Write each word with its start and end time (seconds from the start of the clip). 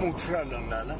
mot 0.00 0.20
Frölunda 0.20 0.80
eller? 0.80 0.96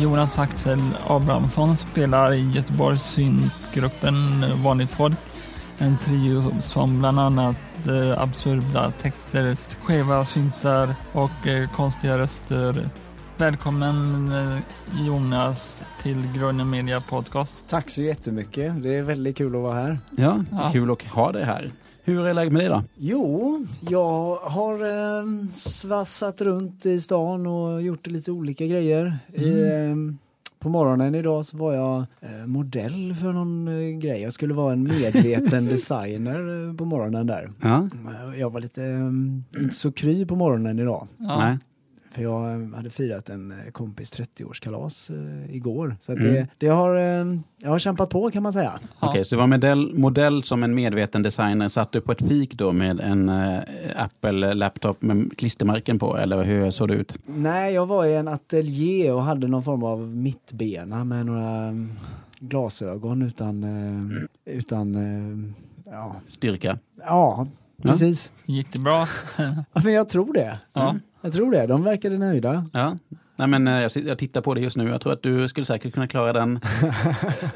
Jonas 0.00 0.38
Axel 0.38 0.80
Abrahamsson 1.06 1.76
spelar 1.76 2.32
i 2.32 2.50
Göteborgs 2.50 3.02
syntgruppen 3.02 4.44
Vanligt 4.62 4.90
folk. 4.90 5.16
En 5.78 5.98
trio 5.98 6.60
som 6.60 6.98
bland 6.98 7.20
annat 7.20 7.56
eh, 7.88 8.20
absurda 8.22 8.90
texter, 8.90 9.56
skeva 9.84 10.24
syntar 10.24 10.94
och 11.12 11.46
eh, 11.46 11.70
konstiga 11.70 12.18
röster. 12.18 12.88
Välkommen 13.36 14.32
eh, 14.32 14.58
Jonas 15.06 15.82
till 16.02 16.28
Grunden 16.36 16.70
Media 16.70 17.00
Podcast. 17.00 17.68
Tack 17.68 17.90
så 17.90 18.02
jättemycket. 18.02 18.82
Det 18.82 18.94
är 18.96 19.02
väldigt 19.02 19.36
kul 19.36 19.56
att 19.56 19.62
vara 19.62 19.74
här. 19.74 19.98
Ja, 20.16 20.44
Ja. 20.52 20.68
kul 20.72 20.90
att 20.90 21.02
ha 21.02 21.32
dig 21.32 21.44
här. 21.44 21.70
Hur 22.10 22.26
är 22.26 22.34
läget 22.34 22.52
med 22.52 22.60
dig 22.62 22.68
då? 22.68 22.82
Jo, 22.96 23.64
jag 23.88 24.36
har 24.36 24.74
eh, 24.74 25.48
svassat 25.50 26.40
runt 26.40 26.86
i 26.86 27.00
stan 27.00 27.46
och 27.46 27.82
gjort 27.82 28.06
lite 28.06 28.32
olika 28.32 28.66
grejer. 28.66 29.18
I, 29.34 29.62
eh, 29.62 29.96
på 30.58 30.68
morgonen 30.68 31.14
idag 31.14 31.44
så 31.44 31.56
var 31.56 31.74
jag 31.74 31.96
eh, 32.20 32.46
modell 32.46 33.14
för 33.20 33.32
någon 33.32 33.68
eh, 33.68 33.98
grej. 33.98 34.22
Jag 34.22 34.32
skulle 34.32 34.54
vara 34.54 34.72
en 34.72 34.82
medveten 34.82 35.66
designer 35.68 36.68
eh, 36.68 36.74
på 36.76 36.84
morgonen 36.84 37.26
där. 37.26 37.50
Ja, 37.62 37.88
Eh, 38.32 38.40
Jag 38.40 38.50
var 38.50 38.60
lite, 38.60 38.84
eh, 38.84 39.62
inte 39.62 39.76
så 39.76 39.92
kry 39.92 40.26
på 40.26 40.36
morgonen 40.36 40.78
idag. 40.78 41.08
Ja. 41.18 41.56
För 42.12 42.22
jag 42.22 42.70
hade 42.76 42.90
firat 42.90 43.28
en 43.30 43.50
eh, 43.50 43.70
kompis 43.72 44.12
30-årskalas 44.20 45.10
eh, 45.10 45.54
igår. 45.56 45.96
Så 46.00 46.12
att 46.12 46.18
Mm. 46.18 46.32
det, 46.34 46.46
det 46.58 46.66
har, 46.66 46.96
eh, 46.96 47.26
jag 47.58 47.70
har 47.70 47.78
kämpat 47.78 48.10
på 48.10 48.30
kan 48.30 48.42
man 48.42 48.52
säga. 48.52 48.80
Ja. 49.00 49.08
Okej, 49.08 49.24
så 49.24 49.34
du 49.36 49.40
var 49.40 49.46
modell, 49.46 49.94
modell 49.94 50.42
som 50.42 50.62
en 50.62 50.74
medveten 50.74 51.22
designer. 51.22 51.68
Satt 51.68 51.92
du 51.92 52.00
på 52.00 52.12
ett 52.12 52.22
fik 52.28 52.54
då 52.54 52.72
med 52.72 53.00
en 53.00 53.28
eh, 53.28 53.58
Apple-laptop 53.96 55.02
med 55.02 55.38
klistermärken 55.38 55.98
på? 55.98 56.16
Eller 56.16 56.42
hur 56.42 56.70
såg 56.70 56.88
det 56.88 56.94
ut? 56.94 57.18
Nej, 57.26 57.74
jag 57.74 57.86
var 57.86 58.04
i 58.06 58.16
en 58.16 58.28
ateljé 58.28 59.12
och 59.12 59.22
hade 59.22 59.48
någon 59.48 59.62
form 59.64 59.82
av 59.82 60.00
mittbena 60.00 61.04
med 61.04 61.26
några 61.26 61.64
mm, 61.64 61.92
glasögon 62.40 63.22
utan, 63.22 63.64
utan 64.44 65.54
ja. 65.84 66.16
Styrka? 66.28 66.78
ja, 67.06 67.46
precis. 67.82 68.30
Gick 68.46 68.72
det 68.72 68.78
bra? 68.78 69.08
Ja, 69.38 69.80
men 69.84 69.92
jag 69.92 70.08
tror 70.08 70.32
det. 70.32 70.58
Ja. 70.72 70.96
Jag 71.20 71.32
tror 71.32 71.50
det. 71.50 71.66
De 71.66 71.84
verkade 71.84 72.18
nöjda. 72.18 72.64
Ja. 72.72 72.96
Nej, 73.40 73.48
men, 73.48 73.68
eh, 73.68 73.74
jag, 73.74 73.90
jag 74.06 74.18
tittar 74.18 74.40
på 74.40 74.54
det 74.54 74.60
just 74.60 74.76
nu. 74.76 74.88
Jag 74.88 75.00
tror 75.00 75.12
att 75.12 75.22
du 75.22 75.48
skulle 75.48 75.66
säkert 75.66 75.94
kunna 75.94 76.06
klara 76.06 76.32
den. 76.32 76.56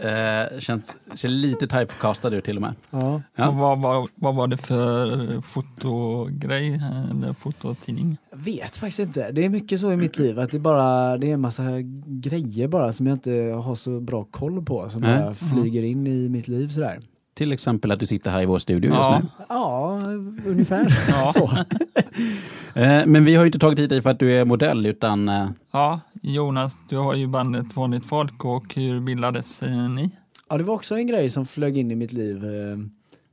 eh, 0.01 0.59
känns, 0.59 0.93
ser 1.15 1.29
lite 1.29 1.67
typecastad 1.67 2.35
ut 2.35 2.45
till 2.45 2.57
och 2.57 2.63
med. 2.63 2.75
Ja. 2.91 3.23
Ja. 3.37 3.49
Och 3.49 3.55
vad, 3.55 3.83
vad, 3.83 4.09
vad 4.15 4.35
var 4.35 4.47
det 4.47 4.57
för 4.57 5.41
fotogrej 5.41 6.81
eller 7.11 7.33
fototidning? 7.33 8.17
Jag 8.31 8.39
vet 8.39 8.77
faktiskt 8.77 8.99
inte. 8.99 9.33
Det 9.33 9.45
är 9.45 9.49
mycket 9.49 9.81
så 9.81 9.93
i 9.93 9.97
mitt 9.97 10.19
liv 10.19 10.39
att 10.39 10.51
det 10.51 10.57
är 10.57 10.61
bara 10.61 11.17
det 11.17 11.31
är 11.31 11.35
en 11.35 11.41
massa 11.41 11.63
grejer 12.07 12.69
bara 12.69 12.93
som 12.93 13.07
jag 13.07 13.15
inte 13.15 13.31
har 13.65 13.75
så 13.75 14.01
bra 14.01 14.25
koll 14.25 14.65
på 14.65 14.91
som 14.91 15.01
bara 15.01 15.35
flyger 15.35 15.83
in 15.83 16.07
i 16.07 16.29
mitt 16.29 16.49
liv 16.49 16.69
sådär. 16.69 17.01
Till 17.35 17.53
exempel 17.53 17.91
att 17.91 18.01
du 18.01 18.07
sitter 18.07 18.31
här 18.31 18.43
i 18.43 18.47
vår 18.47 18.59
studio 18.59 18.91
Ja. 18.91 19.15
just 19.21 19.25
nu. 19.39 19.45
Ja, 19.49 20.01
ungefär 20.47 20.99
Ja. 21.09 21.33
så. 21.35 21.51
Eh, 22.77 23.07
men 23.07 23.25
vi 23.25 23.35
har 23.35 23.45
ju 23.45 23.47
inte 23.47 23.59
tagit 23.59 23.79
hit 23.79 23.91
dig 23.91 24.03
för 24.03 24.11
att 24.11 24.19
du 24.19 24.33
är 24.33 24.45
modell 24.45 24.87
utan 24.87 25.29
eh, 25.29 25.49
Ja, 25.73 26.01
Jonas, 26.23 26.81
du 26.89 26.97
har 26.97 27.15
ju 27.15 27.27
bandet 27.27 27.77
Vanligt 27.77 28.05
folk 28.07 28.45
och 28.45 28.75
hur 28.75 29.01
bildades 29.01 29.63
eh, 29.63 29.89
ni? 29.91 30.11
Ja, 30.49 30.59
det 30.59 30.65
var 30.65 30.75
också 30.75 30.95
en 30.97 31.07
grej 31.07 31.31
som 31.31 31.47
flög 31.47 31.79
in 31.79 31.91
i 31.91 31.95
mitt 31.95 32.13
liv 32.13 32.45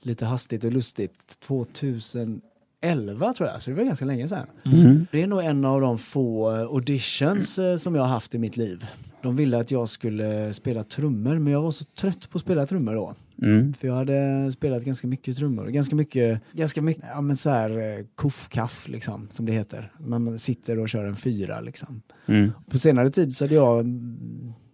lite 0.01 0.25
hastigt 0.25 0.63
och 0.63 0.71
lustigt 0.71 1.39
2011 1.47 3.33
tror 3.33 3.49
jag, 3.49 3.61
så 3.61 3.69
det 3.69 3.75
var 3.75 3.83
ganska 3.83 4.05
länge 4.05 4.27
sedan. 4.27 4.47
mm. 4.65 5.07
Det 5.11 5.21
är 5.21 5.27
nog 5.27 5.43
en 5.43 5.65
av 5.65 5.81
de 5.81 5.97
få 5.97 6.49
auditions 6.49 7.59
som 7.77 7.95
jag 7.95 8.01
har 8.01 8.09
haft 8.09 8.35
i 8.35 8.37
mitt 8.37 8.57
liv. 8.57 8.85
De 9.21 9.35
ville 9.35 9.57
att 9.59 9.71
jag 9.71 9.89
skulle 9.89 10.53
spela 10.53 10.83
trummor, 10.83 11.37
men 11.39 11.53
jag 11.53 11.61
var 11.61 11.71
så 11.71 11.83
trött 11.83 12.29
på 12.29 12.37
att 12.37 12.41
spela 12.41 12.65
trummor 12.65 12.93
då. 12.93 13.15
Mm. 13.41 13.73
För 13.73 13.87
jag 13.87 13.95
hade 13.95 14.51
spelat 14.51 14.83
ganska 14.83 15.07
mycket 15.07 15.37
trummor, 15.37 15.67
ganska 15.67 15.95
mycket, 15.95 16.41
ganska 16.51 16.81
mycket, 16.81 17.03
ja 17.13 17.21
men 17.21 17.35
så 17.35 17.49
här 17.49 17.69
eh, 17.79 18.05
koffkaff 18.15 18.87
liksom, 18.87 19.27
som 19.31 19.45
det 19.45 19.51
heter. 19.51 19.91
Man 19.99 20.39
sitter 20.39 20.79
och 20.79 20.89
kör 20.89 21.05
en 21.05 21.15
fyra 21.15 21.61
liksom. 21.61 22.01
Mm. 22.25 22.51
På 22.69 22.79
senare 22.79 23.09
tid 23.09 23.35
så 23.35 23.43
hade 23.43 23.55
jag 23.55 23.85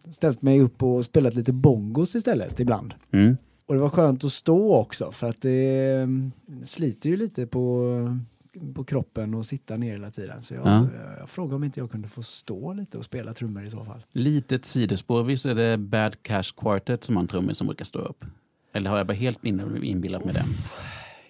ställt 0.10 0.42
mig 0.42 0.62
upp 0.62 0.84
och 0.84 1.06
spelat 1.06 1.36
lite 1.36 1.54
bongos 1.54 2.16
istället 2.16 2.60
ibland. 2.60 2.94
Mm. 3.12 3.38
Och 3.68 3.74
det 3.74 3.80
var 3.82 3.90
skönt 3.90 4.24
att 4.24 4.32
stå 4.34 4.76
också 4.76 5.12
för 5.12 5.30
att 5.30 5.42
det 5.42 5.94
mm, 6.02 6.32
sliter 6.64 7.10
ju 7.10 7.18
lite 7.18 7.48
på, 7.48 7.94
på 8.76 8.84
kroppen 8.84 9.34
och 9.34 9.46
sitta 9.46 9.78
ner 9.78 9.92
hela 9.92 10.12
tiden. 10.12 10.42
Så 10.42 10.54
jag, 10.54 10.68
Ja. 10.68 10.88
jag 11.20 11.30
frågade 11.30 11.56
om 11.56 11.64
inte 11.64 11.80
jag 11.80 11.92
kunde 11.92 12.08
få 12.08 12.22
stå 12.24 12.74
lite 12.74 12.98
och 12.98 13.06
spela 13.06 13.34
trummor 13.34 13.66
i 13.66 13.70
så 13.70 13.86
fall. 13.86 14.06
Litet 14.12 14.66
sidospår, 14.66 15.24
visst 15.24 15.46
är 15.46 15.56
det 15.56 15.78
Bad 15.78 16.24
Cash 16.24 16.54
Quartet 16.58 17.04
som 17.04 17.16
har 17.16 17.24
en 17.24 17.28
trummis 17.28 17.58
som 17.58 17.68
brukar 17.68 17.86
stå 17.86 18.00
upp? 18.00 18.26
Eller 18.78 18.90
har 18.90 18.98
jag 18.98 19.08
bara 19.08 19.14
helt 19.14 19.46
in- 19.46 19.84
inbillat 19.84 20.26
med 20.26 20.34
det? 20.34 20.44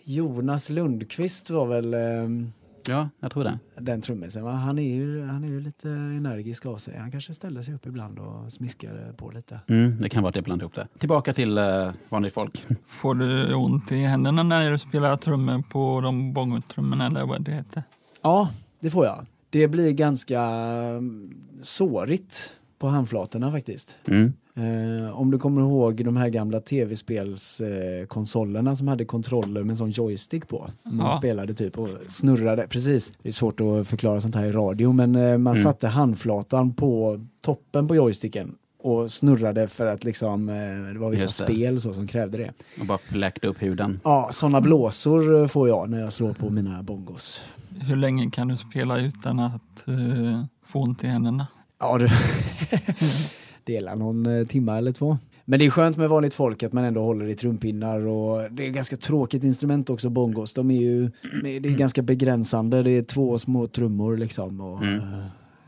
Jonas 0.03 0.69
Lundqvist 0.69 1.49
var 1.49 1.65
väl 1.67 1.93
ehm, 1.93 2.51
Ja, 2.89 3.09
jag 3.19 3.31
tror 3.31 3.43
det. 3.43 3.59
den 3.79 4.01
trummisen. 4.01 4.43
va? 4.43 4.51
Han 4.51 4.79
är, 4.79 4.95
ju, 4.95 5.25
han 5.25 5.43
är 5.43 5.47
ju 5.47 5.59
lite 5.61 5.89
energisk 5.89 6.65
av 6.65 6.77
sig. 6.77 6.97
Han 6.97 7.11
kanske 7.11 7.33
ställde 7.33 7.63
sig 7.63 7.73
upp 7.73 7.85
ibland 7.85 8.19
och 8.19 8.53
smiskade 8.53 9.13
på 9.17 9.31
lite. 9.31 9.59
Mm, 9.67 9.97
det 10.01 10.09
kan 10.09 10.23
vara 10.23 10.29
att 10.29 10.35
jag 10.35 10.43
blandade 10.45 10.63
ihop 10.65 10.75
det. 10.75 10.87
Tillbaka 10.99 11.33
till 11.33 11.57
eh, 11.57 11.89
vanligt 12.09 12.33
folk. 12.33 12.65
Får 12.85 13.15
du 13.15 13.53
ont 13.53 13.91
i 13.91 13.95
händerna 14.01 14.43
när 14.43 14.71
du 14.71 14.77
spelar 14.77 15.17
trummor 15.17 15.63
på 15.69 16.01
de 16.01 16.33
bongotrummorna 16.33 17.05
eller 17.05 17.25
vad 17.25 17.41
det 17.41 17.51
heter? 17.51 17.83
Ja, 18.21 18.49
det 18.79 18.89
får 18.89 19.05
jag. 19.05 19.25
Det 19.49 19.67
blir 19.67 19.91
ganska 19.91 20.41
mm, 20.41 21.33
sårigt 21.61 22.53
på 22.79 22.87
handflatorna 22.87 23.51
faktiskt. 23.51 23.97
Mm. 24.07 24.33
Eh, 24.57 25.19
om 25.19 25.31
du 25.31 25.39
kommer 25.39 25.61
ihåg 25.61 26.05
de 26.05 26.17
här 26.17 26.29
gamla 26.29 26.59
tv-spelskonsolerna 26.61 28.71
eh, 28.71 28.75
som 28.75 28.87
hade 28.87 29.05
kontroller 29.05 29.63
med 29.63 29.71
en 29.71 29.77
sån 29.77 29.91
joystick 29.91 30.47
på. 30.47 30.69
Man 30.83 31.05
Ja. 31.05 31.17
spelade 31.17 31.53
typ 31.53 31.77
och 31.77 31.89
snurrade, 32.07 32.67
precis. 32.69 33.13
Det 33.21 33.29
är 33.29 33.33
svårt 33.33 33.61
att 33.61 33.87
förklara 33.87 34.21
sånt 34.21 34.35
här 34.35 34.45
i 34.45 34.51
radio 34.51 34.93
men 34.93 35.15
eh, 35.15 35.37
man 35.37 35.53
Mm. 35.53 35.63
satte 35.63 35.87
handflatan 35.87 36.73
på 36.73 37.19
toppen 37.41 37.87
på 37.87 37.95
joysticken 37.95 38.55
och 38.83 39.11
snurrade 39.11 39.67
för 39.67 39.85
att 39.85 40.03
liksom, 40.03 40.49
eh, 40.49 40.55
det 40.93 40.99
var 40.99 41.09
vissa 41.09 41.23
Just 41.25 41.37
det. 41.39 41.43
spel 41.45 41.81
så 41.81 41.93
som 41.93 42.07
krävde 42.07 42.37
det. 42.37 42.51
Och 42.79 42.85
bara 42.85 42.97
fläkta 42.97 43.47
upp 43.47 43.61
huden. 43.61 43.99
Ja, 44.03 44.29
sådana 44.33 44.61
blåsor 44.61 45.41
eh, 45.41 45.47
får 45.47 45.67
jag 45.67 45.89
när 45.89 45.99
jag 45.99 46.13
slår 46.13 46.33
på 46.33 46.49
mina 46.49 46.83
bongos. 46.83 47.41
Hur 47.81 47.95
länge 47.95 48.29
kan 48.31 48.47
du 48.47 48.57
spela 48.57 48.99
utan 48.99 49.39
att 49.39 49.87
eh, 49.87 50.43
få 50.65 50.79
ont 50.81 51.03
i 51.03 51.07
händerna? 51.07 51.47
Ja, 51.79 51.97
du. 51.97 52.09
Dela 53.67 53.95
någon 53.95 54.25
eh, 54.25 54.47
timma 54.47 54.77
eller 54.77 54.91
två. 54.91 55.17
Men 55.45 55.59
det 55.59 55.65
är 55.65 55.69
skönt 55.69 55.97
med 55.97 56.09
vanligt 56.09 56.33
folk 56.33 56.63
att 56.63 56.73
man 56.73 56.83
ändå 56.83 57.01
håller 57.03 57.27
i 57.29 57.35
trumpinnar 57.35 58.07
och 58.07 58.51
det 58.51 58.67
är 58.67 58.71
ganska 58.71 58.97
tråkigt 58.97 59.43
instrument 59.43 59.89
också, 59.89 60.09
bongos. 60.09 60.53
De 60.53 60.71
är 60.71 60.81
ju, 60.81 61.11
det 61.43 61.69
är 61.69 61.77
ganska 61.77 62.01
begränsande, 62.01 62.83
det 62.83 62.91
är 62.91 63.01
två 63.03 63.37
små 63.37 63.67
trummor 63.67 64.17
liksom. 64.17 64.61
Och, 64.61 64.81
Mm. 64.83 64.99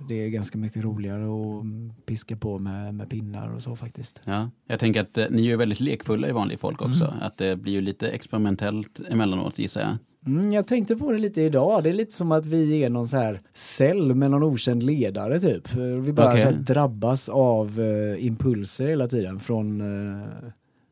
Det 0.07 0.25
är 0.25 0.29
ganska 0.29 0.57
mycket 0.57 0.83
roligare 0.83 1.23
att 1.23 2.05
piska 2.05 2.35
på 2.35 2.59
med, 2.59 2.93
med 2.93 3.09
pinnar 3.09 3.53
och 3.53 3.61
så 3.61 3.75
faktiskt. 3.75 4.21
Ja. 4.25 4.49
Jag 4.67 4.79
tänker 4.79 5.01
att 5.01 5.17
eh, 5.17 5.25
ni 5.29 5.41
är 5.41 5.45
ju 5.45 5.55
väldigt 5.55 5.79
lekfulla 5.79 6.29
i 6.29 6.31
vanligt 6.31 6.59
folk 6.59 6.81
också. 6.81 7.05
Mm. 7.05 7.21
Att 7.21 7.37
det 7.37 7.55
blir 7.55 7.73
ju 7.73 7.81
lite 7.81 8.09
experimentellt 8.09 9.01
emellanåt 9.09 9.59
gissar 9.59 9.81
jag. 9.81 9.97
Mm, 10.25 10.51
jag 10.51 10.67
tänkte 10.67 10.95
på 10.95 11.11
det 11.11 11.17
lite 11.17 11.41
idag, 11.41 11.83
det 11.83 11.89
är 11.89 11.93
lite 11.93 12.13
som 12.13 12.31
att 12.31 12.45
vi 12.45 12.83
är 12.83 12.89
någon 12.89 13.07
så 13.07 13.17
här 13.17 13.41
cell 13.53 14.15
med 14.15 14.31
någon 14.31 14.43
okänd 14.43 14.83
ledare 14.83 15.39
typ. 15.39 15.73
Vi 15.75 16.13
bara 16.13 16.29
här, 16.29 16.51
drabbas 16.51 17.29
av 17.29 17.79
eh, 17.79 18.25
impulser 18.25 18.87
hela 18.87 19.07
tiden 19.07 19.39
från 19.39 19.81
eh, 19.81 20.27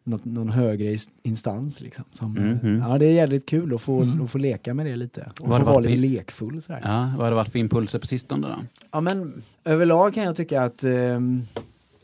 något, 0.08 0.26
någon 0.26 0.50
högre 0.50 0.98
instans 1.24 1.82
liksom. 1.82 2.04
Som, 2.12 2.38
Mm, 2.38 2.50
eh, 2.54 2.64
mm. 2.66 2.82
Ja, 2.92 2.98
det 2.98 3.06
är 3.06 3.12
jävligt 3.12 3.46
kul 3.46 3.76
att 3.76 3.82
få, 3.82 4.02
Mm. 4.02 4.22
att 4.22 4.32
få 4.32 4.38
leka 4.38 4.74
med 4.74 4.86
det 4.86 4.96
lite. 4.96 5.32
Och 5.40 5.48
Vad 5.50 5.60
få 5.60 5.66
vara 5.66 5.80
lite 5.80 5.92
för- 5.94 5.98
lekfull 5.98 6.62
sådär. 6.62 6.82
Ja. 6.84 6.90
Ja, 6.90 7.12
vad 7.18 7.26
har 7.26 7.30
det 7.30 7.36
varit 7.36 7.52
för 7.52 7.60
impulser 7.60 8.00
på 8.00 8.08
sistone 8.08 8.48
då? 8.92 9.02
men 9.02 9.42
överlag 9.66 10.14
kan 10.14 10.24
jag 10.24 10.36
tycka 10.36 10.62
att 10.64 10.84
ehm, 10.84 11.42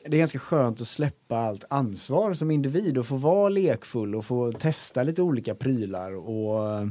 det 0.07 0.15
är 0.17 0.19
ganska 0.19 0.39
skönt 0.39 0.81
att 0.81 0.87
släppa 0.87 1.37
allt 1.37 1.65
ansvar 1.69 2.33
som 2.33 2.51
individ 2.51 2.97
och 2.97 3.05
få 3.05 3.15
vara 3.15 3.49
lekfull 3.49 4.15
och 4.15 4.25
få 4.25 4.51
testa 4.51 5.03
lite 5.03 5.21
olika 5.21 5.55
prylar. 5.55 6.15
Och, 6.29 6.69
eh, 6.79 6.87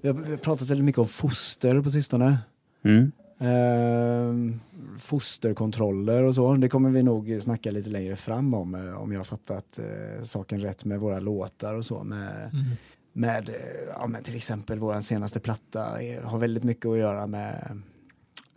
vi, 0.00 0.08
har, 0.08 0.14
vi 0.14 0.30
har 0.30 0.36
pratat 0.36 0.68
väldigt 0.70 0.84
mycket 0.84 0.98
om 0.98 1.08
foster 1.08 1.80
på 1.80 1.90
sistone. 1.90 2.38
Mm. 2.84 3.12
Ehm, 3.40 4.60
fosterkontroller 4.98 6.22
och 6.22 6.34
så. 6.34 6.54
Det 6.54 6.68
kommer 6.68 6.90
vi 6.90 7.02
nog 7.02 7.38
snacka 7.42 7.70
lite 7.70 7.88
längre 7.90 8.16
fram 8.16 8.54
om, 8.54 8.74
eh, 8.74 9.02
om 9.02 9.12
jag 9.12 9.18
har 9.20 9.24
fattat 9.24 9.78
eh, 9.78 10.22
saken 10.22 10.60
rätt 10.60 10.84
med 10.84 11.00
våra 11.00 11.20
låtar 11.20 11.74
och 11.74 11.84
så. 11.84 12.04
Med, 12.04 12.50
Mm. 12.52 12.64
med, 13.12 13.48
eh, 13.48 13.54
ja, 13.98 14.06
men 14.06 14.22
till 14.22 14.36
exempel 14.36 14.78
vår 14.78 15.00
senaste 15.00 15.40
platta 15.40 15.80
har 16.24 16.38
väldigt 16.38 16.64
mycket 16.64 16.86
att 16.86 16.98
göra 16.98 17.26
med, 17.26 17.82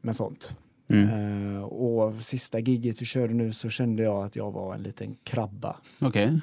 med 0.01 0.15
sånt. 0.15 0.55
Mm. 0.87 1.09
Eh, 1.55 1.63
och 1.63 2.13
sista 2.23 2.59
giget 2.59 3.01
vi 3.01 3.05
körde 3.05 3.33
nu 3.33 3.53
så 3.53 3.69
kände 3.69 4.03
jag 4.03 4.25
att 4.25 4.35
jag 4.35 4.51
var 4.51 4.75
en 4.75 4.83
liten 4.83 5.15
krabba. 5.23 5.75
Okej. 5.99 6.41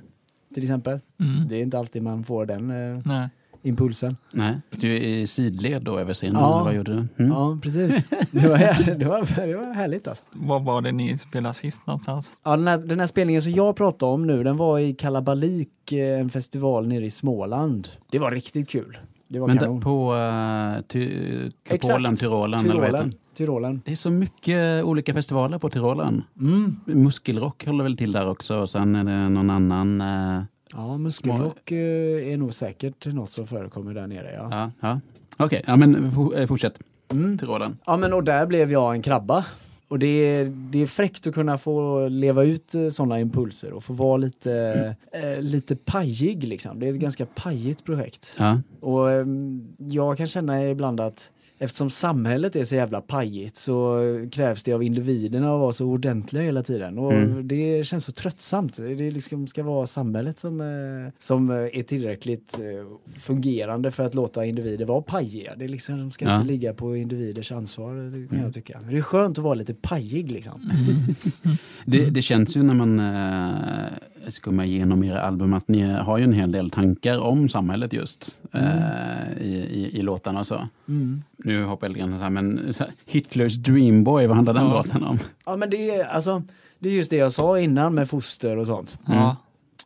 Till 0.54 0.62
exempel. 0.62 1.00
Mm. 1.20 1.48
Det 1.48 1.56
är 1.56 1.62
inte 1.62 1.78
alltid 1.78 2.02
man 2.02 2.24
får 2.24 2.46
den 2.46 2.70
eh, 2.70 3.02
Nej. 3.04 3.28
Impulsen. 3.62 4.16
Nej. 4.32 4.60
Du 4.70 4.96
är 4.96 5.00
i 5.00 5.26
sidled 5.26 5.82
då 5.82 5.98
över 5.98 6.14
scenen? 6.14 6.40
Ja. 6.42 6.62
Vad 6.64 6.74
gjorde 6.74 6.92
du? 6.92 6.98
Mm. 7.24 7.32
Ja, 7.32 7.58
precis. 7.62 8.04
Det 8.30 8.48
var, 8.48 8.56
här- 8.56 8.94
det, 8.94 9.04
var, 9.04 9.46
det 9.46 9.56
var 9.56 9.74
härligt 9.74 10.08
alltså. 10.08 10.24
Var 10.32 10.60
var 10.60 10.80
det 10.82 10.92
ni 10.92 11.18
spelade 11.18 11.54
sist 11.54 11.86
någonstans? 11.86 12.30
Ja, 12.44 12.56
den, 12.56 12.66
här, 12.66 12.78
den 12.78 13.00
här 13.00 13.06
spelningen 13.06 13.42
som 13.42 13.52
jag 13.52 13.76
pratar 13.76 14.06
om 14.06 14.26
nu, 14.26 14.42
den 14.44 14.56
var 14.56 14.78
i 14.78 14.92
Kalabalik, 14.94 15.92
eh, 15.92 16.20
en 16.20 16.30
festival 16.30 16.88
nere 16.88 17.04
i 17.04 17.10
Småland. 17.10 17.88
Det 18.10 18.18
var 18.18 18.30
riktigt 18.30 18.68
kul. 18.68 18.98
Det 19.28 19.38
var 19.38 19.46
Men 19.48 19.58
kanon. 19.58 19.80
på 19.80 20.14
uh, 20.14 20.80
ty, 20.88 21.08
Tyrolen, 21.08 21.50
Exakt. 21.70 22.20
Tyrolen, 22.20 22.60
eller 22.60 22.74
vad 22.80 22.84
Tyrolen. 22.90 23.10
det? 23.10 23.16
Tyrolen. 23.36 23.82
Är 23.84 23.94
så 23.94 24.10
mycket 24.10 24.84
olika 24.84 25.14
festivaler 25.14 25.58
på 25.58 25.70
Tyrolen. 25.70 26.22
Mm. 26.40 26.76
Muskelrock 26.84 27.66
håller 27.66 27.84
väl 27.84 27.96
till 27.96 28.12
där 28.12 28.28
också 28.28 28.56
och 28.60 28.68
sen 28.70 28.96
är 28.96 29.04
det 29.04 29.28
någon 29.28 29.50
annan. 29.50 30.00
eh, 30.00 30.42
Ja, 30.72 30.98
muskelrock 30.98 31.70
eh, 31.70 32.32
är 32.32 32.36
nog 32.36 32.54
säkert 32.54 33.06
något 33.06 33.30
som 33.30 33.46
förekommer 33.46 33.94
där 33.94 34.06
nere. 34.06 34.32
Ja. 34.34 34.48
ja, 34.50 34.70
ja. 34.80 35.00
Okej, 35.36 35.64
ja, 35.66 35.76
men 35.76 36.12
eh, 36.36 36.46
fortsätt. 36.46 36.78
Mm. 37.12 37.38
Tyrolen. 37.38 37.78
Ja 37.86 37.96
men 37.96 38.12
och 38.12 38.24
där 38.24 38.46
blev 38.46 38.72
jag 38.72 38.94
en 38.94 39.02
krabba. 39.02 39.44
Och 39.88 39.98
det 39.98 40.06
är, 40.06 40.44
det 40.44 40.82
är 40.82 40.86
fräckt 40.86 41.26
att 41.26 41.34
kunna 41.34 41.58
få 41.58 42.08
leva 42.08 42.44
ut 42.44 42.74
sådana 42.92 43.20
impulser 43.20 43.72
och 43.72 43.84
få 43.84 43.92
vara 43.92 44.16
lite, 44.16 44.96
eh, 45.12 45.42
lite 45.42 45.76
pajig 45.76 46.44
liksom. 46.44 46.80
Det 46.80 46.88
är 46.88 46.92
ett 46.92 47.00
ganska 47.00 47.26
pajigt 47.26 47.84
projekt. 47.84 48.36
Ja. 48.38 48.60
Och 48.80 49.10
ehm, 49.10 49.74
jag 49.78 50.16
kan 50.16 50.26
känna 50.26 50.68
ibland 50.68 51.00
att 51.00 51.30
eftersom 51.62 51.90
samhället 51.90 52.56
är 52.56 52.64
så 52.64 52.74
jävla 52.74 53.00
pajigt 53.00 53.56
så 53.56 53.98
krävs 54.32 54.62
det 54.62 54.72
av 54.72 54.82
individerna 54.82 55.54
att 55.54 55.60
vara 55.60 55.72
så 55.72 55.86
ordentliga 55.86 56.42
hela 56.42 56.62
tiden. 56.62 56.98
Och 56.98 57.12
Mm. 57.12 57.48
det 57.48 57.86
känns 57.86 58.04
så 58.04 58.12
tröttsamt. 58.12 58.76
Det 58.76 59.10
liksom 59.10 59.46
ska 59.46 59.62
vara 59.62 59.86
samhället 59.86 60.38
som, 60.38 60.60
eh, 60.60 61.12
som 61.18 61.50
eh, 61.50 61.56
är 61.56 61.82
tillräckligt 61.82 62.58
eh, 62.58 62.86
fungerande 63.20 63.90
för 63.90 64.02
att 64.04 64.14
låta 64.14 64.44
individer 64.46 64.84
vara 64.84 65.02
pajiga. 65.02 65.54
Det 65.56 65.68
liksom, 65.68 65.98
de 65.98 66.10
ska 66.10 66.24
Ja. 66.24 66.34
inte 66.36 66.46
ligga 66.48 66.74
på 66.74 66.96
individers 66.96 67.52
ansvar, 67.52 68.28
kan 68.28 68.38
jag 68.42 68.52
tycka. 68.52 68.78
Men 68.82 68.90
det 68.92 68.98
är 68.98 69.02
skönt 69.02 69.38
att 69.38 69.44
vara 69.44 69.54
lite 69.54 69.74
pajig 69.74 70.30
liksom. 70.32 70.60
Det, 71.84 72.10
det 72.10 72.22
känns 72.22 72.56
ju 72.56 72.62
när 72.62 72.74
man 72.74 73.00
skummar 74.28 74.64
igenom 74.64 75.04
era 75.04 75.20
album 75.22 75.54
att 75.54 75.68
ni 75.68 75.82
har 75.92 76.18
ju 76.18 76.24
en 76.24 76.32
hel 76.32 76.52
del 76.52 76.70
tankar 76.70 77.18
om 77.18 77.48
samhället 77.48 77.92
just 77.92 78.40
eh, 78.52 79.32
i, 79.40 79.54
i, 79.72 79.98
i 79.98 80.02
låtarna 80.02 80.40
och 80.40 80.46
så. 80.46 80.68
Mm. 80.88 81.22
Nu 81.36 81.64
hoppar 81.64 81.86
jag 81.86 81.92
lite 81.96 82.06
grann 82.06 82.18
så 82.18 82.22
här, 82.22 82.30
men 82.30 82.72
så 82.74 82.84
här, 82.84 82.92
Hitlers 83.06 83.54
Dreamboy, 83.56 84.26
vad 84.26 84.36
handlar 84.36 84.54
den 84.54 84.66
Ja. 84.66 84.74
låten 84.74 85.02
om? 85.02 85.18
Ja 85.46 85.56
men 85.56 85.70
det 85.70 85.90
är 85.90 86.04
alltså, 86.06 86.42
det 86.78 86.88
är 86.88 86.92
just 86.92 87.10
det 87.10 87.16
jag 87.16 87.32
sa 87.32 87.60
innan 87.60 87.94
med 87.94 88.08
foster 88.10 88.56
och 88.56 88.66
sånt. 88.66 88.98
Ja. 89.06 89.36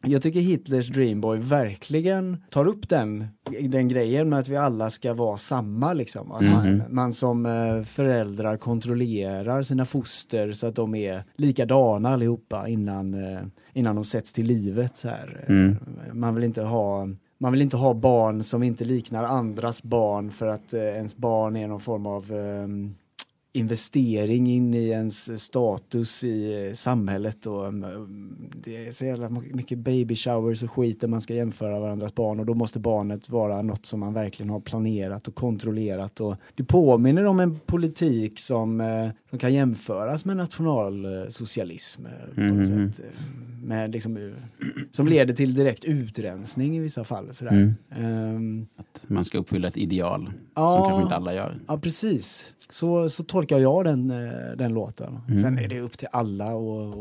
Jag 0.02 0.22
tycker 0.22 0.40
Hitlers 0.40 0.88
Dreamboy 0.88 1.38
verkligen 1.38 2.36
tar 2.50 2.66
upp 2.66 2.88
den, 2.88 3.26
den 3.68 3.88
grejen 3.88 4.28
med 4.28 4.38
att 4.38 4.48
vi 4.48 4.56
alla 4.56 4.90
ska 4.90 5.14
vara 5.14 5.38
samma 5.38 5.92
liksom. 5.92 6.32
Att 6.32 6.42
man, 6.44 6.68
Mhm. 6.72 6.82
man 6.90 7.12
som 7.12 7.46
eh, 7.46 7.82
föräldrar 7.84 8.56
kontrollerar 8.56 9.62
sina 9.62 9.84
foster 9.84 10.52
så 10.52 10.66
att 10.66 10.74
de 10.74 10.94
är 10.94 11.24
likadana 11.36 12.08
allihopa 12.08 12.68
innan, 12.68 13.14
eh, 13.14 13.40
innan 13.72 13.94
de 13.96 14.04
sätts 14.04 14.32
till 14.32 14.46
livet. 14.46 14.96
Så 14.96 15.08
här. 15.08 15.44
Mm. 15.48 15.76
Man 16.12 16.34
vill 16.34 16.44
inte 16.44 16.62
ha 16.62 17.08
man 17.38 17.52
vill 17.52 17.62
inte 17.62 17.76
ha 17.76 17.94
barn 17.94 18.42
som 18.42 18.62
inte 18.62 18.84
liknar 18.84 19.24
andras 19.24 19.82
barn 19.82 20.30
för 20.30 20.46
att 20.46 20.74
eh, 20.74 20.80
ens 20.82 21.16
barn 21.16 21.56
är 21.56 21.68
någon 21.68 21.80
form 21.80 22.06
av 22.06 22.32
eh, 22.32 22.68
investering 23.56 24.50
in 24.52 24.74
i 24.74 24.88
ens 24.88 25.42
status 25.44 26.24
i 26.24 26.70
samhället 26.74 27.46
och 27.46 27.64
um, 27.66 27.86
det 28.64 28.86
är 28.86 28.92
så 28.92 29.04
jävla 29.04 29.28
mycket 29.28 29.78
baby 29.78 30.16
showers 30.16 30.62
och 30.62 30.70
skit 30.70 31.00
där 31.00 31.08
man 31.08 31.20
ska 31.20 31.34
jämföra 31.34 31.80
varandras 31.80 32.14
barn 32.14 32.40
och 32.40 32.46
då 32.46 32.54
måste 32.54 32.78
barnet 32.78 33.28
vara 33.30 33.62
något 33.62 33.86
som 33.86 34.00
man 34.00 34.14
verkligen 34.14 34.50
har 34.50 34.60
planerat 34.60 35.28
och 35.28 35.34
kontrollerat 35.34 36.20
och 36.20 36.36
det 36.54 36.64
påminner 36.64 37.24
om 37.24 37.40
en 37.40 37.58
politik 37.66 38.38
som, 38.40 38.80
eh, 38.80 39.08
som 39.30 39.38
kan 39.38 39.54
jämföras 39.54 40.24
med 40.24 40.36
nationalsocialism 40.36 42.06
eh, 42.06 42.34
på 42.34 42.40
något 42.40 42.68
Mhm. 42.68 42.92
sätt. 42.92 43.04
eh, 43.04 43.20
Med 43.62 43.90
liksom, 43.90 44.34
som 44.90 45.08
leder 45.08 45.34
till 45.34 45.54
direkt 45.54 45.84
utrensning 45.84 46.76
i 46.76 46.80
vissa 46.80 47.04
fall. 47.04 47.34
Sådär. 47.34 47.52
Mm. 47.52 47.74
Ehm, 47.90 48.66
Att 48.76 49.02
man 49.10 49.24
ska 49.24 49.38
uppfylla 49.38 49.68
ett 49.68 49.76
ideal 49.76 50.24
som 50.24 50.32
Ja. 50.54 50.84
kanske 50.84 51.02
inte 51.02 51.14
alla 51.16 51.34
gör. 51.34 51.58
Ja, 51.68 51.78
precis. 51.78 52.52
Så, 52.70 53.08
så 53.10 53.24
tolkar 53.46 53.62
jag 53.62 53.84
den, 53.84 54.10
eh, 54.10 54.56
den 54.56 54.74
låten. 54.74 55.18
Mm. 55.28 55.40
Sen 55.40 55.58
är 55.58 55.68
det 55.68 55.80
upp 55.80 55.98
till 55.98 56.08
alla 56.12 56.44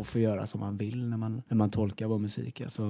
att 0.02 0.08
få 0.08 0.20
göra 0.20 0.46
som 0.46 0.60
man 0.60 0.78
vill 0.78 1.10
när 1.10 1.18
man, 1.18 1.42
när 1.48 1.58
man 1.58 1.70
tolkar 1.70 2.08
vår 2.08 2.20
musik. 2.20 2.62
Alltså, 2.62 2.84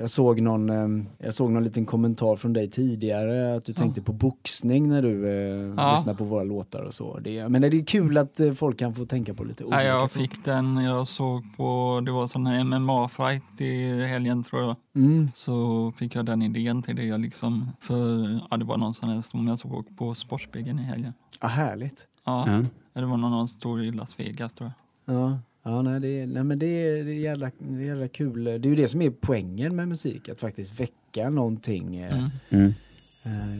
jag, 0.00 0.10
såg 0.10 0.40
någon, 0.40 0.70
eh, 0.70 1.04
jag 1.18 1.34
såg 1.34 1.50
någon 1.50 1.64
liten 1.64 1.86
kommentar 1.86 2.36
från 2.36 2.52
dig 2.52 2.70
tidigare 2.70 3.56
att 3.56 3.64
du 3.64 3.72
tänkte 3.72 4.02
på 4.02 4.12
boxning 4.12 4.88
när 4.88 5.02
du 5.02 5.26
eh, 5.28 5.74
Ja. 5.76 5.92
lyssnar 5.92 6.14
på 6.14 6.24
våra 6.24 6.42
låtar 6.42 6.82
och 6.82 6.94
så. 6.94 7.18
Det, 7.18 7.48
men 7.48 7.62
det 7.62 7.66
är 7.68 7.84
kul 7.84 8.18
att 8.18 8.40
eh, 8.40 8.52
folk 8.52 8.78
kan 8.78 8.94
få 8.94 9.06
tänka 9.06 9.34
på 9.34 9.44
lite 9.44 9.64
olika 9.64 9.82
Ja, 9.84 9.88
jag 9.98 10.10
saker. 10.10 10.26
fick 10.28 10.44
den, 10.44 10.76
jag 10.76 11.08
såg 11.08 11.56
på, 11.56 12.00
det 12.04 12.12
var 12.12 12.26
sån 12.26 12.46
här 12.46 12.60
MMA-fight 12.64 13.62
i 13.62 14.04
helgen 14.06 14.42
tror 14.42 14.62
jag. 14.62 14.76
Mm. 14.96 15.28
Så 15.34 15.92
fick 15.96 16.14
jag 16.14 16.26
den 16.26 16.42
idén 16.42 16.82
till 16.82 16.96
det 16.96 17.04
jag 17.04 17.20
liksom, 17.20 17.70
för 17.80 18.28
ja, 18.50 18.56
det 18.56 18.64
var 18.64 18.76
någon 18.76 18.94
sån 18.94 19.08
här 19.08 19.22
som 19.22 19.48
jag 19.48 19.58
såg 19.58 19.96
på 19.96 20.14
Sportspegeln 20.14 20.78
i 20.78 20.82
helgen. 20.82 21.12
Ja, 21.40 21.48
härligt. 21.48 22.06
Ja, 22.26 22.44
Ja. 22.92 23.00
det 23.00 23.06
var 23.06 23.16
någon, 23.16 23.30
någon 23.30 23.48
stor 23.48 23.82
i 23.82 23.90
Las 23.92 24.20
Vegas 24.20 24.54
tror 24.54 24.72
jag. 25.06 25.14
Ja, 25.16 25.38
ja 25.64 25.82
nej, 25.82 26.00
det, 26.00 26.08
är- 26.20 26.26
nej 26.26 26.44
men 26.44 26.58
det 26.58 26.66
är, 26.66 27.04
det, 27.04 27.10
är 27.10 27.14
jävla, 27.20 27.50
det 27.58 27.82
är 27.82 27.86
jävla 27.86 28.08
kul. 28.08 28.44
Det 28.44 28.50
är 28.50 28.66
ju 28.66 28.76
det 28.76 28.88
som 28.88 29.02
är 29.02 29.10
poängen 29.10 29.76
med 29.76 29.88
musik, 29.88 30.28
att 30.28 30.40
faktiskt 30.40 30.80
väcka 30.80 31.30
någonting. 31.30 31.96
eh, 31.96 32.12
Mm. 32.18 32.30
Mm. 32.50 32.72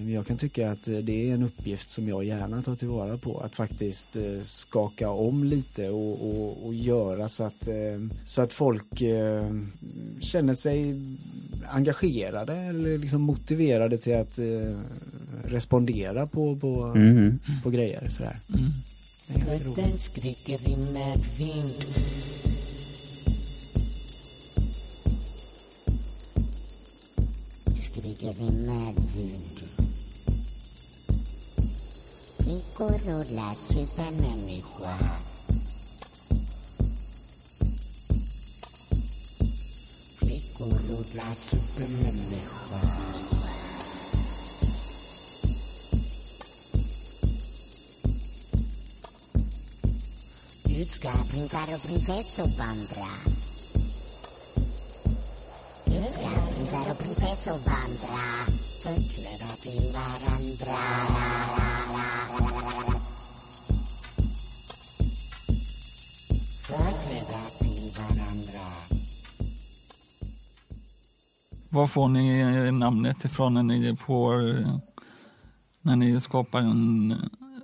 Eh, 0.07 0.13
Jag 0.15 0.27
kan 0.27 0.37
tycka 0.37 0.71
att 0.71 0.89
eh, 0.89 0.97
det 0.99 1.31
är 1.31 1.35
en 1.35 1.43
uppgift 1.43 1.89
som 1.91 2.09
jag 2.09 2.25
gärna 2.25 2.63
tar 2.63 2.75
tillvara 2.77 3.17
på. 3.19 3.39
Att 3.41 3.55
faktiskt 3.55 4.17
skaka 4.43 5.11
om 5.11 5.45
lite 5.45 5.89
och, 5.89 6.29
och, 6.31 6.67
och 6.67 6.75
göra 6.75 7.29
så 7.29 7.45
att, 7.45 7.69
så 8.27 8.43
att 8.43 8.53
folk 8.53 9.03
känner 10.21 10.55
sig 10.55 10.95
engagerade 11.69 12.55
eller 12.57 12.99
liksom 12.99 13.21
motiverade 13.23 13.99
till 13.99 14.15
att 14.17 14.39
respondera 15.45 16.27
på, 16.27 16.57
på, 16.57 16.93
Mm. 16.97 17.39
på 17.63 17.71
grejer. 17.71 18.09
Sådär. 18.09 18.37
Mm. 18.55 18.71
Det 19.27 19.35
är 19.35 19.39
ganska 19.39 19.69
roligt. 19.69 19.77
Den 19.77 19.99
skriker 19.99 20.69
i 20.69 20.77
medvind 20.77 21.85
Skriker 27.81 28.35
i 28.41 28.51
medvind 28.51 29.61
Flickor 32.39 32.99
rullar 33.07 33.55
supermänniska 33.55 34.99
Flickor 40.19 40.79
rullar 40.89 41.35
supermänniska 41.35 42.77
Ut 42.77 43.04
ska 50.91 51.11
prinsar 51.31 51.75
och 51.75 51.83
prinsessor 51.87 52.59
vandra 52.59 53.11
Ut 55.87 56.13
ska 56.13 56.29
prinsar 56.55 56.91
och 56.91 56.99
prinsessor 56.99 57.53
vandra 57.53 58.19
Förklädda 58.85 59.51
till 59.63 59.93
varandra 59.95 60.77
Förklädda 66.63 67.43
till 67.59 67.91
varandra 67.99 68.67
Var 71.69 71.87
får 71.87 72.09
ni 72.09 72.71
namnet 72.73 73.25
ifrån 73.25 73.55
när 73.55 73.63
ni 73.63 73.97
på, 73.97 74.33
eh, 74.33 74.77
när 75.83 75.97
ni 75.97 76.21
skapar 76.21 76.61
en 76.61 77.11
eh, 77.11 77.19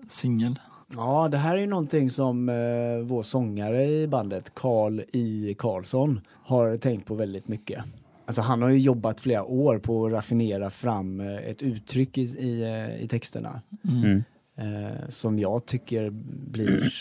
singel? 0.09 0.59
Ja, 0.97 1.29
det 1.29 1.37
här 1.37 1.57
är 1.57 1.61
ju 1.61 1.67
någonting 1.67 2.11
som 2.11 2.49
eh, 2.49 3.05
vår 3.05 3.23
sångare 3.23 3.85
i 3.85 4.09
bandet, 4.09 4.55
Karl 4.55 5.01
I. 5.13 5.55
Karlsson, 5.59 6.21
har 6.45 6.77
tänkt 6.77 7.07
på 7.07 7.15
väldigt 7.15 7.49
mycket. 7.49 7.85
Alltså 8.27 8.43
han 8.43 8.63
har 8.63 8.69
ju 8.69 8.79
jobbat 8.79 9.21
flera 9.21 9.45
år 9.45 9.79
på 9.79 10.07
att 10.07 10.13
raffinera 10.13 10.71
fram 10.71 11.21
eh, 11.21 11.37
ett 11.37 11.63
uttryck 11.63 12.19
i, 12.19 12.23
i, 12.23 12.63
eh, 12.63 13.05
i 13.05 13.09
texterna. 13.09 13.61
Mm. 13.85 14.05
Mm. 14.05 14.23
eh, 14.57 15.09
som 15.09 15.39
jag 15.39 15.67
tycker 15.67 16.11
blir 16.51 16.95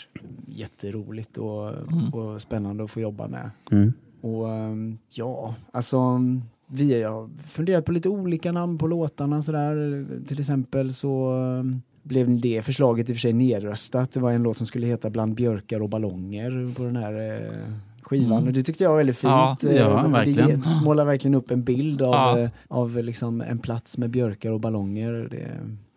jätteroligt 0.46 1.38
och, 1.38 1.68
och 2.12 2.40
spännande 2.40 2.84
att 2.84 2.90
få 2.90 3.00
jobba 3.00 3.28
med. 3.28 3.50
Mm. 3.70 3.92
Och 4.20 4.48
ehm, 4.48 4.98
ja, 5.10 5.54
alltså 5.72 6.20
vi 6.66 7.02
har 7.02 7.30
funderat 7.48 7.84
på 7.84 7.92
lite 7.92 8.08
olika 8.08 8.52
namn 8.52 8.78
på 8.78 8.86
låtarna 8.86 9.42
sådär. 9.42 10.06
Till 10.26 10.40
exempel 10.40 10.94
så 10.94 11.30
ehm, 11.32 11.82
blev 12.02 12.40
det 12.40 12.62
förslaget 12.64 13.10
i 13.10 13.12
och 13.12 13.16
för 13.16 13.20
sig 13.20 13.32
nedröstat. 13.32 14.12
Det 14.12 14.20
var 14.20 14.32
en 14.32 14.42
låt 14.42 14.56
som 14.56 14.66
skulle 14.66 14.86
heta 14.86 15.10
Bland 15.10 15.34
björkar 15.34 15.82
och 15.82 15.88
ballonger 15.88 16.74
på 16.76 16.82
den 16.84 16.96
här 16.96 17.36
eh, 17.36 17.72
skivan. 18.02 18.32
Mm. 18.32 18.46
Och 18.46 18.52
det 18.52 18.62
tyckte 18.62 18.84
jag 18.84 18.90
var 18.90 18.96
väldigt 18.96 19.16
fint. 19.18 19.30
Ja, 19.32 19.56
Eh, 19.68 19.76
ja, 19.76 20.02
det 20.02 20.08
verkligen. 20.08 20.64
målar 20.84 21.04
verkligen 21.04 21.34
upp 21.34 21.50
en 21.50 21.62
bild 21.64 22.02
av, 22.02 22.12
Ja. 22.14 22.38
eh, 22.38 22.50
av 22.68 22.96
liksom 23.04 23.40
en 23.40 23.58
plats 23.58 23.98
med 23.98 24.10
björkar 24.10 24.50
och 24.50 24.60
ballonger. 24.60 25.28
Det, 25.30 25.46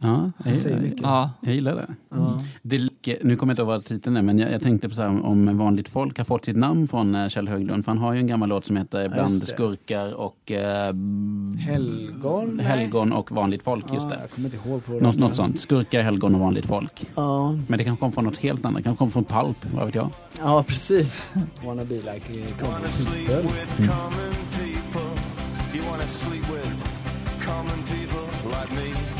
Ja, 0.03 0.31
jag, 0.45 0.55
säger 0.55 0.79
mycket. 0.79 0.99
Ja, 1.01 1.29
jag 1.41 1.53
gillar 1.55 1.75
det. 1.75 1.87
ja. 2.09 2.39
det 2.61 2.75
är 2.75 2.79
lika- 2.79 3.15
nu 3.23 3.35
kommer 3.35 3.51
jag 3.51 3.53
inte 3.53 3.61
ihåg 3.61 3.67
vad 3.67 3.85
titeln 3.85 4.17
är, 4.17 4.21
men 4.21 4.39
jag, 4.39 4.51
jag 4.51 4.61
tänkte 4.61 4.89
på 4.89 4.95
så 4.95 5.01
här, 5.01 5.25
om 5.25 5.57
vanligt 5.57 5.89
folk 5.89 6.17
har 6.17 6.25
fått 6.25 6.45
sitt 6.45 6.55
namn 6.57 6.87
från 6.87 7.15
eh, 7.15 7.27
Kjell 7.27 7.47
Höglund. 7.47 7.85
För 7.85 7.91
han 7.91 7.97
har 8.01 8.13
ju 8.13 8.19
en 8.19 8.27
gammal 8.27 8.49
låt 8.49 8.65
som 8.65 8.77
heter 8.77 9.09
Bland 9.09 9.39
det. 9.39 9.45
skurkar 9.45 10.13
och 10.13 10.51
eh, 10.51 10.93
Helgon? 11.59 12.59
Helgon 12.59 13.13
och 13.13 13.31
vanligt 13.31 13.63
folk. 13.63 13.85
Just 13.93 14.07
Ja, 14.09 14.15
det. 14.15 14.21
jag 14.21 14.31
kommer 14.31 14.45
inte 14.53 14.69
ihåg 14.69 14.85
på 14.85 14.91
Något, 14.91 15.15
något 15.19 15.35
sånt. 15.35 15.59
Skurkar, 15.59 16.01
helgon 16.01 16.35
och 16.35 16.41
vanligt 16.41 16.65
folk. 16.65 17.05
Ja, 17.15 17.51
Men 17.67 17.77
det 17.77 17.83
kan 17.83 17.97
komma 17.97 18.11
från 18.11 18.23
något 18.23 18.37
helt 18.37 18.65
annat. 18.65 18.77
Det 18.77 18.83
kan 18.83 18.95
komma 18.95 19.11
från 19.11 19.23
Pulp, 19.23 19.57
vad 19.75 19.85
vet 19.85 19.95
jag. 19.95 20.09
ja 20.39 20.63
precis. 20.67 21.27
Wanna 21.65 21.85
be 21.85 21.95
like 21.95 22.07
a 22.07 22.45
common 22.59 22.81
people. 22.81 23.49
people. 24.57 25.09
You 25.75 25.83
wanna 25.91 26.03
sleep 26.07 26.43
with 26.51 26.71
common 27.45 27.79
people 27.89 28.49
like 28.49 28.71
me. 28.75 29.12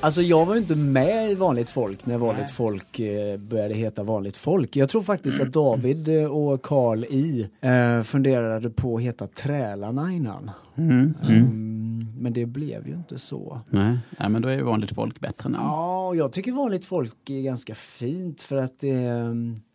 Alltså 0.00 0.22
jag 0.22 0.46
var 0.46 0.54
ju 0.54 0.60
inte 0.60 0.76
med 0.76 1.30
i 1.30 1.34
Vanligt 1.34 1.70
folk 1.70 2.06
när 2.06 2.18
Vanligt 2.18 2.50
folk 2.50 3.00
eh, 3.00 3.36
började 3.36 3.74
heta 3.74 4.02
Vanligt 4.02 4.36
folk. 4.36 4.76
Jag 4.76 4.88
tror 4.88 5.02
faktiskt 5.02 5.40
att 5.40 5.52
David 5.52 6.08
eh, 6.08 6.24
och 6.24 6.62
Carl 6.62 7.04
I 7.04 7.48
eh, 7.60 8.02
funderade 8.02 8.70
på 8.70 8.96
att 8.96 9.02
heta 9.02 9.26
Trälarna 9.26 10.12
innan. 10.12 10.50
Mm. 10.76 11.14
Mm. 11.22 11.36
Mm, 11.36 12.06
men 12.18 12.32
det 12.32 12.46
blev 12.46 12.88
ju 12.88 12.94
inte 12.94 13.18
så. 13.18 13.60
Nej. 13.70 13.98
Nej, 14.18 14.28
men 14.28 14.42
då 14.42 14.48
är 14.48 14.56
ju 14.56 14.62
vanligt 14.62 14.94
folk 14.94 15.20
bättre 15.20 15.48
namn. 15.48 15.66
Ja, 15.66 16.14
jag 16.14 16.32
tycker 16.32 16.52
Vanligt 16.52 16.84
folk 16.84 17.30
är 17.30 17.42
ganska 17.42 17.74
fint 17.74 18.40
för 18.40 18.56
att 18.56 18.80
det, 18.80 19.04
eh, 19.04 19.34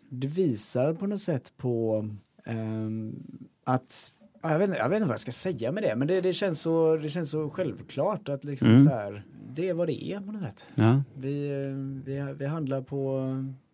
det 0.10 0.28
visar 0.28 0.94
på 0.94 1.08
något 1.08 1.22
sätt 1.22 1.54
på 1.58 2.06
ehm, 2.46 3.16
att 3.63 4.12
jag 4.52 4.60
vet, 4.60 4.68
inte, 4.68 4.80
jag 4.80 4.90
vet 4.90 4.96
inte 4.98 5.08
vad 5.08 5.14
jag 5.14 5.20
ska 5.20 5.32
säga 5.32 5.72
med 5.72 5.84
det, 5.84 5.96
men 5.96 6.08
det, 6.08 6.22
det, 6.22 6.34
känns, 6.34 6.62
så, 6.62 6.98
det 6.98 7.10
känns 7.10 7.30
så 7.30 7.50
självklart 7.50 8.30
att 8.30 8.44
liksom 8.44 8.68
Mm. 8.68 8.80
så 8.84 8.90
här, 8.90 9.24
det 9.56 9.70
är 9.70 9.74
vad 9.74 9.88
det 9.88 10.04
är 10.04 10.20
på 10.20 10.32
något 10.32 10.42
sätt. 10.44 10.64
Ja. 10.76 11.04
Vi, 11.18 11.52
eh, 11.52 12.06
vi, 12.06 12.34
vi 12.38 12.46
handlar 12.46 12.82
på 12.82 13.22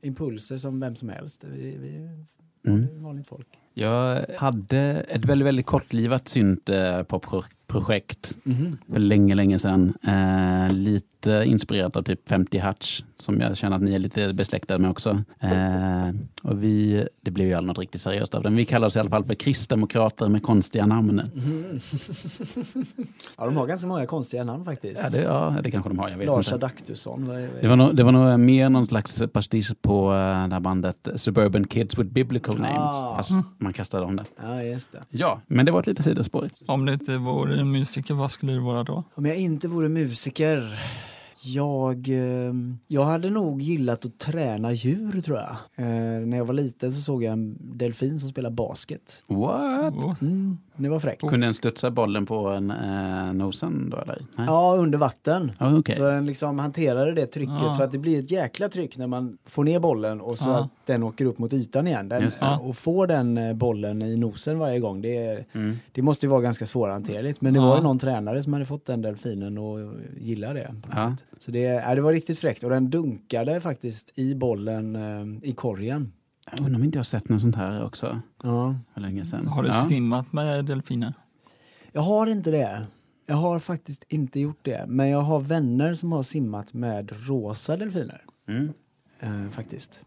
impulser 0.01 0.57
som 0.57 0.79
vem 0.79 0.95
som 0.95 1.09
helst. 1.09 1.43
Vi, 1.53 1.77
vi 1.77 1.95
är 1.95 2.25
Mm. 2.73 3.03
vanligt 3.03 3.27
folk. 3.27 3.47
Jag 3.73 4.25
hade 4.37 4.77
ett 5.09 5.25
väldigt, 5.25 5.45
väldigt 5.47 5.65
kortlivat 5.65 6.27
synt 6.27 6.69
eh, 6.69 7.03
popprojekt 7.03 8.37
Mhm. 8.43 8.77
för 8.91 8.99
länge, 8.99 9.35
länge 9.35 9.59
sedan. 9.59 9.93
Eh, 10.07 10.73
lite 10.75 11.18
inspirerat 11.27 11.95
av 11.95 12.01
typ 12.01 12.29
50 12.29 12.57
Hertz 12.57 13.03
som 13.21 13.41
jag 13.41 13.57
känner 13.57 13.75
att 13.75 13.81
ni 13.81 13.95
är 13.95 13.99
lite 13.99 14.33
besläktade 14.33 14.79
med 14.79 14.91
också. 14.91 15.23
Eh, 15.39 16.09
och 16.43 16.63
vi, 16.63 17.07
det 17.21 17.31
blev 17.31 17.47
ju 17.47 17.53
aldrig 17.53 17.67
något 17.67 17.79
riktigt 17.79 18.01
seriöst 18.01 18.35
av 18.35 18.43
det. 18.43 18.49
Men 18.49 18.57
vi 18.57 18.65
kallar 18.65 18.87
oss 18.87 18.95
i 18.95 18.99
alla 18.99 19.09
fall 19.09 19.25
för 19.25 19.35
kristdemokrater 19.35 20.27
med 20.29 20.43
konstiga 20.43 20.85
namn. 20.85 21.21
Ja, 23.37 23.45
de 23.45 23.57
har 23.57 23.67
ganska 23.67 23.87
många 23.87 24.05
konstiga 24.05 24.43
namn 24.43 24.65
faktiskt. 24.65 25.01
Ja, 25.03 25.09
det, 25.09 25.21
ja, 25.21 25.55
det 25.63 25.71
kanske 25.71 25.89
de 25.89 25.99
har. 25.99 26.09
Jag 26.09 26.17
vet 26.17 26.27
Lars. 26.27 26.53
Adaktusson. 26.53 27.25
Det 27.61 27.67
var, 27.67 27.75
nog, 27.75 27.95
det 27.95 28.03
var 28.03 28.11
nog 28.11 28.39
mer 28.39 28.69
någon 28.69 28.87
slags 28.87 29.21
pastisch 29.33 29.81
på 29.81 30.05
eh, 30.05 30.47
det 30.47 30.53
här 30.53 30.59
bandet 30.59 31.07
Suburban 31.15 31.67
Kids 31.67 31.97
with 31.97 32.09
Biblical 32.09 32.59
Names. 32.59 32.77
Ah. 32.77 33.15
Fast 33.15 33.31
man 33.57 33.73
kastade 33.73 34.05
om 34.05 34.15
det. 34.15 34.23
Ja, 34.41 34.63
just 34.63 34.91
det. 34.91 34.99
Ja, 35.09 35.41
men 35.47 35.65
det 35.65 35.71
var 35.71 35.79
ett 35.79 35.87
litet 35.87 36.05
sidospår. 36.05 36.49
om 36.67 36.85
det 36.85 36.93
inte 36.93 37.17
vore 37.17 37.63
musiker, 37.63 38.13
vad 38.13 38.31
skulle 38.31 38.53
det 38.53 38.59
vara 38.59 38.83
då? 38.83 39.03
Om 39.15 39.25
jag 39.25 39.37
inte 39.37 39.67
vore 39.67 39.89
musiker. 39.89 40.79
Jag, 41.41 42.07
eh, 42.09 42.53
jag 42.87 43.03
hade 43.03 43.29
nog 43.29 43.61
gillat 43.61 44.05
att 44.05 44.17
träna 44.17 44.71
djur 44.73 45.21
tror 45.21 45.37
jag. 45.37 45.55
Eh, 45.75 46.25
när 46.27 46.37
jag 46.37 46.45
var 46.45 46.53
liten 46.53 46.91
så 46.91 47.01
såg 47.01 47.23
jag 47.23 47.33
en 47.33 47.57
delfin 47.77 48.19
som 48.19 48.29
spelade 48.29 48.55
basket. 48.55 49.23
What? 49.27 50.21
Mm, 50.21 50.57
det 50.83 50.89
var 50.89 50.99
fräckt. 50.99 51.21
Kunde 51.21 51.45
den 51.47 51.53
studsa 51.53 51.91
bollen 51.91 52.25
på 52.25 52.47
en, 52.47 52.71
eh, 52.71 53.33
nosen 53.33 53.89
då 53.89 53.97
eller? 53.97 54.25
Nej. 54.37 54.45
Ja, 54.47 54.75
under 54.79 54.97
vatten. 54.97 55.51
Ja, 55.59 55.77
okej. 55.77 55.95
Så 55.95 56.03
den 56.03 56.25
liksom 56.25 56.59
hanterade 56.59 57.13
det 57.13 57.25
trycket 57.25 57.53
Ja. 57.61 57.73
för 57.77 57.83
att 57.83 57.91
det 57.91 57.97
blir 57.97 58.19
ett 58.19 58.31
jäkla 58.31 58.69
tryck 58.69 58.97
när 58.97 59.07
man 59.07 59.37
får 59.45 59.63
ner 59.63 59.79
bollen 59.79 60.21
och 60.21 60.37
så 60.37 60.49
Ja. 60.49 60.57
att 60.59 60.69
den 60.85 61.03
åker 61.03 61.25
upp 61.25 61.37
mot 61.39 61.53
ytan 61.53 61.87
igen. 61.87 62.09
Den, 62.09 62.29
och 62.61 62.75
får 62.77 63.07
den 63.07 63.37
eh, 63.37 63.53
bollen 63.53 64.01
i 64.01 64.17
nosen 64.17 64.59
varje 64.59 64.79
gång, 64.79 65.01
det, 65.01 65.45
Mm. 65.53 65.77
det 65.91 66.01
måste 66.01 66.25
ju 66.25 66.29
vara 66.29 66.41
ganska 66.41 66.65
svårhanterligt. 66.65 67.41
Men 67.41 67.53
det 67.53 67.59
var 67.59 67.77
ju 67.77 67.83
någon 67.83 67.99
tränare 67.99 68.43
som 68.43 68.53
hade 68.53 68.65
fått 68.65 68.85
den 68.85 69.01
delfinen 69.01 69.57
och 69.57 69.79
gilla 70.19 70.53
det. 70.53 70.67
På 70.81 70.87
något 70.89 70.97
Ja. 70.97 71.15
sätt. 71.17 71.25
Så 71.39 71.51
det, 71.51 71.59
ja, 71.59 71.95
det 71.95 72.01
var 72.01 72.13
riktigt 72.13 72.39
fräckt 72.39 72.63
och 72.63 72.69
den 72.69 72.89
dunkade 72.89 73.61
faktiskt 73.61 74.19
i 74.19 74.35
bollen 74.35 74.95
eh, 74.95 75.49
i 75.49 75.53
korgen. 75.53 76.11
Jag 76.51 76.59
undrar 76.59 76.75
om 76.75 76.83
inte 76.83 76.97
jag 76.97 76.99
har 76.99 77.03
sett 77.05 77.29
något 77.29 77.41
sånt 77.41 77.55
här 77.55 77.83
också 77.85 78.21
Ja. 78.43 78.75
för 78.93 79.01
länge 79.01 79.25
sedan. 79.25 79.47
har 79.47 79.63
du 79.63 79.69
ja. 79.69 79.73
stimmat 79.85 80.33
med 80.33 80.65
delfiner? 80.65 81.13
Jag 81.91 82.01
har 82.01 82.27
inte 82.27 82.51
det. 82.51 82.85
Jag 83.25 83.35
har 83.35 83.59
faktiskt 83.59 84.05
inte 84.09 84.39
gjort 84.39 84.59
det. 84.61 84.85
Men 84.87 85.09
jag 85.09 85.21
har 85.21 85.39
vänner 85.39 85.93
som 85.93 86.11
har 86.11 86.23
simmat 86.23 86.73
med 86.73 87.11
rosa 87.27 87.77
delfiner. 87.77 88.21
Mm. 88.47 88.73
Eh, 89.19 89.49
faktiskt. 89.51 90.05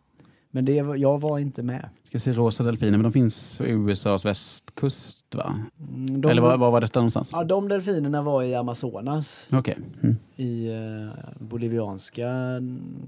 Men 0.50 0.64
det, 0.64 0.72
jag 0.75 1.20
var 1.20 1.38
inte 1.38 1.62
med. 1.62 1.88
Ska 2.04 2.18
se 2.18 2.32
rosa 2.32 2.62
delfiner, 2.64 2.92
men 2.92 3.02
de 3.02 3.12
finns 3.12 3.56
på 3.58 3.64
USAs 3.66 4.25
västkust 4.25 5.34
va? 5.34 5.56
Mm, 5.88 6.20
De, 6.20 6.30
Eller 6.30 6.42
var, 6.42 6.56
var 6.56 6.70
var 6.70 6.80
detta 6.80 7.00
någonstans? 7.00 7.30
Ja, 7.32 7.44
de 7.44 7.68
delfinerna 7.68 8.22
var 8.22 8.42
i 8.42 8.54
Amazonas. 8.54 9.49
Okej. 9.52 9.78
Mm. 10.02 10.16
I 10.37 10.68
eh, 10.72 11.18
bolivianska 11.40 12.30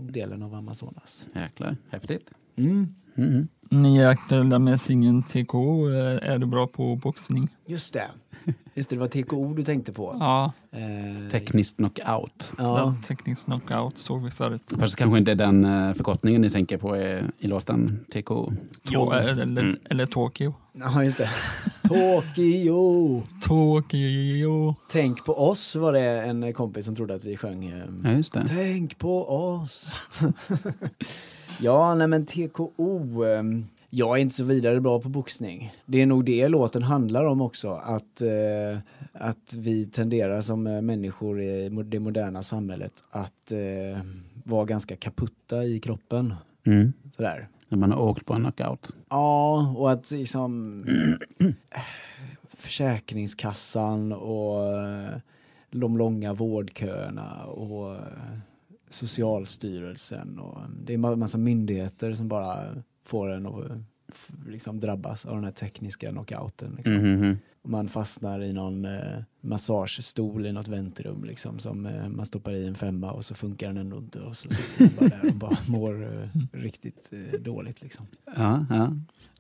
delen 0.00 0.42
av 0.42 0.54
Amazonas. 0.54 1.26
Jäklar, 1.34 1.76
häftigt. 1.90 2.30
Mm. 2.56 2.94
Mm. 3.16 3.48
Ni 3.70 3.98
är 3.98 4.06
aktuella 4.06 4.58
med 4.58 4.80
singeln 4.80 5.22
TKO. 5.22 5.90
Eh, 5.90 6.30
Är 6.30 6.38
du 6.38 6.46
bra 6.46 6.66
på 6.66 6.96
boxning? 6.96 7.48
Just 7.66 7.92
det. 7.94 8.06
Just 8.74 8.90
det, 8.90 8.96
det 8.96 9.00
var 9.00 9.08
TKO 9.08 9.54
du 9.54 9.64
tänkte 9.64 9.92
på. 9.92 10.16
Ja, 10.20 10.52
Eh, 10.72 11.30
Tekniskt 11.30 11.76
knockout. 11.76 12.52
Ja. 12.58 12.78
ja. 12.78 12.94
teknisk 13.06 13.44
knockout 13.44 13.98
såg 13.98 14.24
vi 14.24 14.30
förut. 14.30 14.72
Fast 14.78 14.96
kanske 14.96 15.18
inte 15.18 15.34
den 15.34 15.64
eh, 15.64 15.92
förkortningen 15.94 16.40
ni 16.42 16.50
tänker 16.50 16.78
på 16.78 16.96
i, 16.96 17.22
i 17.38 17.46
låten 17.46 18.04
TKO. 18.12 18.52
Jo, 18.90 19.10
eller, 19.12 19.42
Mm. 19.42 19.76
eller 19.90 20.06
Tokyo. 20.06 20.54
ja, 20.72 21.04
just 21.04 21.18
det. 21.18 21.30
Tokyo! 21.88 23.22
Tokyo. 23.42 24.74
Tänk 24.90 25.24
på 25.24 25.38
oss 25.50 25.76
var 25.76 25.92
det 25.92 26.00
en 26.22 26.52
kompis 26.52 26.84
som 26.84 26.96
trodde 26.96 27.14
att 27.14 27.24
vi 27.24 27.36
sjöng. 27.36 27.66
eh, 27.66 27.84
Ja, 28.04 28.10
just 28.12 28.32
det. 28.32 28.44
Tänk 28.48 28.98
på 28.98 29.28
oss. 29.30 29.92
ja, 31.60 31.94
nej 31.94 32.06
men 32.08 32.26
TKO. 32.26 33.22
ehm, 33.24 33.64
Jag 33.90 34.16
är 34.18 34.22
inte 34.22 34.34
så 34.34 34.44
vidare 34.44 34.80
bra 34.80 35.00
på 35.00 35.08
boxning. 35.08 35.72
Det 35.86 36.02
är 36.02 36.06
nog 36.06 36.24
det 36.24 36.48
låten 36.48 36.82
handlar 36.82 37.24
om 37.24 37.40
också. 37.40 37.68
Att, 37.70 38.20
eh, 38.20 38.78
att 39.12 39.54
vi 39.56 39.86
tenderar 39.86 40.40
som 40.40 40.66
eh, 40.66 40.80
människor 40.80 41.40
i 41.40 41.68
det 41.84 42.00
moderna 42.00 42.42
samhället 42.42 42.92
att 43.10 43.52
eh, 43.52 44.02
vara 44.44 44.64
ganska 44.64 44.96
kaputta 44.96 45.64
i 45.64 45.80
kroppen. 45.80 46.34
Mm. 46.66 46.92
Sådär. 47.16 47.48
När 47.68 47.78
man 47.78 47.92
har 47.92 47.98
åkt 48.00 48.26
på 48.26 48.34
en 48.34 48.42
knockout. 48.42 48.90
Ja, 49.10 49.74
och 49.76 49.90
att 49.90 50.10
liksom 50.10 50.82
eh, 51.40 51.50
Försäkringskassan 52.56 54.12
och 54.12 54.72
eh, 54.72 55.18
de 55.70 55.98
långa 55.98 56.32
vårdköerna 56.32 57.44
och 57.44 57.96
Socialstyrelsen 58.94 60.38
och 60.38 60.58
det 60.84 60.94
är 60.94 61.12
en 61.12 61.18
massa 61.18 61.38
myndigheter 61.38 62.14
som 62.14 62.28
bara 62.28 62.82
får 63.04 63.30
en 63.30 63.46
att 63.46 63.70
liksom 64.46 64.80
drabbas 64.80 65.26
av 65.26 65.34
den 65.34 65.44
här 65.44 65.52
tekniska 65.52 66.10
knockouten. 66.10 66.74
Liksom. 66.76 66.94
Mm, 66.96 67.14
mm, 67.14 67.36
Och 67.62 67.70
man 67.70 67.88
fastnar 67.88 68.42
i 68.42 68.52
någon 68.52 68.84
eh, 68.84 69.22
massagestol 69.40 70.46
i 70.46 70.52
något 70.52 70.68
väntrum 70.68 71.24
liksom 71.24 71.58
som 71.58 71.86
eh, 71.86 72.08
man 72.08 72.26
stoppar 72.26 72.52
i 72.52 72.66
en 72.66 72.74
femma 72.74 73.12
och 73.12 73.24
så 73.24 73.34
funkar 73.34 73.66
den 73.66 73.76
ändå 73.76 73.96
inte 73.96 74.20
och 74.20 74.36
så 74.36 74.48
sitter 74.48 74.84
man 74.84 75.10
bara 75.10 75.20
där 75.20 75.28
och 75.28 75.36
bara 75.36 75.58
mår 75.68 76.22
eh, 76.22 76.28
riktigt 76.52 77.10
eh, 77.12 77.40
dåligt 77.40 77.82
liksom. 77.82 78.06
Ja, 78.36 78.66
ja. 78.70 78.92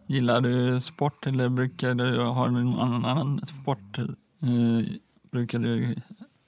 Gillar 0.06 0.40
du 0.40 0.80
sport 0.80 1.26
eller 1.26 1.48
brukar 1.48 1.94
du 1.94 2.22
ha 2.22 2.50
någon 2.50 2.80
annan, 2.80 3.04
annan 3.04 3.46
sport? 3.46 3.98
Eh, 3.98 4.08
brukar 5.30 5.58
du 5.58 5.94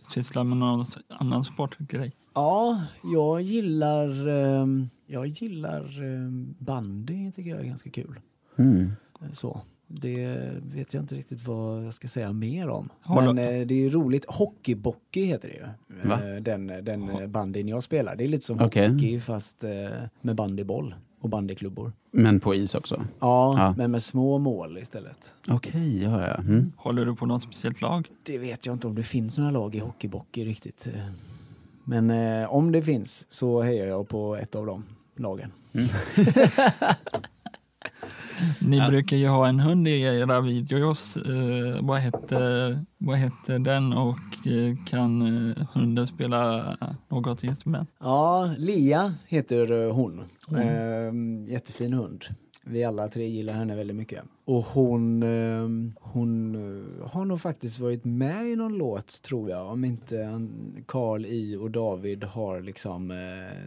syssla 0.09 0.45
med 0.45 0.59
någon 0.59 0.87
annan 1.09 1.45
sportgrej? 1.45 2.13
Ja, 2.37 2.83
jag 3.13 3.43
gillar, 3.43 4.29
ehm, 4.29 4.89
jag 5.07 5.27
gillar 5.27 6.03
ehm, 6.05 6.55
bandy 6.59 7.33
tycker 7.33 7.51
jag 7.51 7.61
är 7.61 7.65
ganska 7.65 7.91
kul. 7.91 8.21
Mm. 8.59 8.93
Så. 9.33 9.61
Det 9.89 10.39
vet 10.63 10.95
jag 10.95 11.03
inte 11.03 11.15
riktigt 11.15 11.47
vad 11.47 11.85
jag 11.85 11.95
ska 11.95 12.09
säga 12.09 12.33
mer 12.33 12.69
om. 12.69 12.89
Men 13.09 13.39
eh, 13.39 13.67
det 13.67 13.85
är 13.87 13.91
roligt. 13.91 14.25
Hockeybockey 14.29 15.25
heter 15.25 15.49
det 15.49 15.55
ju. 15.55 16.09
Va? 16.09 16.35
Eh, 16.37 16.43
Den, 16.43 16.67
den 16.67 17.09
eh, 17.11 17.27
bandyn 17.27 17.69
jag 17.69 17.83
spelar. 17.83 18.17
Det 18.17 18.25
är 18.25 18.29
lite 18.29 18.47
som 18.47 18.61
Okej. 18.61 18.89
hockey 18.93 19.21
fast 19.21 19.65
eh, 19.65 19.71
med 20.21 20.37
bandyboll 20.37 20.95
och 21.21 21.29
bandyklubbor. 21.29 21.93
Men 22.11 22.41
på 22.41 22.55
is 22.55 22.75
också? 22.75 23.05
Ja, 23.21 23.55
Ja. 23.59 23.75
men 23.77 23.91
med 23.91 24.03
små 24.03 24.39
mål 24.39 24.79
istället. 24.79 25.33
Okej, 25.49 26.03
ja, 26.03 26.27
ja. 26.29 26.35
Mm. 26.35 26.73
Håller 26.77 27.07
du 27.07 27.15
på 27.17 27.27
något 27.27 27.43
speciellt 27.43 27.81
lag? 27.81 28.09
Det 28.23 28.39
vet 28.39 28.67
jag 28.67 28.73
inte 28.75 28.87
om 28.87 28.95
det 28.95 29.03
finns 29.03 29.39
några 29.39 29.51
lag 29.51 29.75
i 29.75 29.79
hockeybockey 29.79 30.45
riktigt. 30.45 30.89
Men 31.89 32.11
eh, 32.11 32.55
om 32.55 32.73
det 32.73 32.83
finns 32.83 33.27
så 33.29 33.63
hejar 33.63 33.87
jag 33.87 34.09
på 34.09 34.37
ett 34.37 34.55
av 34.55 34.67
de 34.67 34.85
lagen. 35.17 35.53
Ni 38.61 38.77
Ja. 38.77 38.89
brukar 38.89 39.17
ju 39.17 39.29
ha 39.29 39.49
en 39.49 39.61
hund 39.61 39.89
i 39.89 40.01
era 40.01 40.41
videos. 40.41 41.17
Eh, 41.17 41.81
vad, 41.83 42.01
heter, 42.01 42.81
vad 42.99 43.19
heter 43.19 43.59
den 43.59 43.93
och 43.93 44.47
eh, 44.47 44.77
kan 44.87 45.23
eh, 45.51 45.67
hunden 45.73 46.07
spela 46.07 46.77
något 47.09 47.45
instrument? 47.45 47.91
Ja, 48.01 48.55
Lea 48.59 49.15
heter 49.27 49.73
eh, 49.87 49.95
hon. 49.95 50.25
Mm. 50.51 51.47
Eh, 51.47 51.53
jättefin 51.53 51.93
hund. 51.93 52.25
Vi 52.65 52.85
alla 52.85 53.09
tre 53.09 53.27
gillar 53.29 53.55
henne 53.55 53.77
väldigt 53.77 53.97
mycket. 53.97 54.23
Och 54.49 54.63
hon, 54.65 55.23
eh, 55.23 55.69
hon 56.01 56.55
eh, 56.55 57.09
har 57.09 57.25
nog 57.25 57.41
faktiskt 57.41 57.79
varit 57.79 58.05
med 58.05 58.47
i 58.47 58.57
någon 58.57 58.79
låt 58.79 59.23
tror 59.23 59.51
jag. 59.51 59.71
Om 59.73 59.85
inte 59.85 60.47
Carl 60.87 61.25
I 61.27 61.57
och 61.57 61.71
David 61.71 62.25
har 62.25 62.61
liksom 62.61 63.11
eh, 63.11 63.17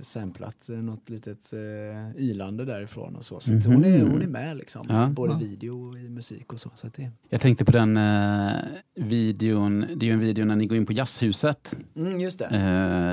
samplat 0.01 0.69
eh, 0.69 0.75
något 0.75 1.09
litet 1.09 1.53
eh, 1.53 2.21
ylande 2.21 2.65
därifrån 2.65 3.15
och 3.15 3.25
så. 3.25 3.39
Så 3.39 3.57
att 3.57 3.65
hon, 3.65 3.85
är, 3.85 3.99
Mhm. 4.03 4.11
hon 4.11 4.21
är 4.21 4.27
med 4.27 4.57
liksom. 4.57 4.85
Ja. 4.89 5.07
Både 5.07 5.33
Ja. 5.33 5.39
video 5.39 5.89
och 5.89 5.97
i 5.99 6.09
musik 6.09 6.53
och 6.53 6.59
så. 6.59 6.69
så 6.75 6.87
det, 6.95 7.11
Jag 7.29 7.41
tänkte 7.41 7.65
på 7.65 7.71
den 7.71 7.97
eh, 7.97 8.51
videon, 8.95 9.85
det 9.95 10.05
är 10.05 10.07
ju 10.07 10.13
en 10.13 10.19
video 10.19 10.45
när 10.45 10.55
ni 10.55 10.65
går 10.65 10.77
in 10.77 10.85
på 10.85 10.93
jazzhuset, 10.93 11.77
mm, 11.95 12.19
just 12.19 12.39
det. 12.39 12.45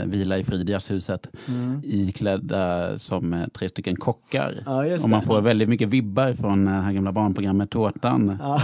eh, 0.04 0.10
Vila 0.10 0.38
i 0.38 0.44
frid 0.44 0.68
jazzhuset, 0.68 1.28
Mm. 1.48 1.80
iklädda 1.84 2.98
som 2.98 3.32
eh, 3.32 3.46
tre 3.48 3.68
stycken 3.68 3.96
kockar. 3.96 4.62
Ja, 4.66 4.94
Och 5.02 5.10
man 5.10 5.22
får 5.22 5.40
väldigt 5.40 5.68
mycket 5.68 5.88
vibbar 5.88 6.32
från 6.32 6.64
det 6.64 6.70
här 6.70 6.92
gamla 6.92 7.12
barnprogrammet 7.12 7.55
Tårtan. 7.66 8.36
Ja. 8.40 8.62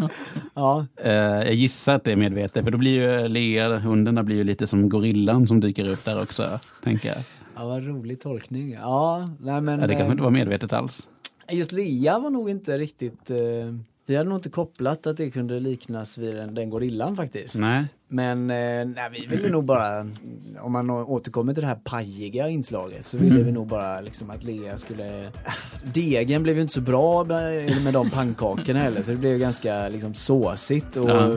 ja. 0.54 0.86
Eh, 0.96 1.12
jag 1.12 1.54
gissar 1.54 1.94
att 1.94 2.04
det 2.04 2.12
är 2.12 2.16
medvetet, 2.16 2.64
för 2.64 2.70
då 2.70 2.78
blir 2.78 3.22
ju 3.22 3.28
Lea, 3.28 3.78
hunden, 3.78 4.14
där 4.14 4.22
blir 4.22 4.36
ju 4.36 4.44
lite 4.44 4.66
som 4.66 4.88
gorillan 4.88 5.46
som 5.46 5.60
dyker 5.60 5.88
upp 5.88 6.04
där 6.04 6.22
också, 6.22 6.42
tänker 6.82 7.08
jag. 7.08 7.18
ja, 7.56 7.64
vad 7.64 7.86
rolig 7.86 8.20
tolkning. 8.20 8.72
Ja, 8.72 9.28
nej 9.40 9.60
men... 9.60 9.80
Ja, 9.80 9.86
det 9.86 9.94
kanske 9.94 10.06
eh, 10.06 10.10
inte 10.10 10.22
var 10.22 10.30
medvetet 10.30 10.72
alls. 10.72 11.08
Just 11.50 11.72
Lea 11.72 12.18
var 12.18 12.30
nog 12.30 12.50
inte 12.50 12.78
riktigt... 12.78 13.30
Eh, 13.30 13.36
vi 14.06 14.16
hade 14.16 14.28
nog 14.28 14.38
inte 14.38 14.50
kopplat 14.50 15.06
att 15.06 15.16
det 15.16 15.30
kunde 15.30 15.60
liknas 15.60 16.18
vid 16.18 16.34
den, 16.34 16.54
den 16.54 16.70
gorillan 16.70 17.16
faktiskt. 17.16 17.58
Nej. 17.58 17.84
Men 18.14 18.50
eh, 18.50 18.56
nej, 18.86 19.08
vi 19.12 19.26
ville 19.26 19.48
nog 19.48 19.64
bara, 19.64 20.06
om 20.60 20.72
man 20.72 20.90
återkommer 20.90 21.54
till 21.54 21.60
det 21.62 21.66
här 21.68 21.74
pajiga 21.84 22.48
inslaget 22.48 23.04
så 23.04 23.16
ville 23.16 23.42
vi 23.42 23.52
nog 23.52 23.66
bara 23.66 24.00
liksom 24.00 24.30
att 24.30 24.42
Lea 24.44 24.78
skulle... 24.78 25.30
Degen 25.84 26.42
blev 26.42 26.56
ju 26.56 26.62
inte 26.62 26.74
så 26.74 26.80
bra 26.80 27.24
med, 27.24 27.82
med 27.84 27.92
de 27.92 28.10
pannkakorna 28.10 28.78
heller 28.78 29.02
så 29.02 29.10
det 29.10 29.16
blev 29.16 29.38
ganska 29.38 29.88
liksom 29.88 30.14
såsigt 30.14 30.96
och 30.96 31.10
Ja. 31.10 31.30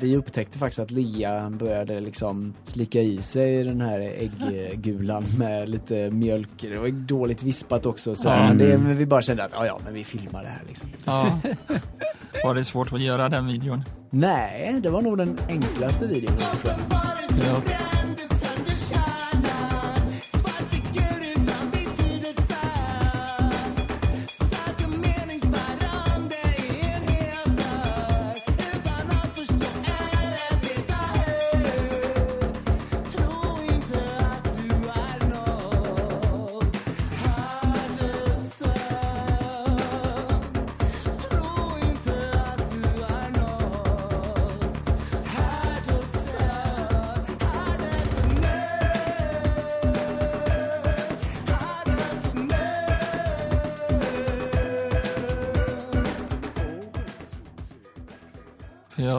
vi 0.00 0.16
upptäckte 0.16 0.58
faktiskt 0.58 0.78
att 0.80 0.90
Lea 0.90 1.50
började 1.50 2.00
liksom 2.00 2.54
slicka 2.64 3.00
i 3.00 3.22
sig 3.22 3.64
den 3.64 3.80
här 3.80 4.00
äggulan 4.00 5.24
med 5.38 5.68
lite 5.68 6.10
mjölk. 6.10 6.48
Det 6.60 6.78
var 6.78 6.88
dåligt 6.88 7.42
vispat 7.42 7.86
också 7.86 8.14
så 8.14 8.28
Ja. 8.28 8.36
men, 8.48 8.58
det, 8.58 8.78
men 8.78 8.96
vi 8.96 9.06
bara 9.06 9.22
kände 9.22 9.44
att 9.44 9.52
ja, 9.54 9.66
ja 9.66 9.78
men 9.84 9.94
vi 9.94 10.04
filmar 10.04 10.42
det 10.42 10.48
här 10.48 10.62
liksom. 10.68 10.88
Ja. 11.04 11.38
Var 12.44 12.54
det 12.54 12.64
svårt 12.64 12.92
att 12.92 13.00
göra 13.00 13.28
den 13.28 13.46
videon? 13.46 13.84
Nej, 14.10 14.80
det 14.82 14.90
var 14.90 15.02
nog 15.02 15.18
den 15.18 15.38
enklaste 15.48 16.06
videon 16.06 16.36
tror 16.36 16.74
jag. 17.38 17.62
Ja. 17.66 17.89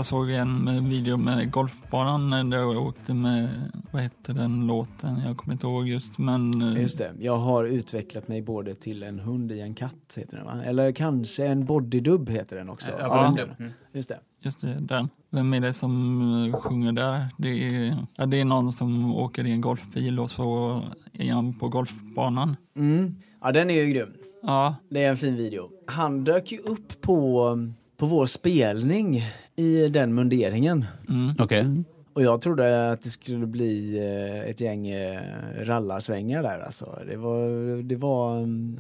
Jag 0.02 0.06
såg 0.06 0.32
en 0.32 0.58
med 0.64 0.84
video 0.84 1.18
med 1.18 1.52
golfbanan 1.52 2.50
där 2.50 2.58
jag 2.58 2.78
åkte 2.88 3.14
med, 3.14 3.50
vad 3.92 4.02
hette 4.02 4.34
den 4.34 4.68
låten? 4.68 5.22
Jag 5.26 5.38
kommer 5.38 5.54
inte 5.54 5.68
ihåg 5.68 5.88
just 5.88 6.18
men 6.18 6.62
eh, 6.76 6.82
Just 6.82 6.98
det, 6.98 7.12
jag 7.20 7.38
har 7.38 7.64
utvecklat 7.66 8.28
mig 8.28 8.42
både 8.42 8.76
till 8.76 9.04
en 9.04 9.20
hund 9.20 9.52
i 9.52 9.60
en 9.62 9.74
katt 9.74 10.18
heter 10.18 10.38
den 10.38 10.46
va? 10.46 10.64
Eller 10.66 10.92
kanske 10.92 11.46
en 11.48 11.66
bodydub 11.66 12.30
heter 12.30 12.56
den 12.56 12.70
också. 12.70 12.92
Ja, 13.00 13.34
den- 13.38 13.50
Mm. 13.60 13.72
Just 13.94 14.10
det. 14.10 14.20
just 14.40 14.62
det, 14.62 14.78
den. 14.80 15.10
Vem 15.30 15.54
är 15.54 15.60
det 15.60 15.74
som 15.74 16.22
eh, 16.46 16.60
sjunger 16.62 16.92
där? 16.92 17.28
Det 17.38 17.50
är, 17.50 17.98
ja, 18.16 18.26
det 18.26 18.40
är 18.42 18.46
någon 18.46 18.74
som 18.74 19.16
åker 19.16 19.48
i 19.48 19.52
en 19.52 19.62
golfbil 19.62 20.20
och 20.20 20.32
så 20.32 20.82
är 21.14 21.34
han 21.34 21.54
på 21.60 21.68
golfbanan. 21.70 22.56
Mm. 22.76 23.16
Ja, 23.42 23.52
den 23.52 23.70
är 23.70 23.74
ju 23.84 23.94
grym. 23.94 24.14
Ja, 24.44 24.76
Det 24.90 25.04
är 25.04 25.10
en 25.10 25.18
fin 25.18 25.36
video. 25.36 25.70
Han 25.88 26.24
dök 26.24 26.52
ju 26.52 26.58
upp 26.58 27.02
på, 27.02 27.58
på 28.02 28.08
vår 28.08 28.26
spelning 28.26 29.24
i 29.56 29.88
den 29.88 30.14
munderingen. 30.14 30.86
mm. 31.10 31.36
Okej. 31.40 31.84
Och 32.14 32.22
jag 32.22 32.42
trodde 32.42 32.92
att 32.92 33.02
det 33.02 33.10
skulle 33.10 33.46
bli 33.48 33.98
eh, 33.98 34.50
ett 34.50 34.62
gäng 34.62 34.88
eh, 34.88 35.20
rallarsvängar 35.62 36.44
där 36.44 36.60
alltså. 36.66 37.00
Det 37.08 37.18
var, 37.18 37.84
det 37.84 37.96
var, 37.96 38.32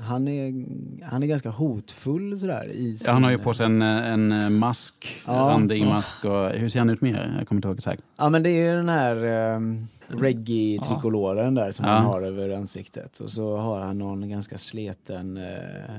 han 0.01 0.27
är, 0.27 0.65
han 1.05 1.23
är 1.23 1.27
ganska 1.27 1.49
hotfull 1.49 2.39
sådär 2.39 2.67
i 2.73 2.95
sin... 2.95 3.05
Ja, 3.07 3.13
han 3.13 3.23
har 3.23 3.31
ju 3.31 3.37
på 3.37 3.53
sig 3.53 3.65
en, 3.65 3.81
eh, 3.81 4.11
en 4.11 4.53
mask, 4.53 5.21
Ja. 5.27 5.33
randig 5.33 5.85
mask 5.85 6.25
och 6.25 6.49
hur 6.49 6.69
ser 6.69 6.79
han 6.79 6.89
ut 6.89 7.01
mer? 7.01 7.35
Jag 7.37 7.47
kommer 7.47 7.57
inte 7.57 7.67
ihåg 7.67 7.77
exakt. 7.77 8.01
Ja 8.17 8.29
men 8.29 8.43
det 8.43 8.49
är 8.49 8.69
ju 8.71 8.75
den 8.77 8.89
här 8.89 9.15
um, 9.55 9.87
reggae-trikoloren 10.07 11.55
där 11.55 11.71
som 11.71 11.85
Ja. 11.85 11.91
han 11.91 12.05
har 12.05 12.21
över 12.21 12.49
ansiktet. 12.49 13.19
Och 13.19 13.29
så 13.29 13.57
har 13.57 13.79
han 13.79 13.97
någon 13.97 14.29
ganska 14.29 14.57
sleten 14.57 15.37
uh, 15.37 15.43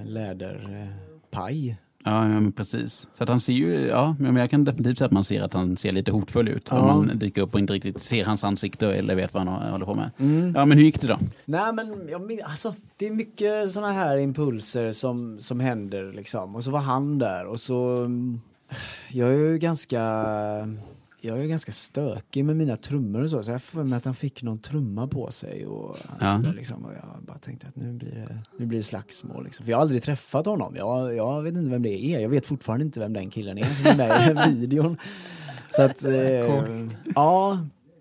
läderpaj. 0.07 1.69
Ja, 1.71 1.75
ja 2.05 2.29
men 2.29 2.53
precis. 2.53 3.09
Så 3.13 3.23
att 3.23 3.29
han 3.29 3.41
ser 3.41 3.53
ju, 3.53 3.87
ja, 3.87 4.17
men 4.19 4.37
jag 4.37 4.51
kan 4.51 4.65
definitivt 4.65 4.99
säga 4.99 5.07
att 5.07 5.13
man 5.13 5.25
ser 5.25 5.43
att 5.43 5.55
han 5.55 5.77
ser 5.77 5.93
lite 5.93 6.13
hotfull 6.13 6.49
ut. 6.49 6.69
Ja. 6.71 6.81
Om 6.81 6.87
man 6.87 7.19
dyker 7.19 7.43
upp 7.43 7.55
och 7.55 7.61
inte 7.61 7.73
riktigt 7.73 8.01
ser 8.01 8.25
hans 8.25 8.45
ansikte 8.45 8.95
eller 8.95 9.15
vet 9.15 9.35
vad 9.35 9.49
han 9.49 9.73
håller 9.73 9.87
på 9.87 9.95
med. 9.95 10.11
Mm. 10.19 10.53
Ja, 10.57 10.67
men 10.67 10.79
hur 10.79 10.85
gick 10.85 11.01
det 11.01 11.09
då? 11.09 11.19
Nej 11.45 11.73
men 11.73 12.09
jag, 12.11 12.41
alltså, 12.45 12.75
det 12.97 13.07
är 13.07 13.11
mycket 13.11 13.71
sådana 13.71 13.93
här 13.93 14.17
impulser 14.17 14.93
som, 14.93 15.41
som 15.41 15.61
händer 15.61 16.13
liksom. 16.13 16.57
Och 16.57 16.65
så 16.65 16.71
var 16.71 16.81
han 16.81 17.19
där 17.19 17.47
och 17.47 17.61
så... 17.61 17.97
mm, 17.97 18.41
Jag 19.09 19.29
är 19.29 19.39
ju 19.39 19.59
ganska... 19.59 20.01
Jag 21.25 21.41
är 21.41 21.47
ganska 21.47 21.73
stökig 21.73 22.45
med 22.45 22.57
mina 22.57 22.77
trummor 22.77 23.23
och 23.23 23.31
så, 23.31 23.43
så 23.43 23.51
jag 23.51 23.63
får 23.63 23.79
för 23.79 23.85
mig 23.85 23.97
att 23.97 24.05
han 24.05 24.15
fick 24.15 24.43
någon 24.43 24.59
trumma 24.59 25.07
på 25.09 25.31
sig 25.31 25.67
och, 25.67 25.97
han 26.21 26.43
Ja. 26.45 26.53
liksom, 26.53 26.85
och 26.85 26.93
jag 26.93 27.23
bara 27.27 27.39
tänkte 27.39 27.67
att 27.67 27.77
nu 27.77 27.93
blir 27.93 28.11
det, 28.11 28.39
nu 28.59 28.67
blir 28.67 28.79
det 28.79 28.83
slagsmål. 28.83 29.45
Liksom. 29.45 29.65
För 29.65 29.71
jag 29.71 29.79
har 29.79 29.83
aldrig 29.83 30.03
träffat 30.03 30.47
honom, 30.47 30.77
jag, 30.77 31.15
jag 31.17 31.43
vet 31.43 31.55
inte 31.57 31.71
vem 31.71 31.83
det 31.83 32.05
är, 32.05 32.19
jag 32.21 32.29
vet 32.29 32.47
fortfarande 32.47 32.85
inte 32.85 33.01
vem 33.01 33.13
den 33.13 33.31
killen 33.31 33.59
är 33.59 33.65
som 33.65 33.87
är 33.87 33.97
med 33.97 34.31
i 34.31 34.35
den 34.35 34.61
videon. 34.61 34.97
Så 35.71 35.83
att, 35.83 36.05
eh, 36.05 36.13
ja, 37.15 37.59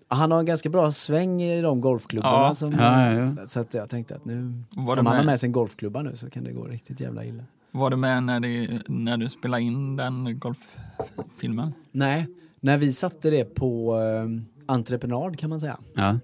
han 0.08 0.30
har 0.30 0.38
en 0.38 0.46
ganska 0.46 0.68
bra 0.68 0.92
sväng 0.92 1.42
i 1.42 1.62
de 1.62 1.80
golfklubbarna. 1.80 2.36
Ja. 2.46 2.54
Som, 2.54 2.72
Ja, 2.72 3.12
ja, 3.12 3.18
ja. 3.20 3.26
Så, 3.26 3.48
så 3.48 3.60
att 3.60 3.74
jag 3.74 3.88
tänkte 3.88 4.14
att 4.14 4.24
nu, 4.24 4.62
Var 4.76 4.96
om 4.96 5.06
han 5.06 5.16
har 5.16 5.24
med? 5.24 5.40
sig 5.40 5.46
en 5.46 5.52
golfklubba 5.52 6.02
nu 6.02 6.16
så 6.16 6.30
kan 6.30 6.44
det 6.44 6.52
gå 6.52 6.64
riktigt 6.64 7.00
jävla 7.00 7.24
illa. 7.24 7.44
Var 7.70 7.90
det 7.90 7.96
med 7.96 8.22
när, 8.22 8.40
det, 8.40 8.82
när 8.88 9.16
du 9.16 9.28
spelade 9.28 9.62
in 9.62 9.96
den 9.96 10.38
golffilmen? 10.38 11.72
Nej, 11.92 12.26
när 12.62 12.78
vi 12.78 12.92
satte 12.92 13.30
det 13.30 13.44
på 13.44 13.96
eh, 14.00 14.26
entreprenad 14.66 15.38
kan 15.38 15.50
man 15.50 15.60
säga. 15.60 15.78
Ja. 15.94 16.18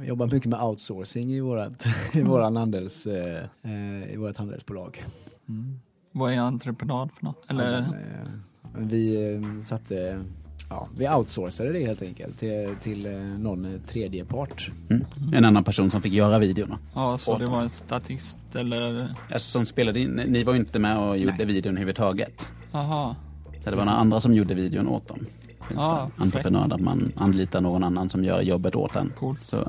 Vi 0.00 0.06
jobbar 0.06 0.26
mycket 0.26 0.48
med 0.50 0.62
outsourcing 0.62 1.32
i 1.32 1.40
vårat, 1.40 1.86
i 2.12 2.22
våran 2.22 2.56
handels, 2.56 3.06
eh, 3.06 3.44
eh, 3.62 4.12
i 4.12 4.16
vårat 4.16 4.36
handelsbolag. 4.36 5.04
Mm. 5.48 5.80
Vad 6.12 6.32
är 6.32 6.38
entreprenad 6.38 7.10
för 7.12 7.24
något? 7.24 7.50
Eller, 7.50 7.72
Ja, 7.72 7.80
men, 7.80 7.94
eh, 7.94 8.88
vi 8.88 9.34
eh, 9.34 9.60
satte 9.62 10.24
ja, 10.70 10.88
vi 10.96 11.08
outsourcade 11.08 11.72
det 11.72 11.86
helt 11.86 12.02
enkelt 12.02 12.38
till, 12.38 12.76
till 12.80 13.06
eh, 13.06 13.12
någon 13.12 13.64
eh, 13.64 13.80
tredje 13.80 14.24
part. 14.24 14.70
Mm. 14.90 15.04
En 15.34 15.44
annan 15.44 15.64
person 15.64 15.90
som 15.90 16.02
fick 16.02 16.12
göra 16.12 16.38
videorna. 16.38 16.78
Ja, 16.94 17.18
så 17.18 17.38
det 17.38 17.46
var 17.46 17.62
en 17.62 17.70
statist 17.70 18.38
eller... 18.54 19.14
Alltså, 19.30 19.50
som 19.50 19.66
spelade 19.66 20.00
in, 20.00 20.10
ni 20.10 20.42
var 20.42 20.52
ju 20.52 20.58
inte 20.58 20.78
med 20.78 20.98
och 20.98 21.18
gjorde 21.18 21.44
videon 21.44 21.72
överhuvudtaget. 21.72 22.52
Jaha. 22.72 23.16
Det 23.64 23.70
var 23.70 23.84
några 23.84 23.98
andra 23.98 24.20
som 24.20 24.34
gjorde 24.34 24.54
videon 24.54 24.88
åt 24.88 25.08
dem. 25.08 25.26
Ja, 25.74 26.10
så 26.16 26.22
entreprenad, 26.22 26.72
att 26.72 26.80
man 26.80 27.12
anlitar 27.16 27.60
någon 27.60 27.84
annan 27.84 28.08
som 28.10 28.24
gör 28.24 28.40
jobbet 28.42 28.76
åt 28.76 28.96
en. 28.96 29.12
Coolt. 29.18 29.40
Så, 29.40 29.68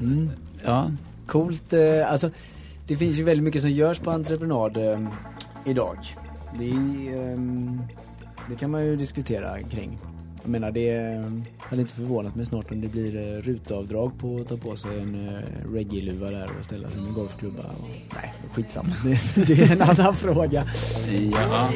Mm. 0.00 0.30
ja, 0.64 0.90
Coolt. 1.26 1.72
Eh, 1.72 1.80
alltså, 2.12 2.30
det 2.86 2.96
finns 2.96 3.18
ju 3.18 3.22
väldigt 3.24 3.44
mycket 3.44 3.62
som 3.62 3.70
görs 3.70 3.98
på 3.98 4.10
entreprenad 4.10 4.76
eh, 4.76 5.00
idag. 5.64 5.96
Det, 6.58 6.70
ehm, 6.70 7.82
det 8.48 8.56
kan 8.56 8.70
man 8.70 8.84
ju 8.84 8.96
diskutera 8.96 9.62
kring. 9.62 9.98
Jag 10.42 10.50
menar 10.50 10.70
det 10.70 10.90
eh, 10.96 11.30
hade 11.58 11.82
inte 11.82 11.94
förvånat 11.94 12.34
mig 12.34 12.46
snart 12.46 12.70
om 12.70 12.80
det 12.80 12.88
blir 12.88 13.16
eh, 13.16 13.42
rutavdrag 13.42 14.18
på 14.18 14.38
att 14.40 14.48
ta 14.48 14.56
på 14.56 14.76
sig 14.76 15.00
en 15.00 15.28
eh, 15.28 15.72
reggae-luva 15.74 16.30
där 16.30 16.48
och 16.58 16.64
ställa 16.64 16.90
sig 16.90 17.02
med 17.02 17.14
golfklubba. 17.14 17.62
Och, 17.62 17.88
nej, 18.14 18.34
skitsamma. 18.54 18.92
Det, 19.04 19.46
det 19.46 19.62
är 19.62 19.72
en 19.72 19.82
annan 19.82 20.14
fråga. 20.14 20.64
ja, 21.32 21.68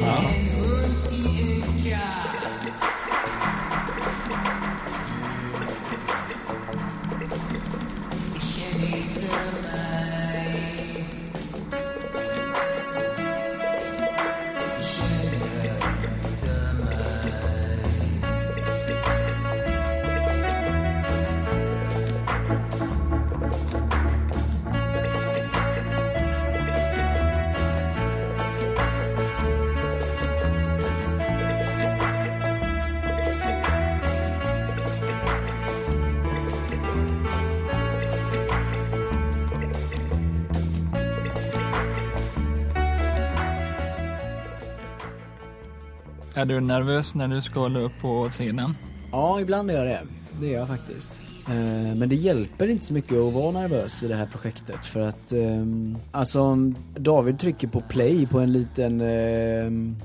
Är 46.35 46.45
du 46.45 46.59
nervös 46.59 47.15
när 47.15 47.27
du 47.27 47.41
ska 47.41 47.59
hålla 47.59 47.79
upp 47.79 47.99
på 48.01 48.29
scenen? 48.29 48.73
Ja, 49.11 49.41
ibland 49.41 49.71
är 49.71 49.75
jag 49.75 49.85
det. 49.85 50.01
Det 50.41 50.53
är 50.53 50.57
jag 50.59 50.67
faktiskt. 50.67 51.21
Eh, 51.47 51.95
Men 51.95 52.09
det 52.09 52.15
hjälper 52.15 52.67
inte 52.67 52.85
så 52.85 52.93
mycket 52.93 53.17
att 53.17 53.33
vara 53.33 53.51
nervös 53.51 54.03
i 54.03 54.07
det 54.07 54.15
här 54.15 54.25
projektet 54.25 54.85
för 54.85 54.99
att 54.99 55.31
ehm, 55.31 55.97
alltså 56.11 56.41
om 56.41 56.75
David 56.95 57.39
trycker 57.39 57.67
på 57.67 57.81
play 57.81 58.27
på 58.27 58.39
en 58.39 58.51
liten 58.51 59.01
ehm, 59.01 59.95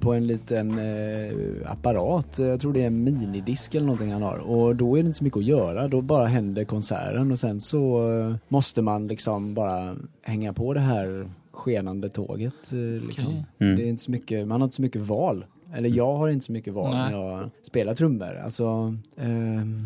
på 0.00 0.12
en 0.14 0.26
liten 0.26 0.78
eh, 0.78 1.32
apparat, 1.72 2.38
jag 2.38 2.60
tror 2.60 2.72
det 2.72 2.82
är 2.82 2.86
en 2.86 3.04
minidisk 3.04 3.74
eller 3.74 3.86
någonting 3.86 4.12
han 4.12 4.22
har 4.22 4.38
och 4.38 4.76
då 4.76 4.98
är 4.98 5.02
det 5.02 5.06
inte 5.06 5.18
så 5.18 5.24
mycket 5.24 5.38
att 5.38 5.44
göra, 5.44 5.88
då 5.88 6.00
bara 6.00 6.26
händer 6.26 6.64
konserten 6.64 7.32
och 7.32 7.38
sen 7.38 7.60
så 7.60 8.12
eh, 8.18 8.34
måste 8.48 8.82
man 8.82 9.06
liksom 9.08 9.54
bara 9.54 9.96
hänga 10.22 10.52
på 10.52 10.74
det 10.74 10.80
här 10.80 11.28
skenande 11.52 12.08
tåget 12.08 12.72
eh, 12.72 13.06
liksom. 13.06 13.26
Okej. 13.26 13.44
Mm. 13.58 13.76
Det 13.76 13.82
är 13.82 13.86
inte 13.88 14.02
så 14.02 14.10
mycket, 14.10 14.48
man 14.48 14.60
har 14.60 14.66
inte 14.66 14.76
så 14.76 14.82
mycket 14.82 15.02
val. 15.02 15.44
Eller 15.74 15.88
jag 15.88 16.14
har 16.16 16.28
inte 16.28 16.46
så 16.46 16.52
mycket 16.52 16.74
val 16.74 16.90
Nej. 16.94 17.12
när 17.12 17.18
jag 17.18 17.50
spelar 17.62 17.94
trummor. 17.94 18.34
Alltså, 18.44 18.94
ehm, 19.16 19.80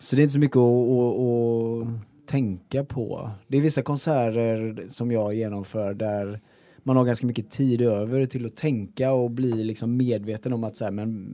så 0.00 0.16
det 0.16 0.22
är 0.22 0.24
inte 0.24 0.32
så 0.32 0.38
mycket 0.38 0.56
att, 0.56 0.88
att, 0.88 1.18
att 1.18 2.26
tänka 2.26 2.84
på. 2.84 3.30
Det 3.48 3.56
är 3.56 3.60
vissa 3.60 3.82
konserter 3.82 4.84
som 4.88 5.12
jag 5.12 5.34
genomför 5.34 5.94
där 5.94 6.40
man 6.82 6.96
har 6.96 7.04
ganska 7.04 7.26
mycket 7.26 7.50
tid 7.50 7.82
över 7.82 8.26
till 8.26 8.46
att 8.46 8.56
tänka 8.56 9.12
och 9.12 9.30
bli 9.30 9.64
liksom 9.64 9.96
medveten 9.96 10.52
om 10.52 10.64
att 10.64 10.76
så 10.76 10.84
här, 10.84 10.92
men 10.92 11.28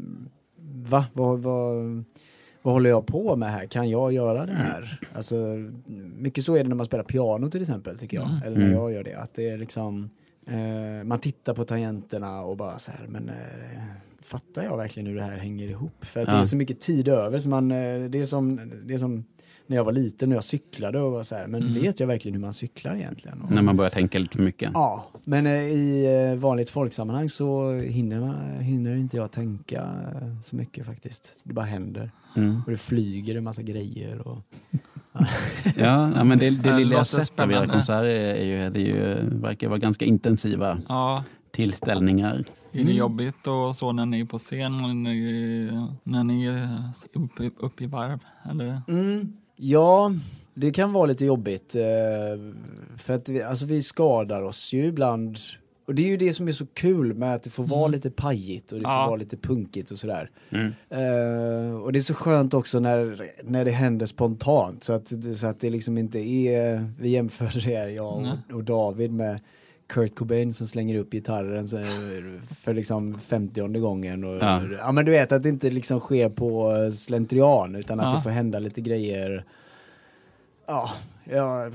va? 0.88 1.06
Vad, 1.12 1.38
vad, 1.40 2.04
vad 2.62 2.74
håller 2.74 2.90
jag 2.90 3.06
på 3.06 3.36
med 3.36 3.52
här? 3.52 3.66
Kan 3.66 3.90
jag 3.90 4.12
göra 4.12 4.46
det 4.46 4.52
här? 4.52 5.00
Alltså, 5.14 5.36
mycket 6.18 6.44
så 6.44 6.56
är 6.56 6.62
det 6.62 6.68
när 6.68 6.76
man 6.76 6.86
spelar 6.86 7.04
piano 7.04 7.50
till 7.50 7.60
exempel 7.60 7.98
tycker 7.98 8.16
jag. 8.16 8.28
Eller 8.46 8.56
när 8.56 8.64
Mm. 8.66 8.78
jag 8.78 8.92
gör 8.92 9.04
det. 9.04 9.14
Att 9.14 9.34
det 9.34 9.48
är 9.48 9.58
liksom 9.58 10.10
Eh, 10.48 11.04
man 11.04 11.18
tittar 11.20 11.54
på 11.54 11.64
tangenterna 11.64 12.42
och 12.42 12.56
bara 12.56 12.78
så 12.78 12.90
här, 12.90 13.06
men 13.08 13.28
eh, 13.28 13.34
fattar 14.22 14.64
jag 14.64 14.76
verkligen 14.76 15.06
hur 15.06 15.16
det 15.16 15.22
här 15.22 15.36
hänger 15.38 15.68
ihop? 15.68 16.04
För 16.04 16.20
att 16.20 16.28
Ja. 16.28 16.34
det 16.34 16.40
är 16.40 16.44
så 16.44 16.56
mycket 16.56 16.80
tid 16.80 17.08
över 17.08 17.38
så 17.38 17.48
man, 17.48 17.70
eh, 17.70 18.00
det 18.08 18.20
är 18.20 18.24
som, 18.24 18.60
det 18.84 18.94
är 18.94 18.98
som 18.98 19.24
när 19.66 19.76
jag 19.76 19.84
var 19.84 19.92
liten 19.92 20.30
och 20.32 20.36
jag 20.36 20.44
cyklade 20.44 21.00
och 21.00 21.12
var 21.12 21.22
så 21.22 21.34
här, 21.34 21.46
men 21.46 21.62
Mm. 21.62 21.74
vet 21.82 22.00
jag 22.00 22.06
verkligen 22.06 22.34
hur 22.34 22.40
man 22.40 22.52
cyklar 22.52 22.94
egentligen? 22.94 23.40
Och, 23.42 23.50
När 23.50 23.62
man 23.62 23.76
börjar 23.76 23.90
tänka 23.90 24.18
lite 24.18 24.36
för 24.36 24.42
mycket. 24.44 24.70
Ja, 24.74 25.04
men 25.26 25.46
eh, 25.46 25.52
i 25.52 26.04
eh, 26.32 26.38
vanligt 26.38 26.70
folksammanhang 26.70 27.28
så 27.30 27.72
hinner, 27.72 28.20
man, 28.20 28.60
hinner 28.60 28.96
inte 28.96 29.16
jag 29.16 29.30
tänka 29.30 29.88
så 30.44 30.56
mycket 30.56 30.86
faktiskt. 30.86 31.36
Det 31.44 31.52
bara 31.52 31.66
händer. 31.66 32.10
Mm. 32.36 32.62
Och 32.66 32.70
det 32.70 32.76
flyger 32.78 33.36
en 33.36 33.44
massa 33.44 33.62
grejer 33.62 34.28
och 34.28 34.38
Ja, 35.76 36.24
men 36.24 36.38
det, 36.38 36.50
det 36.50 36.70
Det 36.70 36.78
lilla 36.78 36.96
jag 36.96 37.06
sett 37.06 37.40
av 37.40 37.52
era 37.52 37.66
konserter 37.66 38.04
är 38.08 38.44
ju, 38.44 38.70
det 38.70 38.80
är 38.80 38.84
ju, 38.86 39.16
verkar 39.40 39.68
vara 39.68 39.78
ganska 39.78 40.04
intensiva 40.04 40.78
Ja. 40.88 41.24
tillställningar. 41.50 42.34
Är 42.34 42.44
det 42.72 42.80
Mm. 42.80 42.96
jobbigt 42.96 43.46
och 43.46 43.76
så 43.76 43.92
när 43.92 44.06
ni 44.06 44.20
är 44.20 44.24
på 44.24 44.38
scen 44.38 44.74
och 44.74 44.80
när 44.80 44.94
ni, 44.94 45.70
när 46.04 46.24
ni 46.24 46.44
är 46.46 46.68
uppe 47.12 47.50
upp 47.64 47.80
i 47.80 47.86
varv? 47.86 48.18
Eller? 48.50 48.82
Mm, 48.88 49.32
ja, 49.56 50.12
det 50.54 50.70
kan 50.70 50.92
vara 50.92 51.06
lite 51.06 51.24
jobbigt. 51.24 51.74
Eh, 51.74 51.82
för 52.98 53.14
att 53.14 53.28
vi, 53.28 53.42
alltså 53.42 53.64
vi 53.64 53.82
skadar 53.82 54.42
oss 54.42 54.72
ju 54.72 54.84
ibland. 54.86 55.38
Och 55.88 55.94
det 55.94 56.02
är 56.02 56.06
ju 56.06 56.16
det 56.16 56.32
som 56.32 56.48
är 56.48 56.52
så 56.52 56.66
kul 56.66 57.14
med 57.14 57.34
att 57.34 57.42
det 57.42 57.50
får 57.50 57.64
vara 57.64 57.80
Mm. 57.80 57.90
lite 57.92 58.10
pajigt 58.10 58.72
och 58.72 58.78
det 58.78 58.84
får 58.84 58.92
Ja. 58.92 59.06
vara 59.06 59.16
lite 59.16 59.36
punkigt 59.36 59.90
och 59.90 59.98
sådär. 59.98 60.30
Mm. 60.50 60.66
Eh, 60.90 61.74
och 61.80 61.92
det 61.92 61.98
är 61.98 62.00
så 62.00 62.14
skönt 62.14 62.54
också 62.54 62.80
när, 62.80 63.30
när 63.44 63.64
det 63.64 63.70
händer 63.70 64.06
spontant 64.06 64.84
så 64.84 64.92
att, 64.92 65.12
så 65.36 65.46
att 65.46 65.60
det 65.60 65.70
liksom 65.70 65.98
inte 65.98 66.18
är, 66.18 66.90
vi 66.98 67.08
jämför 67.08 67.60
det, 67.64 67.90
jag 67.90 68.22
Nej. 68.22 68.32
och, 68.48 68.54
och 68.54 68.64
David 68.64 69.12
med 69.12 69.40
Kurt 69.86 70.14
Cobain 70.14 70.52
som 70.52 70.66
slänger 70.66 70.98
upp 70.98 71.10
gitarren 71.10 71.68
för 72.62 72.74
liksom 72.74 73.18
50 73.20 73.60
gången. 73.80 74.24
Och, 74.24 74.36
Ja. 74.36 74.62
ja. 74.78 74.92
men 74.92 75.04
du 75.04 75.10
vet 75.12 75.32
att 75.32 75.42
det 75.42 75.48
inte 75.48 75.70
liksom 75.70 76.00
sker 76.00 76.28
på 76.28 76.72
slentrian 76.92 77.74
utan 77.74 78.00
att 78.00 78.06
Ja. 78.06 78.16
det 78.16 78.22
får 78.22 78.30
hända 78.30 78.58
lite 78.58 78.80
grejer. 78.80 79.44
Ja, 80.66 80.90
ja, 81.30 81.70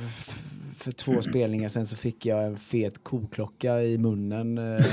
för 0.77 0.91
två 0.91 1.21
spelningar 1.29 1.69
sen 1.69 1.85
så 1.87 1.95
fick 1.95 2.25
jag 2.25 2.43
en 2.43 2.57
fet 2.57 3.03
koklocka 3.03 3.81
i 3.81 3.97
munnen. 3.97 4.57
eh. 4.57 4.85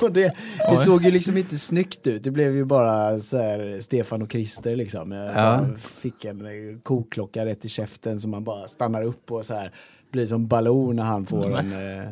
och 0.00 0.12
det, 0.12 0.32
det 0.70 0.76
såg 0.76 1.04
ju 1.04 1.10
liksom 1.10 1.36
inte 1.36 1.58
snyggt 1.58 2.06
ut. 2.06 2.24
Det 2.24 2.30
blev 2.30 2.54
ju 2.56 2.64
bara 2.64 3.18
så 3.20 3.36
här 3.36 3.78
Stefan 3.80 4.22
och 4.22 4.32
Christer 4.32 4.76
liksom. 4.76 5.12
Jag 5.12 5.36
Ja. 5.36 5.66
fick 6.00 6.24
en 6.24 6.46
eh, 6.46 6.78
koklocka 6.82 7.44
rätt 7.44 7.64
i 7.64 7.68
käften 7.68 8.20
som 8.20 8.30
man 8.30 8.44
bara 8.44 8.68
stannar 8.68 9.02
upp 9.02 9.30
och 9.32 9.46
så 9.46 9.54
här 9.54 9.72
blir 10.10 10.26
som 10.26 10.46
ballon 10.46 10.96
när 10.96 11.02
han 11.02 11.26
får 11.26 11.58
en 11.58 11.72
eh, 11.72 12.08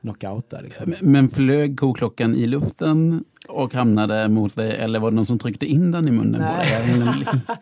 knockout 0.00 0.50
där 0.50 0.60
liksom. 0.62 0.90
Men- 1.00 1.12
Men 1.12 1.28
flög 1.30 1.78
koklockan 1.78 2.34
i 2.34 2.46
luften 2.46 3.24
och 3.48 3.74
hamnade 3.74 4.28
mot 4.28 4.56
dig 4.56 4.76
eller 4.76 4.98
var 5.00 5.10
det 5.10 5.14
någon 5.16 5.26
som 5.26 5.38
tryckte 5.38 5.66
in 5.66 5.90
den 5.90 6.08
i 6.08 6.10
munnen 6.10 6.40
på 6.40 6.46
Nej. 6.46 6.98
dig? 6.98 7.26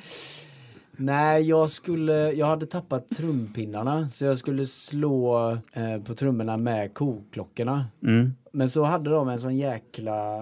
Nej, 1.03 1.43
jag 1.49 1.71
skulle, 1.71 2.33
jag 2.33 2.47
hade 2.47 2.67
tappat 2.67 3.09
trumpinnarna 3.09 4.09
så 4.09 4.25
jag 4.25 4.39
skulle 4.39 4.67
slå 4.67 5.51
eh, 5.73 6.03
på 6.07 6.15
trummorna 6.15 6.57
med 6.57 6.95
koklockorna. 6.95 7.87
Mm. 8.03 8.35
Men 8.53 8.71
så 8.71 8.85
hade 8.85 9.11
de 9.11 9.29
en 9.29 9.39
sån 9.39 9.57
jäkla, 9.57 10.37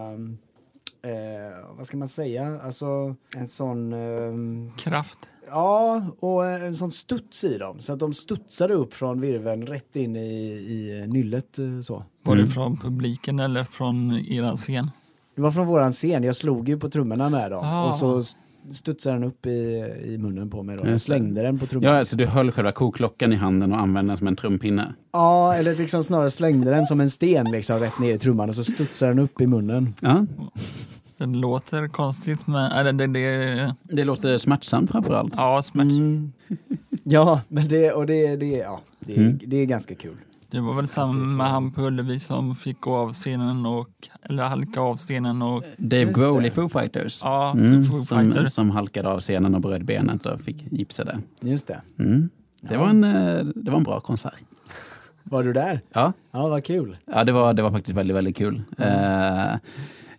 eh, 1.03 1.67
vad 1.77 1.87
ska 1.87 1.97
man 1.97 2.09
säga, 2.09 2.61
alltså 2.63 3.15
en 3.37 3.49
sån, 3.49 3.93
eh, 3.93 4.73
Kraft? 4.79 5.19
ja, 5.49 6.03
och 6.21 6.47
en 6.47 6.75
sån 6.77 6.91
studs 6.91 7.45
i 7.45 7.59
dem. 7.59 7.81
Så 7.81 7.93
att 7.93 7.99
de 7.99 8.15
studsade 8.15 8.75
upp 8.75 8.95
från 8.95 9.21
virveln 9.21 9.67
rätt 9.67 9.97
in 9.97 10.17
i, 10.17 10.43
i 10.49 11.05
nyllet 11.09 11.59
eh, 11.59 11.81
så. 11.83 12.05
Var 12.23 12.33
Mm. 12.35 12.47
det 12.47 12.53
från 12.53 12.77
publiken 12.77 13.39
eller 13.39 13.65
från 13.65 14.13
eran 14.13 14.57
scen? 14.57 14.91
Det 15.35 15.43
var 15.43 15.51
från 15.51 15.67
våran 15.67 15.93
scen, 15.93 16.25
jag 16.25 16.37
slog 16.37 16.69
ju 16.69 16.79
på 16.79 16.89
trummorna 16.89 17.29
med 17.29 17.51
dem. 17.51 17.65
Ah. 17.65 17.89
Och 17.89 17.95
så 17.95 18.23
studsade 18.73 19.15
den 19.17 19.25
upp 19.25 19.47
i, 19.47 19.51
i 20.05 20.19
munnen 20.19 20.51
på 20.51 20.63
mig 20.63 20.77
då. 20.83 20.89
Jag 20.89 21.01
slängde 21.01 21.43
den 21.43 21.59
på 21.59 21.67
trummorna. 21.67 21.93
Ja, 21.93 21.99
alltså 21.99 22.17
du 22.17 22.27
höll 22.27 22.51
själva 22.51 22.73
koklockan 22.73 23.33
i 23.33 23.37
handen 23.37 23.73
och 23.73 23.81
använde 23.81 24.11
den 24.11 24.17
som 24.19 24.27
en 24.27 24.37
trumpinne. 24.37 24.95
Ja, 25.13 25.55
eller 25.55 25.75
liksom 25.77 26.05
snarare 26.05 26.31
slängde 26.31 26.71
den 26.71 26.87
som 26.87 27.01
en 27.01 27.11
sten 27.11 27.51
liksom 27.51 27.79
rätt 27.79 27.99
ner 27.99 28.15
i 28.15 28.19
trumman 28.19 28.49
och 28.49 28.55
så 28.55 28.65
studsade 28.65 29.11
den 29.13 29.19
upp 29.19 29.41
i 29.41 29.47
munnen. 29.47 29.95
Ja, 30.03 30.27
Det 31.19 31.27
låter 31.27 31.89
konstigt 31.89 32.47
men 32.47 32.73
eller 32.73 32.93
det, 32.93 33.07
det, 33.07 33.75
det 33.83 34.05
låter 34.05 34.39
smärtsamt 34.39 34.91
framförallt. 34.91 35.35
ja, 35.37 35.63
smärt. 35.63 35.85
Mm. 35.85 36.33
Ja, 37.05 37.41
men 37.49 37.69
det, 37.69 37.93
och 37.93 38.07
det, 38.07 38.37
det, 38.37 38.47
ja, 38.47 38.81
det, 39.01 39.13
är- 39.17 39.19
Mm. 39.19 39.39
det 39.47 39.57
är 39.57 39.65
ganska 39.67 39.95
kul. 39.95 40.17
Det 40.51 40.61
var 40.61 40.75
väl 40.75 40.89
samma 40.89 41.49
han 41.49 41.71
på 41.73 41.83
Ullevi 41.83 42.19
som 42.21 42.55
fick 42.55 42.81
gå 42.81 42.97
av 42.97 43.13
scenen 43.13 43.67
och, 43.67 43.89
eller 44.23 44.43
halka 44.45 44.81
av 44.81 44.97
scenen 44.97 45.43
och, 45.43 45.65
Dave 45.77 46.03
Just 46.03 46.15
Grohl 46.21 46.47
i 46.47 46.51
Foo 46.51 46.69
Fighters. 46.69 47.21
ja, 47.25 47.51
Mm, 47.51 47.85
Foo 47.85 47.99
som, 48.03 48.19
Fighters. 48.33 48.53
som 48.53 48.71
halkade 48.71 49.09
av 49.09 49.21
scenen 49.21 49.55
och 49.55 49.61
bröt 49.61 49.83
benet 49.83 50.27
och 50.27 50.41
fick 50.41 50.65
gipsa 50.73 51.05
det. 51.05 51.19
Just 51.41 51.67
det. 51.69 51.81
Mm. 51.99 52.29
Det, 52.63 52.75
Ja. 52.75 52.81
var 52.81 52.89
en, 52.89 53.05
eh, 53.05 53.45
det 53.55 53.71
var 53.71 53.79
en 53.79 53.85
bra 53.85 54.01
konsert. 54.01 54.35
Var 55.23 55.45
du 55.45 55.53
där? 55.53 55.81
Ja, 55.93 56.13
Ja, 56.31 56.49
vad 56.49 56.65
kul. 56.65 56.97
ja 57.15 57.25
det, 57.25 57.33
var, 57.33 57.55
det 57.55 57.63
var 57.63 57.71
faktiskt 57.71 57.97
väldigt, 57.97 58.17
väldigt 58.17 58.37
kul. 58.37 58.63
Eh, 58.79 59.55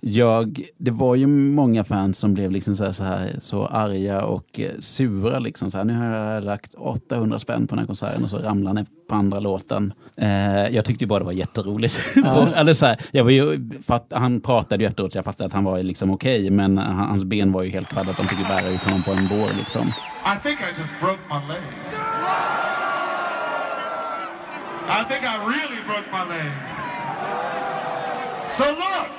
jag, 0.02 0.62
det 0.78 0.92
var 0.92 1.16
ju 1.16 1.28
många 1.28 1.84
fans 1.84 2.18
som 2.20 2.34
blev 2.34 2.52
liksom 2.52 2.76
så, 2.76 2.84
här, 2.86 2.92
så, 2.92 3.04
här, 3.04 3.36
så 3.40 3.66
arga 3.66 4.22
och 4.22 4.60
eh, 4.60 4.72
sura. 4.80 5.40
Liksom, 5.40 5.72
så 5.72 5.78
här, 5.78 5.86
nu 5.86 5.94
har 5.98 6.06
jag 6.06 6.44
lagt 6.44 6.74
800 6.78 7.40
spänn 7.40 7.68
på 7.68 7.76
den 7.76 7.80
här 7.80 7.88
konserten 7.88 8.24
och 8.24 8.30
så 8.30 8.38
ramlar 8.38 8.74
den 8.74 8.86
på 9.10 9.16
andra 9.16 9.40
låten. 9.40 9.94
Eh, 10.18 10.68
jag 10.68 10.86
tyckte 10.86 11.04
ju 11.04 11.08
bara 11.08 11.20
det 11.20 11.26
var 11.26 11.32
jätteroligt. 11.32 12.14
På- 12.24 12.48
Eller 12.56 12.74
så 12.74 12.86
här, 12.86 12.98
jag 13.12 13.24
var 13.24 13.32
ju, 13.32 13.70
fatt, 13.88 14.14
han 14.16 14.42
pratade 14.42 14.84
ju 14.84 14.88
efteråt 14.88 15.12
så 15.14 15.18
jag 15.18 15.26
fattade 15.26 15.46
att 15.48 15.54
han 15.54 15.64
var 15.64 15.84
liksom 15.84 16.12
okej 16.12 16.50
men 16.50 16.78
han, 16.78 16.96
hans 17.10 17.24
ben 17.26 17.52
var 17.52 17.64
ju 17.64 17.70
helt 17.70 17.88
kvaddat. 17.90 18.18
De 18.18 18.28
fick 18.28 18.40
ju 18.40 18.46
bära 18.46 18.68
ut 18.70 18.84
honom 18.84 19.04
på 19.04 19.12
en 19.12 19.28
bår. 19.28 19.50
Liksom. 19.58 19.88
I 19.88 20.44
think 20.44 20.60
I 20.60 20.80
just 20.80 20.92
broke 21.00 21.20
my 21.30 21.54
leg. 21.54 21.64
I 24.90 25.04
think 25.10 25.24
I 25.24 25.36
really 25.54 25.82
broke 25.88 26.08
my 26.12 26.24
leg. 26.36 26.52
So 28.50 28.64
look, 28.66 29.10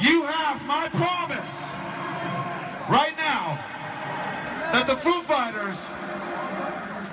you 0.00 0.22
have 0.24 0.64
my 0.66 0.88
promise 0.88 1.62
right 2.88 3.14
now 3.16 3.58
that 4.72 4.86
the 4.86 4.96
Foo 4.96 5.22
Fighters, 5.22 5.88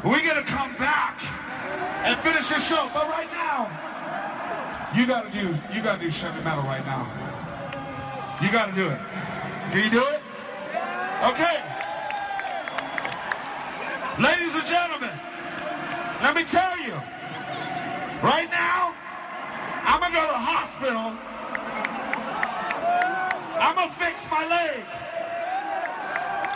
we're 0.04 0.26
gonna 0.26 0.44
come 0.44 0.76
back 0.78 1.22
and 2.06 2.20
finish 2.22 2.50
your 2.50 2.60
show. 2.60 2.90
But 2.94 3.08
right 3.10 3.32
now, 3.32 3.70
you 4.96 5.06
gotta 5.06 5.30
do, 5.30 5.56
you 5.74 5.82
gotta 5.82 6.00
do 6.00 6.12
Chevy 6.12 6.42
Metal 6.44 6.64
right 6.64 6.86
now. 6.86 7.08
You 8.42 8.52
gotta 8.52 8.74
do 8.74 8.88
it. 8.90 9.00
Can 9.72 9.84
you 9.84 9.92
do 9.92 10.04
it? 10.04 10.22
Okay. 11.30 11.62
Ladies 14.20 14.56
and 14.56 14.66
gentlemen, 14.66 15.14
let 16.22 16.36
me 16.36 16.44
tell 16.44 16.78
you, 16.80 16.94
right 18.24 18.50
now, 18.50 18.94
I'm 19.86 20.00
gonna 20.00 20.14
go 20.14 20.26
to 20.26 20.34
the 20.34 20.40
hospital. 20.40 21.14
I'm 23.62 23.76
gonna 23.76 23.92
fix 23.92 24.26
my 24.32 24.44
leg. 24.48 24.82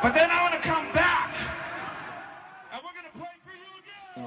But 0.01 0.15
then 0.15 0.27
I'm 0.31 0.49
gonna 0.49 0.63
come 0.63 0.91
back. 0.91 1.04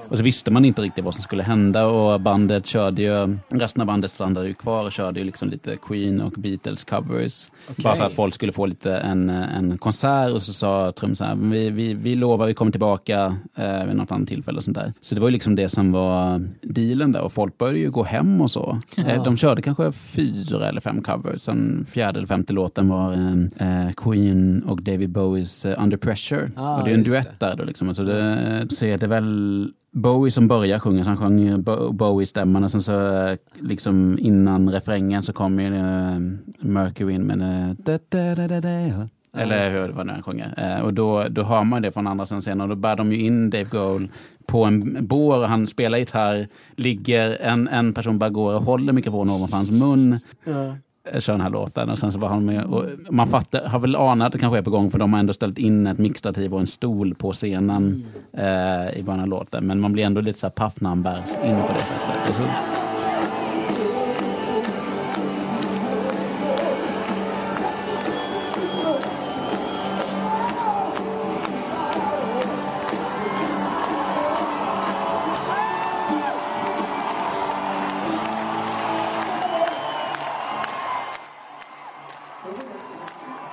Och 0.09 0.17
så 0.17 0.23
visste 0.23 0.51
man 0.51 0.65
inte 0.65 0.81
riktigt 0.81 1.05
vad 1.05 1.15
som 1.15 1.23
skulle 1.23 1.43
hända 1.43 1.87
och 1.87 2.21
bandet 2.21 2.65
körde 2.65 3.01
ju, 3.01 3.37
resten 3.49 3.81
av 3.81 3.87
bandet 3.87 4.11
stannade 4.11 4.47
ju 4.47 4.53
kvar 4.53 4.85
och 4.85 4.91
körde 4.91 5.19
ju 5.19 5.25
liksom 5.25 5.49
lite 5.49 5.77
Queen 5.77 6.21
och 6.21 6.31
Beatles 6.31 6.83
covers. 6.83 7.51
Bara 7.83 7.95
för 7.95 8.05
att 8.05 8.13
folk 8.13 8.33
skulle 8.33 8.51
få 8.51 8.65
lite 8.65 8.97
en, 8.97 9.29
en 9.29 9.77
konsert 9.77 10.33
och 10.33 10.41
så 10.41 10.53
sa 10.53 10.91
Trum 10.91 11.15
så 11.15 11.23
här, 11.23 11.35
vi, 11.35 11.69
vi, 11.69 11.93
vi 11.93 12.15
lovar 12.15 12.45
vi 12.45 12.53
kommer 12.53 12.71
tillbaka 12.71 13.35
eh, 13.55 13.85
vid 13.85 13.95
något 13.95 14.11
annat 14.11 14.27
tillfälle 14.27 14.57
och 14.57 14.63
sånt 14.63 14.77
där. 14.77 14.93
Så 15.01 15.15
det 15.15 15.21
var 15.21 15.27
ju 15.27 15.33
liksom 15.33 15.55
det 15.55 15.69
som 15.69 15.91
var 15.91 16.47
dealen 16.61 17.11
där 17.11 17.21
och 17.21 17.33
folk 17.33 17.57
började 17.57 17.79
ju 17.79 17.91
gå 17.91 18.03
hem 18.03 18.41
och 18.41 18.51
så. 18.51 18.79
Eh, 18.97 19.23
de 19.23 19.37
körde 19.37 19.61
kanske 19.61 19.91
fyra 19.91 20.69
eller 20.69 20.81
fem 20.81 21.01
covers. 21.01 21.45
Den 21.45 21.85
fjärde 21.89 22.19
eller 22.19 22.27
femte 22.27 22.53
låten 22.53 22.89
var 22.89 23.13
eh, 23.13 23.85
eh, 23.87 23.91
Queen 23.91 24.63
och 24.63 24.83
David 24.83 25.09
Bowies 25.09 25.65
eh, 25.65 25.83
Under 25.83 25.97
Pressure. 25.97 26.51
Ah, 26.55 26.77
och 26.77 26.85
det 26.85 26.91
är 26.91 26.95
en 26.95 27.03
duett 27.03 27.39
där 27.39 27.55
då 27.55 27.63
liksom. 27.63 27.87
Alltså 27.87 28.03
det, 28.03 28.67
så 28.69 28.85
är 28.85 28.97
det 28.97 29.07
väl 29.07 29.71
Bowie 29.91 30.31
som 30.31 30.47
börjar 30.47 30.79
sjunga, 30.79 31.03
så 31.03 31.09
han 31.09 31.17
sjöng 31.17 31.61
Bo- 31.63 31.91
Bowie-stämman 31.91 32.63
och 32.63 32.71
sen 32.71 32.81
så 32.81 33.25
eh, 33.27 33.37
liksom 33.59 34.17
innan 34.21 34.69
refrängen 34.71 35.23
så 35.23 35.33
kommer 35.33 35.63
ju 35.63 35.69
uh, 35.73 36.37
Mercury 36.59 37.13
in 37.13 37.21
med 37.23 37.41
eh, 37.69 37.75
da, 37.77 37.99
da, 38.09 38.35
da, 38.35 38.47
da, 38.47 38.61
da. 38.61 39.07
Eller 39.37 39.71
hur 39.71 39.89
vad 39.89 40.05
nu 40.05 40.13
han 40.13 40.23
sjunger. 40.23 40.53
Eh, 40.77 40.81
och 40.85 40.93
då, 40.93 41.23
då 41.29 41.43
hör 41.43 41.63
man 41.63 41.81
det 41.81 41.91
från 41.91 42.07
andra 42.07 42.25
sidan 42.25 42.41
scenen 42.41 42.61
och 42.61 42.67
då 42.69 42.75
bär 42.75 42.95
de 42.95 43.11
ju 43.11 43.19
in 43.19 43.49
Dave 43.49 43.67
Grohl 43.71 44.09
på 44.45 44.65
en 44.65 45.07
bår, 45.07 45.45
han 45.45 45.67
spelar 45.67 45.97
gitarr, 45.97 46.47
ligger 46.75 47.37
en, 47.41 47.67
en 47.67 47.93
person 47.93 48.19
bara 48.19 48.29
går 48.29 48.55
och 48.55 48.63
håller 48.63 48.93
mikrofonen 48.93 49.35
ovanför 49.35 49.57
hans 49.57 49.71
mun 49.71 50.19
Ja. 50.45 50.75
Eh, 51.03 51.19
kör 51.19 51.33
den 51.33 51.41
här 51.41 51.49
låten 51.49 51.89
och 51.89 51.97
sen 51.97 52.11
så 52.11 52.19
var 52.19 52.29
han 52.29 52.45
med 52.45 52.63
och 52.63 52.85
man 53.09 53.27
fattar, 53.27 53.67
har 53.67 53.79
väl 53.79 53.95
anat 53.95 54.25
att 54.25 54.33
det 54.33 54.39
kanske 54.39 54.57
är 54.57 54.61
på 54.61 54.69
gång 54.69 54.91
för 54.91 54.99
de 54.99 55.13
har 55.13 55.19
ändå 55.19 55.33
ställt 55.33 55.57
in 55.57 55.87
ett 55.87 55.97
mixtativ 55.97 56.53
och 56.53 56.59
en 56.59 56.67
stol 56.67 57.15
på 57.15 57.33
scenen 57.33 58.05
eh, 58.33 58.99
i 58.99 59.03
början 59.03 59.19
av 59.19 59.27
låten 59.27 59.67
men 59.67 59.79
man 59.79 59.93
blir 59.93 60.05
ändå 60.05 60.21
lite 60.21 60.39
så 60.39 60.45
här 60.45 60.51
paff 60.51 60.81
när 60.81 60.89
han 60.89 61.03
bärs 61.03 61.29
in 61.45 61.55
på 61.55 61.73
det 61.73 61.83
sättet. 61.83 62.78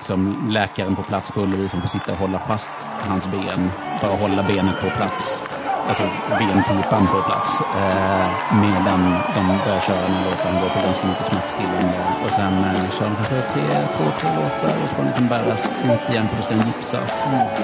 Liksom 0.07 0.47
läkaren 0.49 0.95
på 0.95 1.03
plats 1.03 1.31
på 1.31 1.41
Ullevi 1.41 1.69
som 1.69 1.81
får 1.81 1.89
sitta 1.89 2.11
och 2.11 2.17
hålla 2.17 2.39
fast 2.39 2.71
hans 3.09 3.27
ben, 3.27 3.71
bara 4.01 4.11
hålla 4.11 4.43
benet 4.43 4.81
på 4.81 4.89
plats, 4.89 5.43
alltså 5.87 6.03
benpipan 6.29 7.07
på 7.13 7.19
plats, 7.29 7.61
eh, 7.81 8.27
medan 8.65 9.01
de 9.35 9.41
börjar 9.65 9.81
köra 9.87 10.01
den 10.07 10.13
här 10.17 10.25
låten, 10.29 10.61
går 10.61 10.69
på 10.75 10.79
ganska 10.87 11.07
mycket 11.07 11.25
smärtstillande. 11.25 11.97
Och 12.23 12.31
sen 12.39 12.53
eh, 12.65 12.89
kör 12.95 13.05
de 13.09 13.15
kanske 13.15 13.41
tre, 13.53 13.67
två, 13.95 14.05
tre 14.19 14.29
låtar 14.39 14.73
och 14.81 14.81
så 14.81 14.87
ska 14.93 14.97
den 14.97 15.07
liksom 15.11 15.27
bäras 15.27 15.61
ut 15.91 16.03
igen 16.11 16.25
för 16.29 16.35
då 16.37 16.43
ska 16.43 16.53
den 16.55 16.67
gipsas. 16.67 17.11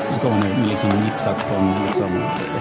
Så 0.07 0.13
ska 0.17 0.27
hon 0.33 0.39
nu 0.39 0.65
liksom 0.73 0.89
gipsat 1.05 1.39
från 1.47 1.65
liksom 1.87 2.11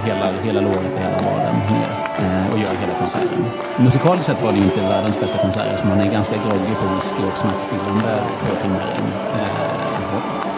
hela, 0.06 0.26
hela 0.46 0.60
låret 0.60 0.92
och 0.96 1.02
hela 1.06 1.18
vaden 1.28 1.56
ner 1.74 1.90
eh, 2.24 2.44
och 2.52 2.58
gör 2.62 2.74
hela 2.82 2.94
konserten. 3.02 3.42
Musikaliskt 3.86 4.26
sett 4.26 4.42
var 4.42 4.52
det 4.52 4.58
ju 4.58 4.64
inte 4.64 4.80
världens 4.80 5.20
bästa 5.20 5.38
konsert, 5.38 5.80
så 5.80 5.86
man 5.86 6.00
är 6.00 6.10
ganska 6.18 6.36
groggy 6.44 6.74
på 6.80 6.86
whisky 6.94 7.22
och 7.30 7.38
smärtstillande 7.42 8.12
två 8.40 8.52
timmar 8.62 8.86
in. 8.98 9.08
Eh, 9.40 9.71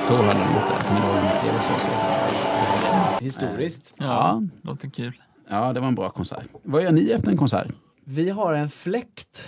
så 0.05 0.15
höll 0.15 0.27
de 0.27 0.31
inte, 0.43 0.75
men 0.93 1.03
det 1.03 1.09
var 1.09 1.19
en 1.19 1.37
upplevelse. 1.37 1.91
Historiskt. 3.21 3.95
Ja, 3.99 4.05
Ja. 4.05 4.43
låter 4.63 4.91
kul. 4.91 5.23
Ja, 5.49 5.73
det 5.73 5.81
var 5.81 5.89
en 5.89 5.95
bra 5.95 6.11
konsert. 6.11 6.47
Vad 6.63 6.83
gör 6.83 6.93
ni 6.93 7.11
efter 7.11 7.31
en 7.31 7.37
konsert? 7.37 7.67
Vi 8.05 8.31
har 8.31 8.53
en 8.55 8.69
fläkt. 8.69 9.45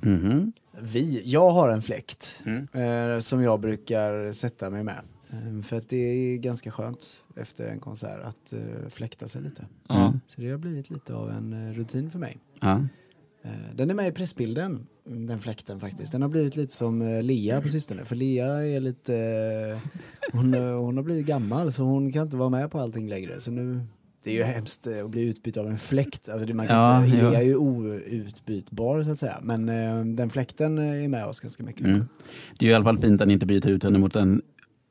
Mhm. 0.00 0.52
Vi, 0.80 1.22
jag 1.24 1.50
har 1.50 1.68
en 1.68 1.82
fläkt 1.82 2.42
Mm. 2.46 2.68
eh, 3.14 3.18
som 3.20 3.42
jag 3.42 3.60
brukar 3.60 4.32
sätta 4.32 4.70
mig 4.70 4.82
med. 4.84 5.00
Eh, 5.32 5.62
för 5.62 5.76
att 5.78 5.88
det 5.88 5.96
är 5.96 6.36
ganska 6.36 6.70
skönt 6.70 7.22
efter 7.36 7.66
en 7.66 7.80
konsert 7.80 8.20
att 8.24 8.52
eh, 8.52 8.88
fläkta 8.90 9.28
sig 9.28 9.42
lite. 9.42 9.64
Mm. 9.88 10.20
Så 10.26 10.40
det 10.40 10.50
har 10.50 10.58
blivit 10.58 10.90
lite 10.90 11.14
av 11.14 11.30
en 11.30 11.68
eh, 11.68 11.74
rutin 11.74 12.10
för 12.10 12.18
mig. 12.18 12.38
Ja. 12.60 12.80
Eh, 13.44 13.50
Den 13.74 13.90
är 13.90 13.94
med 13.94 14.08
i 14.08 14.12
pressbilden, 14.12 14.86
den 15.04 15.40
fläkten 15.40 15.80
faktiskt. 15.80 16.12
Den 16.12 16.22
har 16.22 16.28
blivit 16.28 16.56
lite 16.56 16.74
som 16.74 17.02
eh, 17.02 17.22
Lea 17.22 17.60
på 17.60 17.68
sistone. 17.68 18.04
För 18.04 18.16
Lea 18.16 18.46
är 18.46 18.80
lite, 18.80 19.16
eh, 19.16 19.78
hon, 20.32 20.54
hon 20.54 20.96
har 20.96 21.04
blivit 21.04 21.26
gammal 21.26 21.72
så 21.72 21.82
hon 21.82 22.12
kan 22.12 22.22
inte 22.22 22.36
vara 22.36 22.48
med 22.50 22.70
på 22.70 22.78
allting 22.80 23.08
längre. 23.08 23.40
Så 23.40 23.50
nu, 23.50 23.80
det 24.24 24.30
är 24.30 24.34
ju 24.34 24.42
hemskt 24.42 24.86
att 24.86 25.10
bli 25.10 25.22
utbytt 25.22 25.56
av 25.56 25.66
en 25.66 25.78
fläkt. 25.78 26.28
Alltså 26.28 26.46
det, 26.46 26.54
man 26.54 26.66
kan 26.66 26.76
Ja, 26.76 27.06
jo. 27.06 27.30
Lea 27.30 27.40
är 27.40 27.44
ju 27.44 27.56
outbytbar 27.56 29.02
så 29.02 29.10
att 29.10 29.18
säga. 29.18 29.38
Men 29.42 29.66
den 30.16 30.30
fläkten 30.30 30.78
är 30.78 31.08
med 31.08 31.26
oss 31.26 31.40
ganska 31.40 31.62
mycket. 31.62 31.86
Mm. 31.86 32.04
Det 32.58 32.64
är 32.64 32.66
ju 32.66 32.70
i 32.72 32.74
alla 32.74 32.84
fall 32.84 32.98
fint 32.98 33.20
att 33.20 33.26
ni 33.28 33.34
inte 33.34 33.46
byter 33.46 33.68
ut 33.68 33.82
henne 33.82 33.98
mot 33.98 34.16
en 34.16 34.42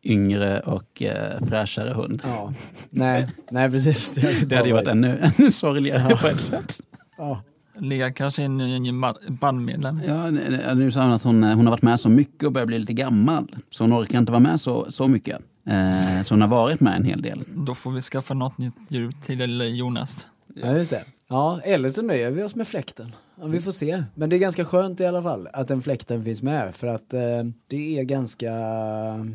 yngre 0.03 0.59
och 0.59 1.01
eh, 1.01 1.45
fräschare 1.47 1.89
hund. 1.93 2.21
Ja, 2.23 2.53
nej, 2.89 3.27
nej 3.51 3.71
precis. 3.71 4.11
Det 4.15 4.21
hade, 4.21 4.45
Det 4.45 4.55
hade 4.55 4.67
ju 4.69 4.73
varit 4.73 4.87
ännu, 4.87 5.17
ännu 5.37 5.51
sorgligare 5.51 6.15
på 6.15 6.27
ett 6.27 6.41
sätt. 6.41 6.79
Ja, 7.17 7.43
Lea 7.79 8.11
kanske 8.11 8.41
är 8.41 8.45
en 8.45 8.57
ny 8.57 8.91
ba- 9.01 9.13
bandmedlem. 9.27 9.99
Ja, 10.07 10.29
nu- 10.31 10.91
sa 10.91 11.03
hon 11.03 11.11
att 11.11 11.23
hon, 11.23 11.43
hon 11.43 11.65
har 11.65 11.71
varit 11.71 11.81
med 11.81 11.99
så 11.99 12.09
mycket 12.09 12.43
och 12.43 12.51
börjar 12.51 12.65
bli 12.65 12.79
lite 12.79 12.93
gammal. 12.93 13.55
Så 13.69 13.83
hon 13.83 13.93
orkar 13.93 14.17
inte 14.19 14.31
vara 14.31 14.39
med 14.41 14.61
så, 14.61 14.91
så 14.91 15.07
mycket. 15.07 15.39
Eh, 15.67 16.23
så 16.23 16.33
hon 16.33 16.41
har 16.41 16.47
varit 16.47 16.79
med 16.79 16.95
en 16.97 17.03
hel 17.03 17.21
del. 17.21 17.43
Då 17.55 17.75
får 17.75 17.91
vi 17.91 18.01
skaffa 18.01 18.33
något 18.33 18.57
nytt 18.57 18.73
djur 18.87 19.11
till 19.25 19.77
Jonas. 19.77 20.27
ja, 20.55 20.77
just 20.77 20.89
det. 20.91 21.03
Ja, 21.27 21.59
eller 21.63 21.89
så 21.89 22.01
nöjer 22.01 22.31
vi 22.31 22.43
oss 22.43 22.55
med 22.55 22.67
fläkten. 22.67 23.15
Ja, 23.41 23.45
vi 23.47 23.59
får 23.61 23.71
se. 23.71 24.03
Men 24.15 24.29
det 24.29 24.35
är 24.35 24.37
ganska 24.39 24.65
skönt 24.65 24.99
i 25.01 25.05
alla 25.05 25.23
fall 25.23 25.47
att 25.53 25.67
den 25.67 25.81
fläkten 25.81 26.23
finns 26.23 26.41
med. 26.41 26.75
För 26.75 26.87
att 26.87 27.13
eh, 27.13 27.19
det 27.67 27.99
är 27.99 28.03
ganska 28.03 28.51
eh, 28.51 29.25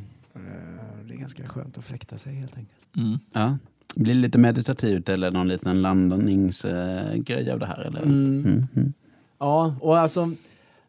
det 1.08 1.14
är 1.14 1.18
ganska 1.18 1.46
skönt 1.48 1.78
att 1.78 1.84
fläkta 1.84 2.18
sig 2.18 2.34
helt 2.34 2.56
enkelt. 2.56 2.96
Mm. 2.96 3.18
Ja. 3.32 3.58
Blir 3.96 4.14
det 4.14 4.20
lite 4.20 4.38
meditativt 4.38 5.08
eller 5.08 5.30
någon 5.30 5.48
liten 5.48 5.82
landningsgrej 5.82 7.18
grej 7.18 7.50
av 7.50 7.58
det 7.58 7.66
här? 7.66 7.80
Eller? 7.80 8.02
Mm. 8.02 8.44
Mm, 8.46 8.66
mm. 8.76 8.92
Ja, 9.38 9.74
och 9.80 9.98
alltså 9.98 10.30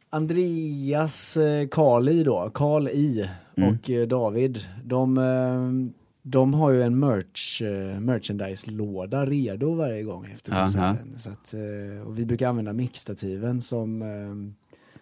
Andreas 0.09 1.38
eh, 1.38 1.67
Karl 1.67 2.09
I 2.09 2.23
då, 2.23 2.49
Karl 2.53 2.88
I 2.88 3.29
Mm. 3.55 3.69
och 3.73 3.89
eh, 3.89 4.07
David, 4.07 4.59
de, 4.83 5.17
eh, 5.17 5.91
de 6.21 6.53
har 6.53 6.71
ju 6.71 6.83
en 6.83 6.99
merch, 6.99 7.62
merchandise-låda 7.99 9.25
redo 9.25 9.73
varje 9.73 10.03
gång 10.03 10.25
efter 10.25 10.51
konserten. 10.51 11.15
Så 11.17 11.29
att, 11.29 11.53
och 12.05 12.19
vi 12.19 12.25
brukar 12.25 12.49
använda 12.49 12.73
mixstativen 12.73 13.62
som, 13.62 14.03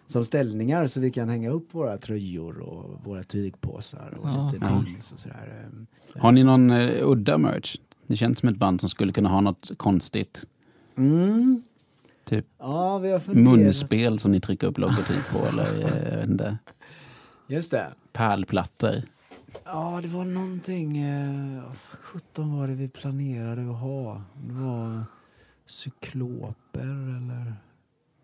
som 0.06 0.24
ställningar 0.24 0.86
så 0.86 1.00
vi 1.00 1.10
kan 1.10 1.28
hänga 1.28 1.50
upp 1.50 1.74
våra 1.74 1.96
tröjor 1.98 2.58
och 2.60 3.00
våra 3.04 3.22
tygpåsar 3.22 4.18
och 4.20 4.28
Ja. 4.28 4.50
lite 4.52 4.66
Ja. 4.66 4.84
pins 4.86 5.12
och 5.12 5.18
sådär. 5.18 5.68
Har 6.16 6.32
ni 6.32 6.44
någon 6.44 6.70
udda 7.02 7.38
merch? 7.38 7.76
Det 8.08 8.16
känns 8.16 8.38
som 8.38 8.48
ett 8.48 8.56
band 8.56 8.80
som 8.80 8.88
skulle 8.90 9.12
kunna 9.12 9.28
ha 9.28 9.40
något 9.40 9.70
konstigt. 9.76 10.44
Mm. 10.96 11.62
Typ 12.24 12.46
Ja, 12.58 12.98
vi 12.98 13.10
har 13.10 13.18
funderat. 13.18 13.58
munspel 13.58 14.18
som 14.18 14.32
ni 14.32 14.40
trycker 14.40 14.66
upp 14.66 14.78
logotyp 14.78 15.30
på 15.32 15.46
eller 15.46 15.78
eh, 15.78 16.10
jag 16.12 16.16
vet 16.20 16.28
inte, 16.30 16.58
Just 17.46 17.70
det. 17.70 17.86
pärlplattor. 18.12 19.02
Ja, 19.64 19.98
det 20.02 20.08
var 20.08 20.24
någonting, 20.24 20.98
eh, 20.98 21.62
vad 21.64 21.76
17 22.00 22.56
var 22.58 22.68
det 22.68 22.74
vi 22.74 22.88
planerade 22.88 23.70
att 23.70 23.80
ha? 23.80 24.22
Det 24.46 24.52
var 24.54 25.04
cykloper 25.66 26.80
eller? 27.16 27.54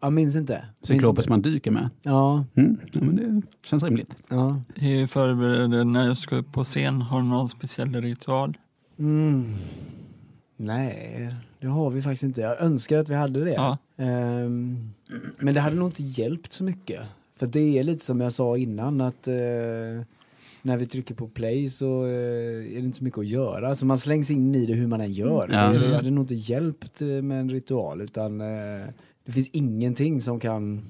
Jag 0.01 0.13
minns 0.13 0.37
inte. 0.37 0.53
Minns 0.53 0.89
Cykloper 0.89 1.11
inte. 1.11 1.23
som 1.23 1.31
man 1.33 1.43
dyker 1.43 1.71
med. 1.71 1.91
Ja, 2.03 2.45
Mm, 2.55 2.77
ja, 2.93 3.01
men 3.03 3.17
det 3.17 3.43
känns 3.67 3.83
rimligt. 3.83 4.17
ja. 4.29 4.61
Hur 4.75 5.07
förbereder 5.07 5.69
du 5.69 5.85
när 5.85 6.07
jag 6.07 6.17
ska 6.17 6.37
upp 6.37 6.53
på 6.53 6.65
scen? 6.65 7.03
Har 7.03 7.21
du 7.23 7.27
någon 7.29 7.49
speciell 7.49 7.95
ritual? 8.01 8.57
Mm. 8.99 9.55
Nej, 10.57 11.35
det 11.61 11.67
har 11.67 11.91
vi 11.91 12.03
faktiskt 12.03 12.23
inte. 12.23 12.41
Jag 12.41 12.61
önskar 12.61 12.99
att 12.99 13.09
vi 13.09 13.15
hade 13.15 13.45
det. 13.45 13.53
Ja. 13.53 13.79
Ehm, 13.97 14.91
men 15.39 15.55
det 15.55 15.61
hade 15.61 15.77
nog 15.77 15.89
inte 15.89 16.03
hjälpt 16.03 16.53
så 16.53 16.65
mycket. 16.65 17.01
För 17.37 17.47
det 17.47 17.79
är 17.79 17.83
lite 17.83 18.05
som 18.05 18.21
jag 18.21 18.33
sa 18.33 18.57
innan 18.57 19.01
att 19.01 19.29
eh, 19.29 19.35
när 20.63 20.77
vi 20.77 20.87
trycker 20.87 21.15
på 21.15 21.29
play 21.29 21.71
så 21.71 22.05
eh, 22.07 22.11
är 22.77 22.81
det 22.81 22.87
inte 22.87 22.99
så 22.99 23.05
mycket 23.05 23.19
att 23.19 23.27
göra. 23.27 23.75
Så 23.75 23.87
man 23.87 23.99
slängs 23.99 24.31
in 24.31 24.55
i 24.55 24.67
det 24.67 24.75
hur 24.75 24.87
man 24.87 25.01
än 25.01 25.13
gör. 25.13 25.49
Ja. 25.53 25.69
Det, 25.69 25.89
det 25.89 25.97
hade 25.97 26.11
nog 26.11 26.25
inte 26.25 26.35
hjälpt 26.35 27.03
eh, 27.03 27.09
med 27.09 27.41
en 27.41 27.51
ritual 27.51 28.01
utan 28.01 28.41
eh, 28.41 28.87
det 29.25 29.33
finns 29.33 29.49
ingenting 29.49 30.21
som 30.21 30.41
kan 30.41 30.83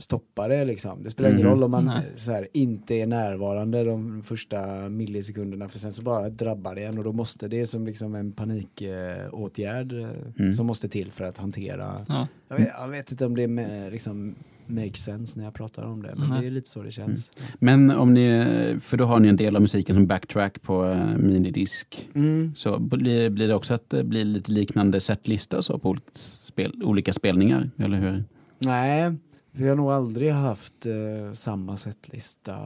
stoppa 0.00 0.48
det 0.48 0.64
liksom. 0.64 1.02
Det 1.02 1.10
spelar 1.10 1.30
ingen 1.30 1.40
Mhm. 1.42 1.50
roll 1.50 1.62
om 1.64 1.70
man 1.70 1.84
Nej. 1.84 2.02
så 2.16 2.32
här, 2.32 2.48
inte 2.52 2.94
är 2.94 3.06
närvarande 3.06 3.84
de 3.84 4.22
första 4.22 4.88
millisekunderna 4.88 5.68
för 5.68 5.78
sen 5.78 5.92
så 5.92 6.02
bara 6.02 6.28
drabbar 6.30 6.74
det 6.74 6.84
en 6.84 6.98
och 6.98 7.04
då 7.04 7.12
måste 7.12 7.48
det 7.48 7.66
som 7.66 7.86
liksom 7.86 8.14
en 8.14 8.32
panikåtgärd 8.32 9.92
eh, 9.92 10.08
Mm. 10.38 10.52
som 10.52 10.66
måste 10.66 10.88
till 10.88 11.10
för 11.10 11.24
att 11.24 11.38
hantera 11.38 12.04
Ja. 12.08 12.28
jag 12.48 12.56
vet, 12.56 12.68
jag 12.78 12.88
vet 12.88 13.10
inte 13.10 13.26
om 13.26 13.36
det 13.36 13.48
med, 13.48 13.92
liksom 13.92 14.34
makes 14.66 15.04
sense 15.04 15.38
när 15.38 15.44
jag 15.44 15.54
pratar 15.54 15.82
om 15.82 16.02
det, 16.02 16.14
men 16.16 16.28
Nej. 16.30 16.40
det 16.40 16.46
är 16.46 16.50
lite 16.50 16.68
så 16.68 16.82
det 16.82 16.90
känns. 16.90 17.30
Men 17.58 17.90
om 17.90 18.14
ni, 18.14 18.46
för 18.80 18.96
då 18.96 19.04
har 19.04 19.20
ni 19.20 19.28
en 19.28 19.36
del 19.36 19.56
av 19.56 19.62
musiken 19.62 19.96
som 19.96 20.06
backtrack 20.06 20.62
på 20.62 20.84
eh, 20.86 21.16
minidisk. 21.16 22.08
Mm. 22.14 22.52
Så 22.54 22.78
blir, 22.78 23.30
blir 23.30 23.48
det 23.48 23.54
också 23.54 23.74
att 23.74 23.90
det 23.90 24.04
blir 24.04 24.24
lite 24.24 24.52
liknande 24.52 25.00
setlista 25.00 25.62
så 25.62 25.78
på 25.78 25.88
olika, 25.88 26.06
spel, 26.12 26.82
olika 26.84 27.12
spelningar, 27.12 27.70
eller 27.78 27.98
hur? 27.98 28.24
Nej, 28.58 29.12
vi 29.52 29.68
har 29.68 29.76
nog 29.76 29.92
aldrig 29.92 30.32
haft 30.32 30.86
eh, 30.86 31.32
samma 31.32 31.76
setlista. 31.76 32.56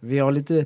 Vi 0.00 0.18
har 0.18 0.32
lite, 0.32 0.64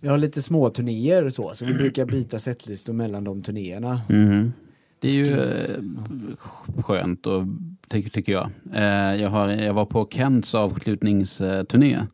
vi 0.00 0.08
har 0.08 0.18
lite 0.18 0.42
små 0.42 0.70
turnéer 0.70 1.30
så, 1.30 1.54
så 1.54 1.66
vi 1.66 1.74
brukar 1.74 2.06
byta 2.06 2.38
setlistor 2.38 2.92
mellan 2.92 3.24
de 3.24 3.42
turnéerna. 3.42 4.00
Mhm. 4.08 4.52
Det 4.98 5.08
är 5.08 5.12
ju 5.12 5.32
eh, 5.32 6.82
skönt, 6.82 7.26
och, 7.26 7.44
tycker, 7.88 8.10
tycker 8.10 8.32
jag. 8.32 8.50
Eh, 8.74 9.22
jag, 9.22 9.30
har, 9.30 9.48
jag 9.48 9.74
var 9.74 9.84
på 9.84 10.08
Kents 10.10 10.54
avslutningsturné, 10.54 12.06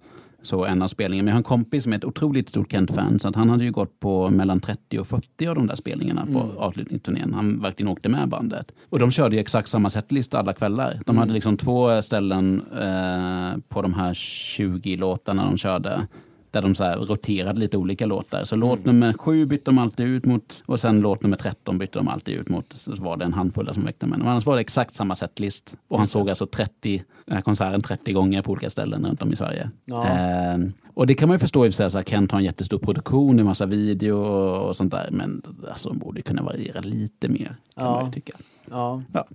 så 0.42 0.64
en 0.64 0.83
av 0.83 0.88
spelningarna. 0.88 1.24
Men 1.24 1.28
jag 1.31 1.35
har 1.35 1.38
en 1.40 1.44
kompis 1.44 1.83
som 1.83 1.92
är 1.92 1.96
ett 1.96 2.05
otroligt 2.05 2.48
stort 2.48 2.72
Kent-fan, 2.72 3.18
så 3.18 3.28
att 3.28 3.37
han 3.37 3.50
hade 3.50 3.64
ju 3.64 3.70
gått 3.72 4.00
på 4.00 4.31
mellan 4.31 4.61
30 4.61 4.98
och 4.98 5.07
40 5.07 5.46
av 5.46 5.55
de 5.55 5.66
där 5.66 5.74
spelningarna 5.76 6.26
på 6.26 6.40
Mm. 6.40 6.57
avslutningsturnén. 6.59 7.33
Han 7.35 7.61
verkligen 7.61 7.92
åkte 7.92 8.09
med 8.09 8.28
bandet. 8.28 8.72
Och 8.90 8.98
de 8.98 9.11
körde 9.11 9.35
ju 9.37 9.40
exakt 9.40 9.68
samma 9.68 9.90
setlista 9.90 10.38
alla 10.38 10.52
kvällar. 10.52 10.98
De 11.07 11.18
hade 11.18 11.33
liksom 11.33 11.57
två 11.57 12.02
ställen 12.02 12.62
eh, 12.81 13.59
på 13.68 13.83
de 13.83 13.94
här 13.94 14.14
20 14.14 14.96
låtarna 14.96 15.44
de 15.44 15.57
körde. 15.57 16.07
Där 16.53 16.62
de 16.62 16.75
så 16.75 16.85
roterade 16.85 17.61
lite 17.61 17.77
olika 17.77 18.07
låtar. 18.07 18.45
Så 18.45 18.57
låt 18.57 18.85
nummer 18.85 19.12
sju 19.12 19.47
bytte 19.47 19.65
de 19.65 19.79
alltid 19.79 20.07
ut 20.07 20.25
mot 20.25 20.62
och 20.67 20.81
sen 20.81 21.01
låt 21.01 21.23
nummer 21.23 21.37
13 21.37 21.79
bytte 21.79 21.99
de 21.99 22.09
alltid 22.09 22.35
ut 22.37 22.49
mot. 22.49 22.73
Så 22.73 22.95
var 23.03 23.17
det 23.17 23.25
en 23.25 23.33
handfull 23.33 23.67
där 23.67 23.73
som 23.73 23.85
väckte. 23.85 24.07
Men 24.07 24.23
annars 24.23 24.47
var 24.47 24.55
det 24.55 24.61
exakt 24.61 24.95
samma 24.95 25.17
setlist. 25.17 25.75
Och 25.88 25.99
han 25.99 26.07
såg 26.07 26.29
alltså 26.29 26.47
30, 26.47 27.03
den 27.27 27.35
här 27.35 27.43
konserten 27.43 27.81
30 27.81 28.12
gånger 28.12 28.43
på 28.43 28.53
olika 28.53 28.71
ställen 28.71 29.07
runt 29.07 29.23
om 29.23 29.33
i 29.33 29.37
Sverige. 29.37 29.71
Ja. 29.85 30.09
Eh, 30.09 30.59
och 30.95 31.07
det 31.07 31.15
kan 31.15 31.29
man 31.29 31.35
ju 31.35 31.38
förstå 31.38 31.67
i 31.67 31.69
och 31.69 31.75
för 31.75 31.88
sig, 31.88 32.05
Kent 32.07 32.33
har 32.33 32.38
en 32.38 32.45
jättestor 32.45 32.79
produktion, 32.79 33.38
en 33.38 33.45
massa 33.45 33.67
video 33.67 34.17
och, 34.17 34.69
och 34.69 34.77
sånt 34.77 34.91
där. 34.91 35.09
Men 35.11 35.43
alltså, 35.69 35.88
de 35.88 35.99
borde 35.99 36.23
kunna 36.23 36.43
variera 36.43 36.81
lite 36.81 37.29
mer, 37.29 37.47
kan 37.77 37.85
Ja. 37.87 37.95
man 37.95 38.05
ju 38.07 38.12
tycka. 38.12 38.33
Ja, 38.71 39.03
Ja. 39.12 39.27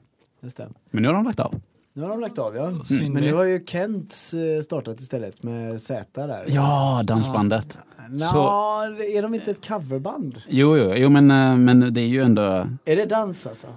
just 0.42 0.58
det. 0.58 0.68
Men 0.92 1.02
nu 1.04 1.08
har 1.10 1.16
de 1.16 1.26
lagt 1.26 1.40
av. 1.40 1.56
Nu 1.98 2.04
har 2.04 2.10
de 2.10 2.20
lagt 2.20 2.38
av 2.40 2.56
ja. 2.56 2.72
Synd 2.86 3.14
Men 3.14 3.24
det. 3.24 3.30
nu 3.30 3.34
har 3.34 3.44
ju 3.44 3.66
Kent 3.66 4.16
eh, 4.58 4.62
startat 4.64 5.00
istället 5.00 5.44
med 5.44 5.82
Z 5.82 6.06
där. 6.28 6.46
Ja, 6.48 7.02
dansbandet. 7.04 7.78
Nå, 8.10 8.18
så- 8.18 8.84
är 9.18 9.22
de 9.22 9.34
inte 9.34 9.52
ett 9.52 9.68
coverband? 9.68 10.42
Jo, 10.50 10.78
jo, 10.78 10.94
jo 10.96 11.10
men, 11.10 11.32
eh, 11.32 11.56
men 11.56 11.94
det 11.94 12.02
är 12.02 12.08
ju 12.08 12.22
ändå... 12.22 12.42
Är 12.86 12.96
det 12.96 13.06
dans 13.06 13.48
alltså? 13.48 13.68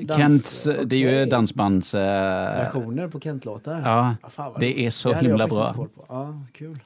Dans- 0.00 0.16
Kents, 0.18 0.64
det 0.84 0.96
är 0.96 1.20
ju 1.20 1.26
dansbands... 1.26 1.94
eh, 1.94 2.00
Versioner 2.58 3.08
på 3.08 3.20
Kent-låtar? 3.20 3.82
ja, 3.84 4.14
Ah, 4.22 4.28
fan 4.28 4.52
det 4.60 4.66
roligt. 4.66 4.78
är 4.78 4.90
så 4.90 5.08
Det 5.08 5.18
himla 5.18 5.46
bra. 5.48 5.86
Ja, 6.08 6.40
kul. 6.52 6.78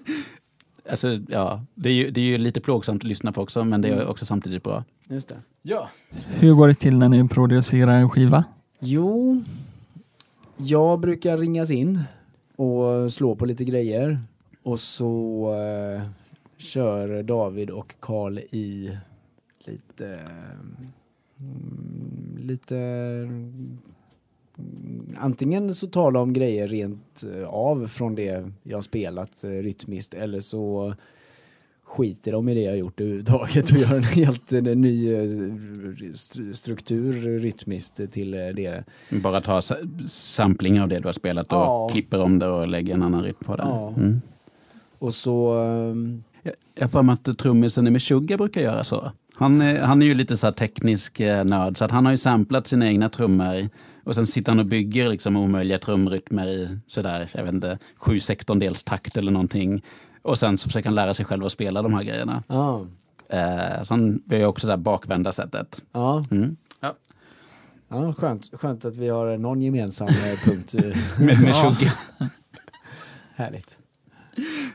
alltså, 0.90 1.18
ja, 1.28 1.60
det, 1.74 1.88
är 1.88 1.92
ju, 1.94 2.10
det 2.10 2.20
är 2.20 2.24
ju 2.24 2.38
lite 2.38 2.60
plågsamt 2.60 3.02
att 3.02 3.08
lyssna 3.08 3.32
på 3.32 3.42
också, 3.42 3.64
men 3.64 3.80
det 3.82 3.88
Mm. 3.88 4.00
är 4.00 4.06
också 4.06 4.26
samtidigt 4.26 4.62
bra. 4.62 4.84
Just 5.08 5.28
det. 5.28 5.36
Ja. 5.62 5.88
Hur 6.28 6.52
går 6.54 6.68
det 6.68 6.74
till 6.74 6.98
när 6.98 7.08
ni 7.08 7.28
producerar 7.28 7.92
en 7.92 8.10
skiva? 8.10 8.44
Jo, 8.80 9.42
jag 10.64 11.00
brukar 11.00 11.38
ringas 11.38 11.70
in 11.70 12.00
och 12.56 13.12
slå 13.12 13.36
på 13.36 13.46
lite 13.46 13.64
grejer. 13.64 14.20
Och 14.62 14.80
så 14.80 15.46
eh, 15.54 16.02
kör 16.56 17.22
David 17.22 17.70
och 17.70 17.94
Karl 18.00 18.38
i 18.38 18.98
lite 19.64 20.20
mm, 21.38 22.38
lite 22.38 22.76
mm, 22.76 23.78
antingen 25.16 25.74
så 25.74 25.86
talar 25.86 26.12
de 26.12 26.22
om 26.22 26.32
grejer 26.32 26.68
rent 26.68 27.24
eh, 27.34 27.48
av 27.48 27.86
från 27.86 28.14
det 28.14 28.50
jag 28.62 28.76
har 28.76 28.82
spelat 28.82 29.44
eh, 29.44 29.50
rytmiskt 29.50 30.14
eller 30.14 30.40
så 30.40 30.94
skiter 31.96 32.32
de 32.32 32.48
i 32.48 32.54
det 32.54 32.60
jag 32.60 32.78
gjort 32.78 33.00
överhuvudtaget 33.00 33.70
och 33.70 33.76
gör 33.76 33.96
en 33.96 34.02
helt 34.02 34.52
en 34.52 34.80
ny 34.80 35.12
eh, 35.14 35.22
st- 36.14 36.54
struktur 36.54 37.38
rytmiskt 37.38 38.12
till 38.12 38.34
eh, 38.34 38.40
det. 38.40 38.84
Bara 39.10 39.40
ta 39.40 39.62
sa- 39.62 39.76
sampling 40.06 40.80
av 40.80 40.88
det 40.88 40.98
du 40.98 41.04
har 41.08 41.12
spelat 41.12 41.46
och 41.46 41.58
Ja. 41.58 41.88
klipper 41.92 42.20
om 42.20 42.38
det 42.38 42.48
och 42.48 42.68
lägger 42.68 42.94
en 42.94 43.02
annan 43.02 43.22
rytm 43.22 43.36
på 43.44 43.56
det. 43.56 43.62
Ja. 43.66 43.88
Mm. 43.96 44.20
Och 44.98 45.14
så 45.14 45.58
ehm, 45.58 46.22
Jag 46.42 46.52
jag 46.74 46.82
har 46.82 46.88
för 46.88 47.02
mig 47.02 47.12
att 47.12 47.38
trummisen 47.38 47.86
i 47.86 47.90
Meshuggah 47.90 48.38
brukar 48.38 48.60
göra 48.60 48.84
så. 48.84 49.12
Han 49.34 49.60
är, 49.60 49.80
han 49.82 50.02
är 50.02 50.06
ju 50.06 50.14
lite 50.14 50.36
så 50.36 50.46
här 50.46 50.52
teknisk 50.52 51.20
eh, 51.20 51.44
nörd, 51.44 51.78
så 51.78 51.84
att 51.84 51.90
han 51.90 52.04
har 52.04 52.12
ju 52.12 52.18
samplat 52.18 52.66
sina 52.66 52.86
egna 52.86 53.08
trummor 53.08 53.68
och 54.04 54.14
sen 54.14 54.26
sitter 54.26 54.52
han 54.52 54.58
och 54.58 54.66
bygger 54.66 55.08
liksom 55.08 55.36
omöjliga 55.36 55.78
trumrytmer 55.78 56.46
i 56.46 56.78
sådär, 56.86 57.30
jag 57.34 57.44
vet 57.44 57.54
inte, 57.54 57.78
sju 57.96 58.20
sektondels 58.20 58.84
takt 58.84 59.16
eller 59.16 59.32
någonting. 59.32 59.82
Och 60.22 60.38
sen 60.38 60.58
så 60.58 60.68
försöker 60.68 60.88
han 60.88 60.94
lära 60.94 61.14
sig 61.14 61.24
själv 61.26 61.44
att 61.44 61.52
spela 61.52 61.82
de 61.82 61.94
här 61.94 62.02
grejerna. 62.02 62.42
ja, 62.46 62.86
Eh, 63.28 63.82
så 63.82 63.94
han 63.94 64.22
gör 64.26 64.38
ju 64.38 64.44
också 64.46 64.66
det 64.66 64.72
här 64.72 64.78
bakvända 64.78 65.32
sättet. 65.32 65.82
ja, 65.92 66.24
Mm. 66.30 66.56
ja 67.88 68.12
skönt, 68.12 68.50
skönt 68.52 68.84
att 68.84 68.96
vi 68.96 69.08
har 69.08 69.36
någon 69.38 69.62
gemensam 69.62 70.08
eh, 70.08 70.38
punkt. 70.44 70.74
Med 71.18 71.40
Meshuggah. 71.42 71.92
Härligt. 73.34 73.76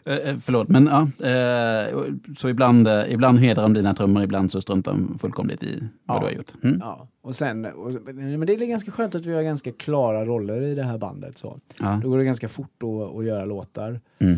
Eh, 0.05 0.15
eh, 0.15 0.37
förlåt, 0.37 0.67
men 0.69 0.85
ja. 0.85 1.27
Eh, 1.27 1.95
så 2.37 2.49
ibland, 2.49 2.87
eh, 2.87 3.13
ibland 3.13 3.39
hedrar 3.39 3.63
de 3.63 3.73
dina 3.73 3.93
trummor, 3.93 4.23
ibland 4.23 4.51
så 4.51 4.61
struntar 4.61 4.91
de 4.91 5.19
fullkomligt 5.19 5.63
i 5.63 5.83
vad 6.05 6.15
Ja. 6.15 6.19
du 6.19 6.25
har 6.25 6.31
gjort. 6.31 6.51
Mm. 6.63 6.77
Ja, 6.79 7.07
och 7.21 7.35
sen, 7.35 7.65
och, 7.65 7.91
men 8.05 8.45
det 8.45 8.53
är 8.53 8.65
ganska 8.65 8.91
skönt 8.91 9.15
att 9.15 9.25
vi 9.25 9.33
har 9.35 9.41
ganska 9.43 9.71
klara 9.71 10.25
roller 10.25 10.61
i 10.61 10.75
det 10.75 10.83
här 10.83 10.97
bandet. 10.97 11.37
Så. 11.37 11.59
Ja. 11.79 11.99
Då 12.03 12.09
går 12.09 12.17
det 12.17 12.23
ganska 12.25 12.47
fort 12.49 12.83
att, 13.17 13.25
göra 13.25 13.45
låtar. 13.45 14.01
Mm. 14.19 14.37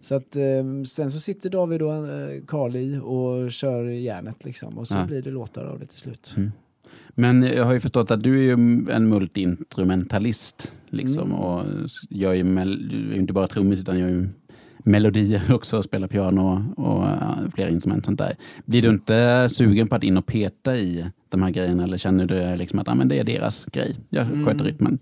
Så 0.00 0.14
att 0.14 0.36
eh, 0.36 0.82
sen 0.88 1.10
så 1.10 1.20
sitter 1.20 1.50
David 1.50 1.82
och 1.82 1.90
Carl 2.46 2.76
i 2.76 3.00
och 3.02 3.52
kör 3.52 3.84
järnet 3.84 4.44
liksom 4.44 4.78
och 4.78 4.88
så 4.88 4.94
Ja. 4.94 5.04
blir 5.06 5.22
det 5.22 5.30
låtar 5.30 5.64
av 5.64 5.78
det 5.78 5.86
till 5.86 5.98
slut. 5.98 6.32
Mm. 6.36 6.52
Men 7.14 7.42
jag 7.42 7.64
har 7.64 7.72
ju 7.72 7.80
förstått 7.80 8.10
att 8.10 8.22
du 8.22 8.38
är 8.38 8.42
ju 8.42 8.52
en 8.90 9.08
multiinstrumentalist. 9.08 10.72
Liksom, 10.88 11.22
Mm. 11.30 11.38
och 11.38 11.64
gör 12.10 12.32
ju 12.32 12.44
ju 13.12 13.16
inte 13.16 13.32
bara 13.32 13.46
trummis 13.46 13.80
utan 13.80 13.98
gör 13.98 14.08
ju 14.08 14.28
melodier 14.82 15.42
också 15.54 15.76
och 15.78 15.84
spelar 15.84 16.08
piano 16.08 16.64
och 16.76 17.02
uh, 17.02 17.50
flera 17.54 17.68
instrument. 17.70 18.04
Sånt 18.04 18.18
där. 18.18 18.36
Blir 18.64 18.82
du 18.82 18.88
inte 18.88 19.48
sugen 19.52 19.88
på 19.88 19.94
att 19.94 20.04
in 20.04 20.16
och 20.16 20.26
peta 20.26 20.76
i 20.76 21.06
de 21.28 21.42
här 21.42 21.50
grejerna 21.50 21.84
eller 21.84 21.96
känner 21.96 22.26
du 22.26 22.56
liksom 22.56 22.78
att 22.78 22.88
ah, 22.88 22.94
men 22.94 23.08
det 23.08 23.18
är 23.18 23.24
deras 23.24 23.66
grej? 23.66 23.96
Jag 24.08 24.26
Mm. 24.26 24.46
sköter 24.46 24.64
rytmen. 24.64 24.98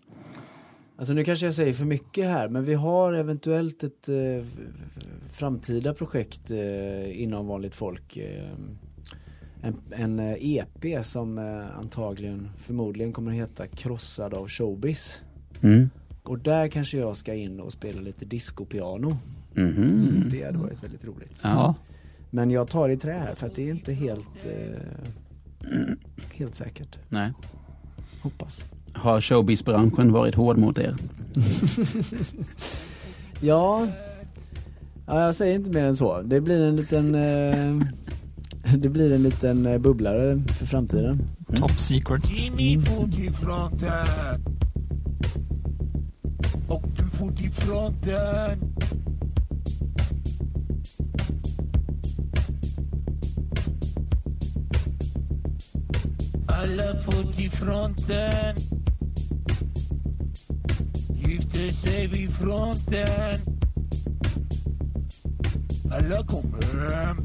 Alltså 0.96 1.14
nu 1.14 1.24
kanske 1.24 1.46
jag 1.46 1.54
säger 1.54 1.72
för 1.72 1.84
mycket 1.84 2.24
här 2.24 2.48
men 2.48 2.64
vi 2.64 2.74
har 2.74 3.12
eventuellt 3.12 3.84
ett 3.84 4.08
eh, 4.08 4.46
framtida 5.32 5.94
projekt 5.94 6.50
eh, 6.50 7.22
inom 7.22 7.46
vanligt 7.46 7.74
folk. 7.74 8.16
Eh, 8.16 8.50
en, 9.62 9.76
en 9.90 10.18
eh, 10.18 10.36
EP 10.40 11.04
som 11.06 11.38
eh, 11.38 11.78
antagligen, 11.78 12.48
förmodligen 12.56 13.12
kommer 13.12 13.30
att 13.30 13.36
heta 13.36 13.66
Krossad 13.66 14.34
av 14.34 14.48
showbiz. 14.48 15.20
Mm. 15.60 15.90
Och 16.22 16.38
där 16.38 16.68
kanske 16.68 16.98
jag 16.98 17.16
ska 17.16 17.34
in 17.34 17.60
och 17.60 17.72
spela 17.72 18.00
lite 18.00 18.24
discopiano. 18.24 19.16
Mhm. 19.54 20.24
Det 20.30 20.44
hade 20.44 20.58
varit 20.58 20.82
väldigt 20.84 21.04
roligt. 21.04 21.40
Ja. 21.44 21.74
Men 22.30 22.50
jag 22.50 22.68
tar 22.68 22.88
i 22.88 22.96
trä 22.96 23.12
här 23.12 23.34
för 23.34 23.46
att 23.46 23.54
det 23.54 23.62
är 23.68 23.70
inte 23.70 23.92
helt, 23.92 24.46
eh, 24.46 25.94
helt 26.32 26.54
säkert. 26.54 26.98
Nej. 27.08 27.32
Hoppas. 28.22 28.64
Har 28.92 29.20
showbiz-branschen 29.20 30.12
varit 30.12 30.34
hård 30.34 30.58
mot 30.58 30.78
er? 30.78 30.96
Ja, 33.42 33.86
ja, 35.06 35.24
jag 35.24 35.34
säger 35.34 35.54
inte 35.54 35.70
mer 35.70 35.84
än 35.84 35.96
så. 35.96 36.22
Det 36.22 36.40
blir 36.40 36.60
en 36.62 36.76
liten 36.76 37.14
eh, 37.14 37.78
Det 38.76 38.88
blir 38.88 39.12
en 39.12 39.22
liten 39.22 39.66
eh, 39.66 39.78
bubblare 39.78 40.42
för 40.58 40.66
framtiden. 40.66 41.22
Top 41.56 41.78
secret. 41.78 42.30
Jimmy 42.30 42.80
fotifronten. 42.80 44.06
Och 46.68 46.84
du 46.96 47.04
fotifronten. 47.18 48.58
Alla 56.62 57.02
fotifronten. 57.02 58.56
Gifte 61.14 61.72
sig 61.72 62.06
vid 62.06 62.30
fronten. 62.32 63.40
Alla 65.92 66.26
kommer 66.26 66.90
hem. 66.90 67.16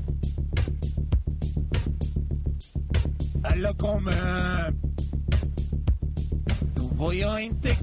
Alla 3.44 3.74
kommer 3.74 4.12
hem. 4.12 4.76
Då 6.76 6.84
var 6.84 7.14
jag 7.14 7.44
inte. 7.44 7.76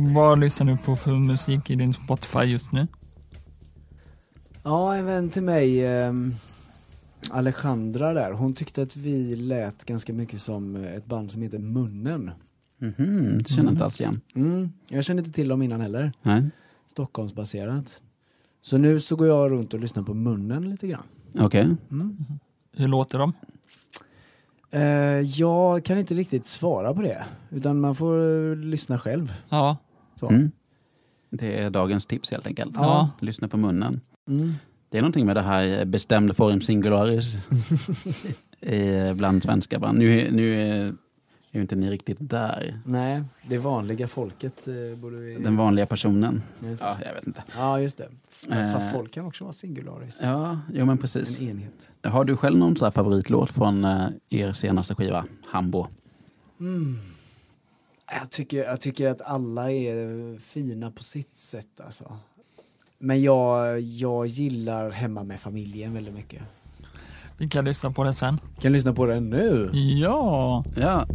Vad 0.00 0.38
lyssnar 0.38 0.66
du 0.66 0.76
på 0.76 0.96
för 0.96 1.12
musik 1.12 1.70
i 1.70 1.74
din 1.74 1.92
Spotify 1.92 2.38
just 2.38 2.72
nu? 2.72 2.86
Ja, 4.62 4.94
en 4.96 5.04
vän 5.06 5.30
till 5.30 5.42
mig, 5.42 5.84
eh, 5.86 6.12
Alejandra 7.30 8.12
där, 8.12 8.32
hon 8.32 8.54
tyckte 8.54 8.82
att 8.82 8.96
vi 8.96 9.36
lät 9.36 9.84
ganska 9.84 10.12
mycket 10.12 10.42
som 10.42 10.76
ett 10.76 11.06
band 11.06 11.30
som 11.30 11.42
heter 11.42 11.58
Munnen. 11.58 12.30
Mhm, 12.78 13.38
det 13.38 13.48
känner 13.48 13.64
jag 13.64 13.72
inte 13.72 13.84
alls 13.84 14.00
igen. 14.00 14.20
Mm, 14.34 14.72
jag 14.88 15.04
kände 15.04 15.20
inte 15.20 15.32
till 15.32 15.48
dem 15.48 15.62
innan 15.62 15.80
heller. 15.80 16.12
Nej. 16.22 16.50
Stockholmsbaserat. 16.86 18.00
Så 18.62 18.78
nu 18.78 19.00
så 19.00 19.16
går 19.16 19.26
jag 19.26 19.50
runt 19.50 19.74
och 19.74 19.80
lyssnar 19.80 20.02
på 20.02 20.14
Munnen 20.14 20.70
lite 20.70 20.86
grann. 20.86 21.06
Okej. 21.40 21.76
Hur 22.76 22.88
låter 22.88 23.18
de? 23.18 23.32
Eh, 24.70 24.80
jag 25.40 25.84
kan 25.84 25.98
inte 25.98 26.14
riktigt 26.14 26.46
svara 26.46 26.94
på 26.94 27.02
det, 27.02 27.24
utan 27.50 27.80
man 27.80 27.94
får 27.94 28.50
eh, 28.50 28.56
lyssna 28.56 28.98
själv. 28.98 29.34
Ja. 29.48 29.76
Mm. 30.26 30.50
Det 31.30 31.58
är 31.58 31.70
dagens 31.70 32.06
tips 32.06 32.30
helt 32.30 32.46
enkelt. 32.46 32.72
Ja. 32.76 33.10
Lyssna 33.20 33.48
på 33.48 33.56
munnen. 33.56 34.00
Mm. 34.28 34.52
Det 34.90 34.98
är 34.98 35.02
någonting 35.02 35.26
med 35.26 35.36
det 35.36 35.42
här 35.42 35.84
bestämd 35.84 36.36
form 36.36 36.60
singularis 36.60 37.48
bland 39.14 39.42
svenska 39.42 39.78
band. 39.78 39.98
Nu, 39.98 40.30
nu 40.30 40.60
är 40.60 40.94
ju 41.50 41.60
inte 41.60 41.76
ni 41.76 41.90
riktigt 41.90 42.16
där. 42.20 42.80
Nej, 42.84 43.22
det 43.48 43.58
vanliga 43.58 44.08
folket 44.08 44.68
eh, 44.68 44.98
borde 44.98 45.16
vi... 45.16 45.34
Den 45.34 45.56
vanliga 45.56 45.86
personen. 45.86 46.42
Ja, 46.80 46.98
jag 47.04 47.14
vet 47.14 47.26
inte. 47.26 47.42
Ja, 47.56 47.80
just 47.80 47.98
det. 47.98 48.08
Fast 48.72 48.86
Eh. 48.86 48.92
folk 48.92 49.12
kan 49.12 49.24
också 49.24 49.44
vara 49.44 49.52
singularis. 49.52 50.20
Ja, 50.22 50.60
jo 50.74 50.86
men 50.86 50.98
precis. 50.98 51.40
En 51.40 51.48
enhet. 51.48 51.88
Har 52.02 52.24
du 52.24 52.36
själv 52.36 52.58
någon 52.58 52.76
här 52.80 52.90
favoritlåt 52.90 53.52
från 53.52 53.84
eh, 53.84 54.06
er 54.30 54.52
senaste 54.52 54.94
skiva, 54.94 55.24
Hambo? 55.46 55.86
Jag 58.10 58.30
tycker, 58.30 58.64
jag 58.64 58.80
tycker 58.80 59.08
att 59.08 59.22
alla 59.22 59.70
är 59.72 60.38
fina 60.38 60.90
på 60.90 61.02
sitt 61.02 61.36
sätt 61.36 61.80
alltså. 61.86 62.16
Men 62.98 63.22
jag, 63.22 63.80
jag 63.80 64.26
gillar 64.26 64.90
Hemma 64.90 65.22
med 65.24 65.40
familjen 65.40 65.94
väldigt 65.94 66.14
mycket. 66.14 66.42
vi 67.36 67.48
kan 67.48 67.64
lyssna 67.64 67.90
på 67.90 68.04
det 68.04 68.14
sen. 68.14 68.40
Kan 68.60 68.72
lyssna 68.72 68.92
på 68.92 69.06
den 69.06 69.30
nu? 69.30 69.70
Ja, 69.72 70.64
Ja, 70.76 71.06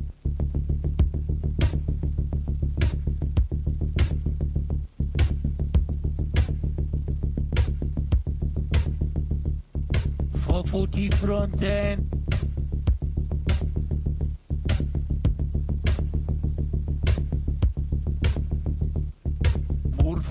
Få 10.48 10.64
fotifronten. 10.68 12.23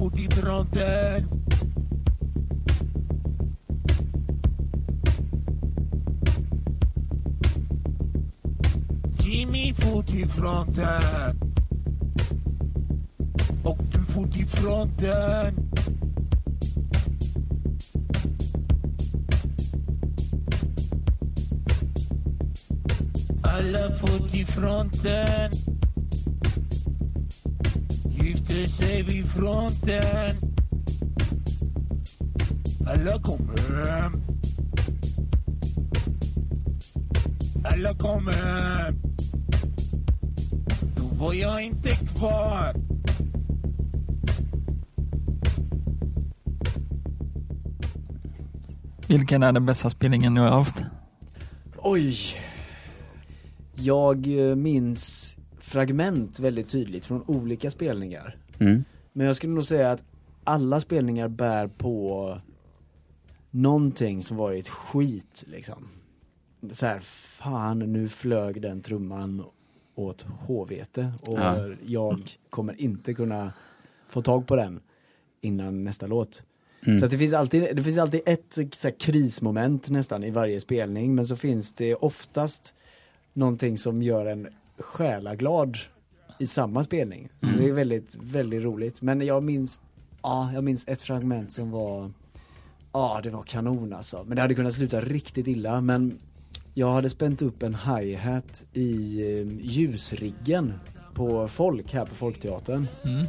Mor 0.02 0.10
fotifronten. 0.10 1.28
Jimmy 9.18 9.74
fotifronten. 9.74 11.36
Och 13.64 13.78
du 13.92 13.98
fotifronten. 13.98 15.54
Alla 23.42 23.96
fot 23.98 24.34
i 24.34 24.44
fronten 24.44 25.61
Gifte 28.52 28.68
sig 28.68 29.02
vid 29.02 29.26
fronten 29.26 30.36
Alla 32.86 33.18
kommer 33.18 33.86
hem 33.86 34.12
Alla 37.64 37.94
kommer 37.94 38.32
hem 38.32 38.94
Då 40.96 41.24
var 41.24 41.34
jag 41.34 41.62
inte 41.62 41.88
kvar 41.88 42.74
vilken 49.08 49.42
är 49.42 49.52
den 49.52 49.66
bästa 49.66 49.90
spelningen 49.90 50.34
du 50.34 50.40
har 50.40 50.48
haft? 50.48 50.84
Oj! 51.76 52.16
Jag 53.74 54.48
eh, 54.50 54.56
minns 54.56 55.36
fragment 55.60 56.40
väldigt 56.40 56.68
tydligt 56.68 57.06
från 57.06 57.22
olika 57.26 57.70
spelningar. 57.70 58.36
Mm. 58.66 58.84
Men 59.12 59.26
jag 59.26 59.36
skulle 59.36 59.52
nog 59.52 59.64
säga 59.64 59.90
att 59.90 60.04
alla 60.44 60.80
spelningar 60.80 61.28
bär 61.28 61.66
på 61.68 62.38
någonting 63.50 64.22
som 64.22 64.36
varit 64.36 64.68
skit 64.68 65.44
liksom. 65.46 65.88
Så 66.70 66.86
här, 66.86 67.00
fan 67.00 67.78
nu 67.78 68.08
flög 68.08 68.62
den 68.62 68.82
trumman 68.82 69.44
åt 69.94 70.22
håvete 70.22 71.12
och 71.20 71.38
Ja. 71.38 71.68
jag 71.86 72.38
kommer 72.50 72.80
inte 72.80 73.14
kunna 73.14 73.52
få 74.08 74.22
tag 74.22 74.46
på 74.46 74.56
den 74.56 74.80
innan 75.40 75.84
nästa 75.84 76.06
låt. 76.06 76.42
Mm. 76.86 76.98
Så 77.00 77.06
det 77.06 77.18
finns 77.18 77.34
alltid, 77.34 77.76
det 77.76 77.82
finns 77.82 77.98
alltid 77.98 78.20
ett 78.26 78.58
så 78.72 78.88
här, 78.88 78.98
krismoment 79.00 79.90
nästan 79.90 80.24
i 80.24 80.30
varje 80.30 80.60
spelning 80.60 81.14
men 81.14 81.26
så 81.26 81.36
finns 81.36 81.72
det 81.72 81.94
oftast 81.94 82.74
någonting 83.32 83.78
som 83.78 84.02
gör 84.02 84.26
en 84.26 84.48
själaglad 84.78 85.78
i 86.42 86.46
samma 86.46 86.84
spelning. 86.84 87.28
Det 87.58 87.68
är 87.68 87.72
väldigt, 87.72 88.16
väldigt 88.22 88.62
roligt. 88.62 89.02
Men 89.02 89.20
jag 89.26 89.42
minns, 89.42 89.80
ja, 90.22 90.50
jag 90.54 90.64
minns 90.64 90.88
ett 90.88 91.02
fragment 91.02 91.52
som 91.52 91.70
var 91.70 92.10
Ja, 92.92 93.20
det 93.22 93.30
var 93.30 93.42
kanon 93.42 93.92
alltså. 93.92 94.24
Men 94.26 94.36
det 94.36 94.42
hade 94.42 94.54
kunnat 94.54 94.74
sluta 94.74 95.00
riktigt 95.00 95.46
illa. 95.48 95.80
Men 95.80 96.18
jag 96.74 96.90
hade 96.90 97.08
spänt 97.08 97.42
upp 97.42 97.62
en 97.62 97.74
hi-hat 97.74 98.64
i 98.72 99.20
eh, 99.40 99.46
ljusriggen 99.60 100.72
på 101.14 101.48
Folk 101.48 101.92
här 101.92 102.06
på 102.06 102.14
Folkteatern. 102.14 102.86
Mm. 103.04 103.26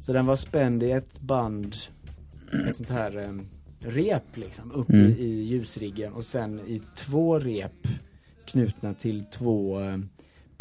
Så 0.00 0.12
den 0.12 0.26
var 0.26 0.36
spänd 0.36 0.82
i 0.82 0.90
ett 0.90 1.20
band, 1.20 1.76
ett 2.68 2.76
sånt 2.76 2.90
här 2.90 3.18
eh, 3.18 3.32
rep 3.90 4.36
liksom, 4.36 4.72
upp 4.72 4.90
Mm. 4.90 5.06
i, 5.10 5.12
i 5.12 5.42
ljusriggen 5.42 6.12
och 6.12 6.24
sen 6.24 6.60
i 6.60 6.82
två 6.96 7.38
rep 7.38 7.86
knutna 8.44 8.94
till 8.94 9.24
två 9.32 9.80
eh, 9.80 9.98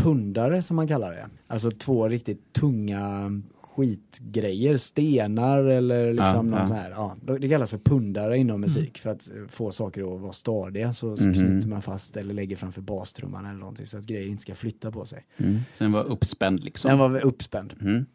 pundare 0.04 0.62
som 0.62 0.76
man 0.76 0.88
kallar 0.88 1.12
det. 1.12 1.30
Alltså 1.48 1.72
två 1.72 2.08
riktigt 2.10 2.54
tunga 2.54 3.32
skitgrejer, 3.62 4.78
stenar 4.78 5.64
eller 5.64 6.14
liksom 6.14 6.36
Ja, 6.36 6.42
något 6.42 6.60
ja. 6.60 6.66
sånt 6.66 6.80
här. 6.80 6.90
Ja, 6.92 7.16
det 7.40 7.50
kallas 7.50 7.70
för 7.70 7.78
pundare 7.78 8.38
inom 8.38 8.62
musik 8.62 8.98
för 8.98 9.10
att 9.10 9.30
få 9.50 9.72
saker 9.72 10.16
att 10.16 10.22
vara 10.22 10.34
stadiga 10.34 10.94
så, 10.94 11.18
så 11.18 11.24
Mhm. 11.28 11.34
knyter 11.34 11.68
man 11.68 11.82
fast 11.82 12.18
eller 12.18 12.34
lägger 12.34 12.56
framför 12.56 12.82
bastrumman 12.82 13.46
eller 13.46 13.60
någonting 13.60 13.86
så 13.86 13.98
att 13.98 14.04
grejer 14.06 14.28
inte 14.28 14.42
ska 14.42 14.56
flytta 14.56 14.92
på 14.92 15.06
sig. 15.06 15.26
Mm. 15.38 15.60
Så 15.74 15.84
den 15.84 15.92
var 15.94 16.04
uppspänd 16.04 16.64
liksom. 16.64 16.90
Den 16.90 16.98
var 17.00 17.22
uppspänd. 17.26 17.74
Mm. 17.82 18.06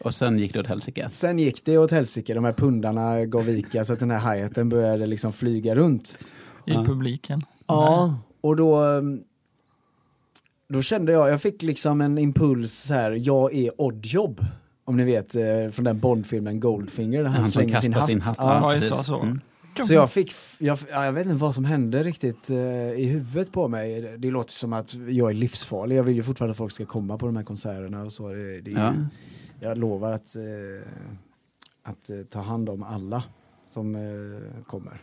Och 0.00 0.14
sen 0.14 0.38
gick 0.38 0.52
det 0.52 0.60
åt 0.60 0.66
helsike. 0.66 1.10
Sen 1.10 1.38
gick 1.38 1.64
det 1.64 1.78
åt 1.78 1.90
helsike, 1.90 2.34
de 2.34 2.44
här 2.44 2.52
pundarna 2.52 3.24
gav 3.24 3.44
vika 3.44 3.84
så 3.84 3.92
att 3.92 3.98
den 3.98 4.10
här 4.10 4.48
hi 4.58 4.64
började 4.64 5.06
liksom 5.06 5.32
flyga 5.32 5.74
runt. 5.74 6.18
I 6.66 6.72
Ja. 6.72 6.84
publiken. 6.84 7.42
Ja, 7.66 8.18
och 8.40 8.56
då 8.56 8.84
um, 8.84 9.22
då 10.68 10.82
kände 10.82 11.12
jag, 11.12 11.28
jag 11.30 11.42
fick 11.42 11.62
liksom 11.62 12.00
en 12.00 12.18
impuls 12.18 12.72
så 12.72 12.94
här, 12.94 13.10
jag 13.10 13.54
är 13.54 13.80
Oddjob. 13.80 14.44
Om 14.84 14.96
ni 14.96 15.04
vet 15.04 15.34
eh, 15.34 15.70
från 15.72 15.84
den 15.84 16.00
Bondfilmen 16.00 16.60
Goldfinger 16.60 17.22
där 17.22 17.28
han, 17.28 17.40
Han 17.40 17.50
slänger 17.50 17.80
sin 17.80 17.92
hatt. 17.92 18.06
sin 18.06 18.20
hatt. 18.20 18.36
Ja. 18.38 18.74
Ja, 18.74 18.94
så. 18.94 19.20
Mm. 19.20 19.40
Så 19.86 19.94
jag 19.94 20.10
fick, 20.10 20.34
jag, 20.58 20.78
ja, 20.90 21.04
jag 21.04 21.12
vet 21.12 21.26
inte 21.26 21.36
vad 21.36 21.54
som 21.54 21.64
hände 21.64 22.02
riktigt 22.02 22.50
eh, 22.50 22.56
i 22.90 23.04
huvudet 23.04 23.52
på 23.52 23.68
mig. 23.68 24.14
Det, 24.18 24.30
låter 24.30 24.52
som 24.52 24.72
att 24.72 24.94
jag 24.94 25.30
är 25.30 25.34
livsfarlig. 25.34 25.96
Jag 25.96 26.02
vill 26.02 26.16
ju 26.16 26.22
fortfarande 26.22 26.50
att 26.50 26.56
folk 26.58 26.72
ska 26.72 26.86
komma 26.86 27.18
på 27.18 27.26
de 27.26 27.36
här 27.36 27.44
konserterna 27.44 28.02
och 28.02 28.12
så. 28.12 28.28
Det, 28.28 28.60
det 28.60 28.70
Ja. 28.70 28.94
Jag 29.60 29.78
lovar 29.78 30.12
att, 30.12 30.36
eh, 30.36 30.42
att 31.82 32.30
ta 32.30 32.40
hand 32.40 32.68
om 32.68 32.82
alla 32.82 33.22
som 33.78 33.94
eh, 33.94 34.62
kommer 34.66 35.00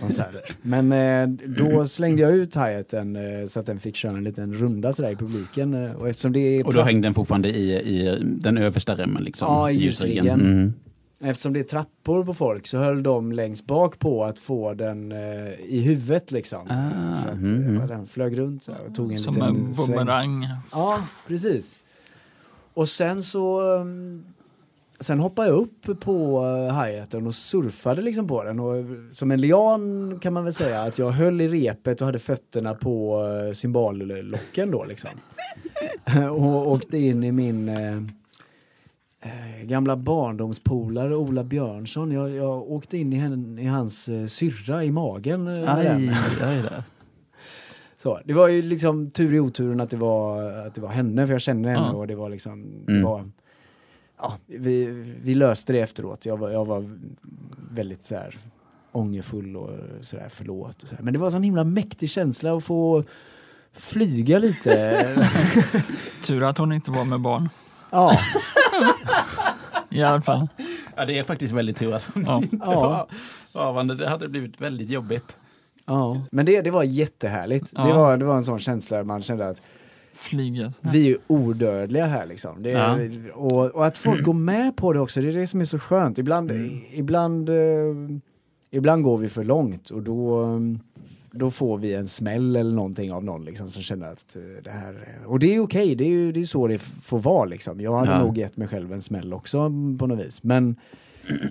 konserter. 0.00 0.40
Men 0.62 0.92
eh, 0.92 1.28
då 1.46 1.84
slängde 1.84 2.22
jag 2.22 2.32
ut 2.32 2.54
hi-haten 2.54 3.16
eh, 3.16 3.46
så 3.46 3.60
att 3.60 3.66
den 3.66 3.80
fick 3.80 3.96
köra 3.96 4.16
en 4.16 4.24
liten 4.24 4.54
runda 4.54 4.92
sådär 4.92 5.10
i 5.10 5.16
publiken. 5.16 5.74
Eh, 5.74 5.92
och 5.92 6.08
eftersom 6.08 6.32
det 6.32 6.40
är 6.40 6.66
Och 6.66 6.72
då 6.74 6.82
hängde 6.82 7.06
den 7.06 7.14
fortfarande 7.14 7.48
i, 7.48 7.72
i 7.72 8.18
den 8.22 8.58
översta 8.58 8.94
remmen 8.94 9.22
liksom? 9.24 9.48
Ja, 9.48 9.70
i 9.70 9.74
ljusriggen. 9.74 10.40
Mm. 10.40 10.72
Eftersom 11.20 11.52
det 11.52 11.60
är 11.60 11.64
trappor 11.64 12.24
på 12.24 12.34
folk 12.34 12.66
så 12.66 12.78
höll 12.78 13.02
de 13.02 13.32
längst 13.32 13.66
bak 13.66 13.98
på 13.98 14.24
att 14.24 14.38
få 14.38 14.74
den 14.74 15.12
eh, 15.12 15.52
i 15.66 15.80
huvudet 15.80 16.32
liksom. 16.32 16.66
Ah, 16.68 17.22
För 17.22 17.30
att 17.30 17.40
mhm. 17.40 17.80
eh, 17.80 17.86
den 17.86 18.06
flög 18.06 18.38
runt 18.38 18.62
så 18.62 18.72
och 18.88 18.94
tog 18.94 19.12
en 19.12 19.18
Som 19.18 19.34
liten 19.34 19.56
en 19.56 19.74
sväng. 19.74 19.96
bumerang. 19.96 20.48
Ja, 20.72 20.98
precis. 21.26 21.78
Och 22.74 22.88
sen 22.88 23.22
så 23.22 23.60
um, 23.60 24.24
Sen 25.00 25.20
hoppade 25.20 25.48
jag 25.48 25.58
upp 25.58 26.00
på 26.00 26.40
uh, 26.44 26.80
hi-haten 26.82 27.26
och 27.26 27.34
surfade 27.34 28.02
liksom 28.02 28.28
på 28.28 28.44
den 28.44 28.60
och 28.60 28.74
uh, 28.76 29.10
som 29.10 29.30
en 29.30 29.40
lian 29.40 30.18
kan 30.20 30.32
man 30.32 30.44
väl 30.44 30.54
säga 30.54 30.82
att 30.82 30.98
jag 30.98 31.10
höll 31.10 31.40
i 31.40 31.48
repet 31.48 32.00
och 32.00 32.06
hade 32.06 32.18
fötterna 32.18 32.74
på 32.74 33.22
uh, 33.48 33.52
cymballocken 33.52 34.70
då 34.70 34.84
liksom. 34.84 35.10
och 36.30 36.70
åkte 36.72 36.98
in 36.98 37.24
i 37.24 37.32
min 37.32 37.68
eh, 37.68 37.96
eh, 39.22 39.62
gamla 39.64 39.96
barndomspolare 39.96 41.16
Ola 41.16 41.44
Björnsson. 41.44 42.10
Jag, 42.12 42.30
jag 42.30 42.70
åkte 42.70 42.98
in 42.98 43.12
i, 43.12 43.16
henne, 43.16 43.62
i 43.62 43.66
hans 43.66 44.08
uh, 44.08 44.26
syrra 44.26 44.84
i 44.84 44.90
magen. 44.92 45.48
eh. 45.48 45.74
Aj, 45.76 45.86
aj 46.42 46.62
då. 46.62 46.68
Så, 47.98 48.18
det 48.24 48.32
var 48.32 48.48
ju 48.48 48.62
liksom 48.62 49.10
tur 49.10 49.34
i 49.34 49.40
oturen 49.40 49.80
att 49.80 49.90
det 49.90 49.96
var, 49.96 50.42
att 50.66 50.74
det 50.74 50.80
var 50.80 50.88
henne, 50.88 51.26
för 51.26 51.34
jag 51.34 51.40
känner 51.40 51.68
henne 51.68 51.86
Ja. 51.86 51.96
och 51.98 52.06
det 52.06 52.14
var 52.14 52.30
liksom, 52.30 52.52
Mm. 52.88 53.00
det 53.00 53.02
var, 53.06 53.30
ja, 54.18 54.38
vi, 54.46 54.86
vi 55.22 55.34
löste 55.34 55.72
det 55.72 55.80
efteråt. 55.80 56.26
Jag 56.26 56.36
var, 56.36 56.50
jag 56.50 56.64
var 56.64 56.98
väldigt 57.70 58.04
så 58.04 58.14
här 58.14 58.38
ångerfull 58.92 59.56
och 59.56 59.70
sådär 60.00 60.26
förlåt 60.30 60.82
och 60.82 60.88
så 60.88 60.96
här. 60.96 61.02
Men 61.02 61.12
det 61.12 61.18
var 61.18 61.26
en 61.26 61.32
sån 61.32 61.42
himla 61.42 61.64
mäktig 61.64 62.10
känsla 62.10 62.56
att 62.56 62.64
få 62.64 63.04
flyga 63.72 64.38
lite. 64.38 65.06
Tur 66.26 66.42
att 66.42 66.58
hon 66.58 66.72
inte 66.72 66.90
var 66.90 67.04
med 67.04 67.20
barn. 67.20 67.48
ja, 67.90 68.12
I 69.90 70.02
alla 70.02 70.22
fall. 70.22 70.48
Ja, 70.96 71.04
det 71.04 71.18
är 71.18 71.24
faktiskt 71.24 71.54
väldigt 71.54 71.76
tur 71.76 71.92
alltså. 71.92 72.12
Ja. 72.26 72.42
ja, 72.60 73.08
Havande, 73.54 73.94
det 73.94 74.08
hade 74.08 74.28
blivit 74.28 74.60
väldigt 74.60 74.88
jobbigt. 74.90 75.36
ja. 75.86 76.22
Men 76.30 76.46
det, 76.46 76.60
det 76.62 76.70
var 76.70 76.82
jättehärligt. 76.82 77.70
Det, 77.70 77.88
Ja. 77.88 77.94
var, 77.98 78.16
det 78.16 78.24
var 78.24 78.36
en 78.36 78.44
sån 78.44 78.58
känsla 78.58 79.04
man 79.04 79.22
kände 79.22 79.48
att 79.48 79.60
Flyget. 80.16 80.72
Vi 80.80 81.10
är 81.10 81.16
odödliga 81.26 82.06
här 82.06 82.26
liksom. 82.26 82.62
Det 82.62 82.70
är, 82.72 83.30
och, 83.34 83.64
och 83.66 83.86
att 83.86 83.96
folk 83.96 84.24
går 84.24 84.32
med 84.32 84.76
på 84.76 84.92
det 84.92 85.00
också, 85.00 85.20
det 85.20 85.28
är 85.28 85.32
det 85.32 85.46
som 85.46 85.60
är 85.60 85.64
så 85.64 85.78
skönt. 85.78 86.18
Ibland, 86.18 86.50
ibland, 86.92 87.48
eh, 87.50 87.56
ibland 88.70 89.02
går 89.02 89.18
vi 89.18 89.28
för 89.28 89.44
långt 89.44 89.90
och 89.90 90.02
då, 90.02 90.42
eh, 90.42 90.58
då 91.30 91.50
får 91.50 91.78
vi 91.78 91.94
en 91.94 92.06
smäll 92.08 92.56
eller 92.56 92.74
någonting 92.74 93.12
av 93.12 93.24
någon 93.24 93.44
liksom, 93.44 93.68
som 93.68 93.82
känner 93.82 94.06
att 94.06 94.36
eh, 94.36 94.62
det 94.64 94.70
här... 94.70 95.18
Och 95.26 95.38
det 95.38 95.54
är 95.54 95.60
okej, 95.60 95.94
det 95.94 96.04
är 96.04 96.08
ju 96.08 96.32
det 96.32 96.40
är 96.40 96.44
så 96.44 96.66
det 96.68 96.78
får 96.78 97.18
vara 97.18 97.44
liksom. 97.44 97.80
Jag 97.80 97.92
hade 97.96 98.10
Ja. 98.10 98.22
nog 98.22 98.38
gett 98.38 98.56
mig 98.56 98.68
själv 98.68 98.92
en 98.92 99.02
smäll 99.02 99.32
också 99.34 99.58
på 99.98 100.06
något 100.06 100.26
vis. 100.26 100.42
Men, 100.42 100.76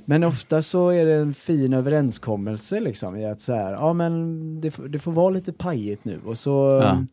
men 0.05 0.23
ofta 0.23 0.61
så 0.61 0.89
är 0.89 1.05
det 1.05 1.13
en 1.15 1.33
fin 1.33 1.73
överenskommelse 1.73 2.79
liksom 2.79 3.15
i 3.15 3.25
att 3.25 3.41
så 3.41 3.53
här, 3.53 3.71
ja 3.71 3.93
men 3.93 4.61
det, 4.61 4.71
får- 4.71 4.87
det 4.87 4.99
får 4.99 5.11
vara 5.11 5.29
lite 5.29 5.53
pajigt 5.53 6.05
nu 6.05 6.19
och 6.25 6.37
så 6.37 6.79
Ja. 6.83 7.03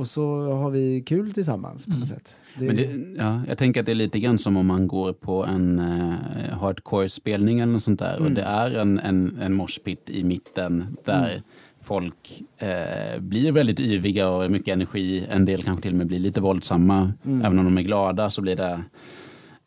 Och 0.00 0.06
så 0.06 0.52
har 0.52 0.70
vi 0.70 1.02
kul 1.06 1.32
tillsammans 1.32 1.86
på 1.86 1.92
något 1.92 2.08
sätt. 2.08 2.34
Det, 2.58 2.66
Men 2.66 2.76
det, 2.76 2.90
ja, 3.22 3.40
jag 3.48 3.58
tänker 3.58 3.80
att 3.80 3.86
det 3.86 3.92
är 3.92 3.94
lite 3.94 4.18
grann 4.20 4.38
som 4.38 4.56
om 4.56 4.66
man 4.66 4.88
går 4.88 5.12
på 5.12 5.44
en 5.44 5.78
eh, 5.78 6.58
hardcore-spelning 6.58 7.60
eller 7.60 7.72
något 7.72 7.82
sånt 7.82 7.98
där. 7.98 8.14
Och 8.14 8.20
Mm. 8.20 8.34
det 8.34 8.42
är 8.42 8.70
en, 8.78 8.98
en, 8.98 9.38
en 9.42 9.54
moshpit 9.54 10.10
i 10.10 10.24
mitten 10.24 10.96
där 11.04 11.30
Mm. 11.30 11.42
folk 11.80 12.42
eh, 12.58 13.20
blir 13.20 13.52
väldigt 13.52 13.80
yviga 13.80 14.28
och 14.28 14.40
har 14.40 14.48
mycket 14.48 14.72
energi. 14.72 15.26
En 15.30 15.44
del 15.44 15.62
kanske 15.62 15.82
till 15.82 15.92
och 15.92 15.98
med 15.98 16.06
blir 16.06 16.18
lite 16.18 16.40
våldsamma. 16.40 17.12
Mm. 17.24 17.40
Även 17.44 17.58
om 17.58 17.64
de 17.64 17.78
är 17.78 17.82
glada 17.82 18.30
så 18.30 18.42
blir 18.42 18.56
det... 18.56 18.80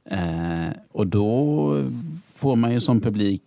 Eh, 0.05 0.67
och 0.91 1.07
då 1.07 1.83
får 2.35 2.55
man 2.55 2.73
ju 2.73 2.79
som 2.79 3.01
publik 3.01 3.43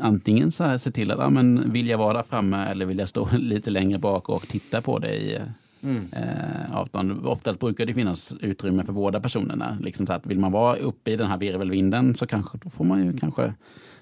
antingen 0.00 0.52
så 0.52 0.64
här 0.64 0.78
se 0.78 0.90
till 0.90 1.10
att 1.10 1.18
ah, 1.20 1.30
men 1.30 1.72
vill 1.72 1.88
jag 1.88 1.98
vara 1.98 2.12
där 2.14 2.22
framme 2.22 2.64
eller 2.66 2.86
vill 2.86 2.98
jag 2.98 3.08
stå 3.08 3.28
lite 3.38 3.70
längre 3.70 3.98
bak 3.98 4.28
och 4.28 4.48
titta 4.48 4.80
på 4.82 4.98
det 4.98 5.14
i 5.14 5.38
mm. 5.84 6.08
eh, 6.12 6.76
avstånd. 6.76 7.26
Ofta 7.26 7.52
brukar 7.52 7.86
det 7.86 7.94
finnas 7.94 8.34
utrymme 8.40 8.84
för 8.84 8.92
båda 8.92 9.20
personerna. 9.20 9.78
Liksom 9.80 10.06
så 10.06 10.12
att 10.12 10.26
vill 10.26 10.38
man 10.38 10.52
vara 10.52 10.76
uppe 10.76 11.10
i 11.10 11.16
den 11.16 11.26
här 11.30 11.38
virvelvinden 11.38 12.14
så 12.14 12.26
kanske, 12.26 12.58
då 12.58 12.70
får 12.70 12.84
man 12.84 13.06
ju 13.06 13.16
kanske 13.18 13.54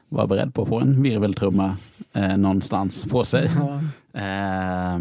vara 0.09 0.26
beredd 0.26 0.55
på 0.55 0.62
att 0.62 0.68
få 0.68 0.81
en 0.81 1.03
virveltrumma 1.03 1.76
eh, 2.12 2.37
någonstans 2.37 3.05
på 3.05 3.24
sig. 3.24 3.51
Ja. 3.55 3.81
Eh, 4.12 4.99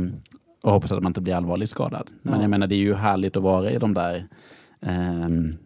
och 0.62 0.72
hoppas 0.72 0.92
att 0.92 1.04
man 1.04 1.10
inte 1.10 1.22
blir 1.22 1.36
allvarligt 1.36 1.70
skadad. 1.70 2.12
Men 2.22 2.34
Ja. 2.34 2.42
jag 2.42 2.50
menar 2.50 2.68
det 2.68 2.76
är 2.76 2.78
ju 2.78 2.94
härligt 2.94 3.38
att 3.38 3.44
vara 3.44 3.72
i 3.72 3.78
de 3.78 3.94
där 3.94 4.28
ehm, 4.82 5.58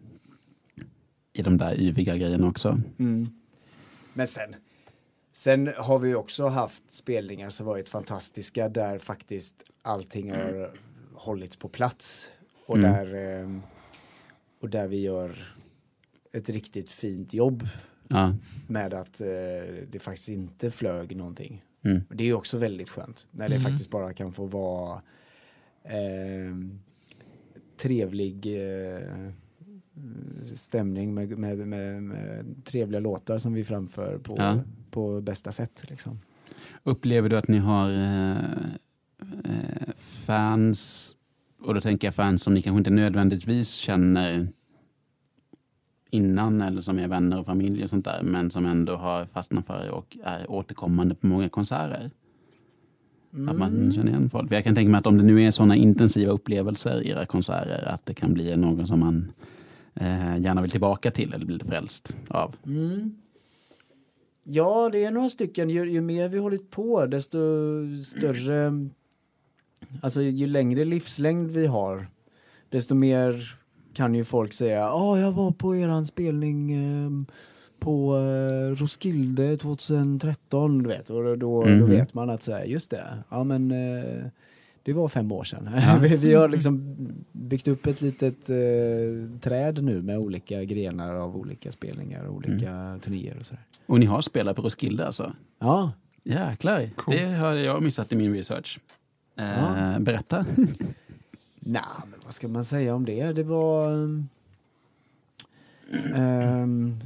i 1.32 1.42
de 1.42 1.58
där 1.58 1.80
yviga 1.80 2.16
grejerna 2.16 2.48
också. 2.48 2.80
Mm. 2.98 3.28
Men 4.12 4.26
sen, 4.26 4.54
sen 5.32 5.70
har 5.78 5.98
vi 5.98 6.14
också 6.14 6.46
haft 6.48 6.92
spelningar 6.92 7.50
som 7.50 7.66
varit 7.66 7.88
fantastiska 7.88 8.68
där 8.68 8.98
faktiskt 8.98 9.62
allting 9.82 10.30
har 10.30 10.70
hållits 11.24 11.56
på 11.56 11.68
plats. 11.68 12.30
Och, 12.66 12.78
Mm. 12.78 12.92
där, 12.92 13.40
eh, 13.42 13.58
och 14.62 14.70
där 14.70 14.88
vi 14.88 15.00
gör 15.00 15.54
ett 16.32 16.48
riktigt 16.48 16.90
fint 16.90 17.34
jobb 17.34 17.68
Ja. 18.08 18.34
med 18.68 18.94
att 18.94 19.20
eh, 19.20 19.26
det 19.90 19.98
faktiskt 20.02 20.28
inte 20.28 20.70
flög 20.70 21.16
någonting. 21.16 21.64
Mm. 21.84 22.02
Det 22.10 22.24
är 22.24 22.34
också 22.34 22.58
väldigt 22.58 22.88
skönt 22.88 23.26
när 23.30 23.48
det 23.48 23.54
Mm. 23.54 23.64
faktiskt 23.70 23.90
bara 23.90 24.12
kan 24.12 24.32
få 24.32 24.46
vara 24.46 25.02
eh, 25.84 26.54
trevlig 27.76 28.46
stämning 30.54 31.14
med, 31.14 31.38
med, 31.38 31.58
med, 31.58 32.02
med 32.02 32.64
trevliga 32.64 33.00
låtar 33.00 33.38
som 33.38 33.52
vi 33.52 33.64
framför 33.64 34.18
på, 34.18 34.34
Ja. 34.38 34.60
på 34.90 35.20
bästa 35.20 35.52
sätt. 35.52 35.84
Liksom. 35.88 36.20
Upplever 36.82 37.28
du 37.28 37.36
att 37.36 37.48
ni 37.48 37.58
har 37.58 37.90
eh, 37.90 38.30
eh, 39.44 39.88
fans, 40.24 41.10
och 41.62 41.74
då 41.74 41.80
tänker 41.80 42.06
jag 42.06 42.14
fans 42.14 42.42
som 42.42 42.54
ni 42.54 42.62
kanske 42.62 42.78
inte 42.78 42.90
nödvändigtvis 42.90 43.74
känner 43.74 44.48
innan 46.10 46.60
eller 46.60 46.80
som 46.80 46.98
är 46.98 47.08
vänner 47.08 47.40
och 47.40 47.46
familj 47.46 47.84
och 47.84 47.90
sånt 47.90 48.04
där, 48.04 48.22
men 48.22 48.50
som 48.50 48.66
ändå 48.66 48.96
har 48.96 49.24
fastnat 49.24 49.66
för 49.66 49.90
och 49.90 50.16
är 50.24 50.50
återkommande 50.50 51.14
på 51.14 51.26
många 51.26 51.48
konserter? 51.48 52.10
Att 53.48 53.58
man 53.58 53.92
känner 53.92 54.08
igen 54.08 54.30
folk. 54.30 54.48
För 54.48 54.54
jag 54.54 54.64
kan 54.64 54.74
tänka 54.74 54.90
mig 54.90 54.98
att 54.98 55.06
om 55.06 55.18
det 55.18 55.24
nu 55.24 55.42
är 55.42 55.50
sådana 55.50 55.76
intensiva 55.76 56.32
upplevelser 56.32 57.02
i 57.02 57.08
era 57.08 57.26
konserter, 57.26 57.88
att 57.88 58.06
det 58.06 58.14
kan 58.14 58.34
bli 58.34 58.56
någon 58.56 58.86
som 58.86 59.00
man 59.00 59.32
eh, 59.94 60.38
gärna 60.38 60.62
vill 60.62 60.70
tillbaka 60.70 61.10
till 61.10 61.32
eller 61.32 61.46
blir 61.46 61.56
lite 61.56 61.68
frälst 61.68 62.16
av. 62.28 62.56
Mm. 62.66 63.14
Ja, 64.44 64.90
det 64.92 65.04
är 65.04 65.10
några 65.10 65.28
stycken. 65.28 65.70
Ju, 65.70 65.90
ju 65.90 66.00
mer 66.00 66.28
vi 66.28 66.38
hållit 66.38 66.70
på, 66.70 67.06
desto 67.06 67.38
större... 68.04 68.88
Alltså 70.02 70.22
ju 70.22 70.46
längre 70.46 70.84
livslängd 70.84 71.50
vi 71.50 71.66
har, 71.66 72.06
desto 72.68 72.94
mer 72.94 73.56
kan 73.94 74.14
ju 74.14 74.24
folk 74.24 74.52
säga 74.52 74.78
ja, 74.78 75.18
jag 75.18 75.32
var 75.32 75.50
på 75.50 75.76
eran 75.76 76.06
spelning 76.06 76.72
ehm, 76.72 77.26
på 77.78 78.16
eh, 78.16 78.76
Roskilde 78.76 79.56
2013, 79.56 80.82
du 80.82 80.88
vet. 80.88 81.10
Och 81.10 81.24
då, 81.24 81.36
då, 81.36 81.62
då 81.62 81.68
Mhm. 81.68 81.90
vet 81.90 82.14
man 82.14 82.30
att 82.30 82.42
säga 82.42 82.64
just 82.66 82.90
det, 82.90 83.04
ja 83.30 83.44
men 83.44 83.70
eh, 83.70 84.24
det 84.82 84.92
var 84.92 85.08
fem 85.08 85.32
år 85.32 85.44
sedan. 85.44 85.68
Ja. 85.76 85.98
vi, 86.02 86.16
vi 86.16 86.34
har 86.34 86.48
liksom 86.48 86.96
byggt 87.32 87.68
upp 87.68 87.86
ett 87.86 88.00
litet 88.00 88.50
eh, 88.50 88.56
träd 89.40 89.84
nu 89.84 90.02
med 90.02 90.18
olika 90.18 90.64
grenar 90.64 91.14
av 91.14 91.36
olika 91.36 91.72
spelningar 91.72 92.24
och 92.24 92.34
olika 92.34 92.70
Mm. 92.70 93.00
turnéer 93.00 93.36
och 93.38 93.46
sådär. 93.46 93.62
Och 93.86 94.00
ni 94.00 94.06
har 94.06 94.20
spelat 94.20 94.56
på 94.56 94.62
Roskilde 94.62 95.06
alltså? 95.06 95.32
Ja, 95.60 95.92
Jäklar, 96.26 96.90
Cool. 96.96 97.16
det 97.16 97.24
har 97.26 97.52
jag 97.52 97.82
missat 97.82 98.12
i 98.12 98.16
min 98.16 98.34
research. 98.34 98.80
Eh. 99.36 99.98
Berätta. 99.98 100.46
Nej, 101.60 101.82
men 102.10 102.20
vad 102.24 102.34
ska 102.34 102.48
man 102.48 102.64
säga 102.64 102.94
om 102.94 103.04
det? 103.04 103.32
Det 103.32 103.42
var... 103.42 103.92
um, 106.14 107.00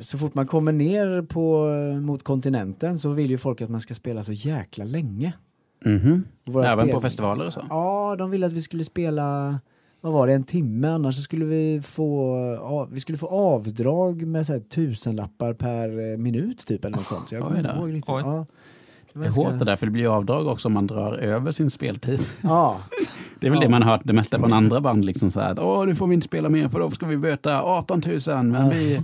så 0.00 0.18
fort 0.18 0.34
man 0.34 0.46
kommer 0.46 0.72
ner 0.72 1.22
på, 1.22 1.66
mot 2.00 2.22
kontinenten 2.22 2.98
så 2.98 3.10
vill 3.12 3.30
ju 3.30 3.38
folk 3.38 3.60
att 3.60 3.70
man 3.70 3.80
ska 3.80 3.94
spela 3.94 4.24
så 4.24 4.32
jäkla 4.32 4.84
länge. 4.84 5.32
Mhm. 5.84 6.24
Våra 6.44 6.66
Även 6.68 6.84
spel- 6.84 6.94
på 6.94 7.00
festivaler 7.00 7.46
och 7.46 7.52
så? 7.52 7.66
Ja, 7.68 8.16
de 8.18 8.30
ville 8.30 8.46
att 8.46 8.52
vi 8.52 8.62
skulle 8.62 8.84
spela, 8.84 9.58
vad 10.00 10.12
var 10.12 10.26
det, 10.26 10.32
en 10.34 10.42
timme 10.42 10.88
annars 10.88 11.16
så 11.16 11.22
skulle 11.22 11.44
vi 11.44 11.82
få, 11.82 12.36
ja, 12.60 12.88
vi 12.92 13.00
skulle 13.00 13.18
få 13.18 13.26
avdrag 13.26 14.26
med 14.26 14.46
så 14.46 14.52
här, 14.52 14.60
tusenlappar 14.60 15.52
per 15.52 16.12
eh, 16.12 16.16
minut 16.18 16.66
typ 16.66 16.84
eller 16.84 16.96
något 16.96 17.06
sånt. 17.08 17.28
Så 17.28 17.34
jag 17.34 17.44
kommer 17.44 17.56
inte 17.58 17.70
ihåg 17.78 17.88
riktigt. 17.92 18.08
Ja, 18.08 18.46
det 19.14 19.26
är 19.26 19.30
hårt 19.30 19.58
det 19.58 19.64
där, 19.64 19.76
för 19.76 19.86
det 19.86 19.92
blir 19.92 20.16
avdrag 20.16 20.46
också 20.46 20.68
om 20.68 20.72
man 20.74 20.86
drar 20.86 21.12
över 21.12 21.50
sin 21.52 21.70
speltid. 21.70 22.20
Ja, 22.40 22.80
Det 23.40 23.46
är 23.48 23.50
väl 23.50 23.58
Ja. 23.62 23.64
det 23.66 23.70
man 23.70 23.82
har 23.82 23.90
hört 23.90 24.00
det 24.04 24.12
mesta 24.12 24.38
från 24.38 24.52
andra 24.52 24.80
band. 24.80 25.04
Liksom 25.04 25.30
så 25.30 25.40
här, 25.40 25.52
att, 25.52 25.58
Åh, 25.58 25.86
nu 25.86 25.94
får 25.94 26.06
vi 26.06 26.14
inte 26.14 26.24
spela 26.24 26.48
mer 26.48 26.68
för 26.68 26.78
då 26.80 26.90
ska 26.90 27.06
vi 27.06 27.16
böta 27.16 27.62
18 27.62 28.02
000. 28.06 28.44
Men 28.44 28.54
Ja, 28.64 28.70
vi, 28.72 29.00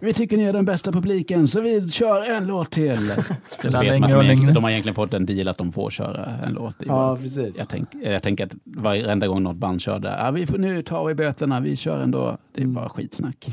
vi 0.00 0.12
tycker 0.14 0.36
ni 0.36 0.42
är 0.44 0.52
den 0.52 0.64
bästa 0.64 0.92
publiken 0.92 1.48
så 1.48 1.60
vi 1.60 1.88
kör 1.90 2.36
en 2.36 2.46
låt 2.46 2.70
till. 2.70 2.98
Spela 3.58 3.82
längre 3.82 4.16
och 4.16 4.24
längre. 4.24 4.52
de 4.52 4.64
har 4.64 4.70
egentligen 4.70 4.94
fått 4.94 5.14
en 5.14 5.26
deal 5.26 5.48
att 5.48 5.58
de 5.58 5.72
får 5.72 5.90
köra 5.90 6.26
en 6.26 6.52
låt. 6.52 6.74
Ja 6.86 7.16
precis. 7.22 7.58
Jag, 7.58 7.68
tänk, 7.68 7.88
jag 8.04 8.22
tänker 8.22 8.46
att 8.46 8.54
varenda 8.64 9.26
gång 9.26 9.42
något 9.42 9.56
band 9.56 9.80
kör 9.80 9.98
där, 9.98 10.28
ah, 10.28 10.30
vi 10.30 10.46
får, 10.46 10.58
nu 10.58 10.82
tar 10.82 11.04
vi 11.04 11.14
böterna, 11.14 11.60
vi 11.60 11.76
kör 11.76 12.00
ändå. 12.00 12.36
Det 12.54 12.60
är 12.60 12.64
Mm. 12.64 12.74
bara 12.74 12.88
skitsnack. 12.88 13.46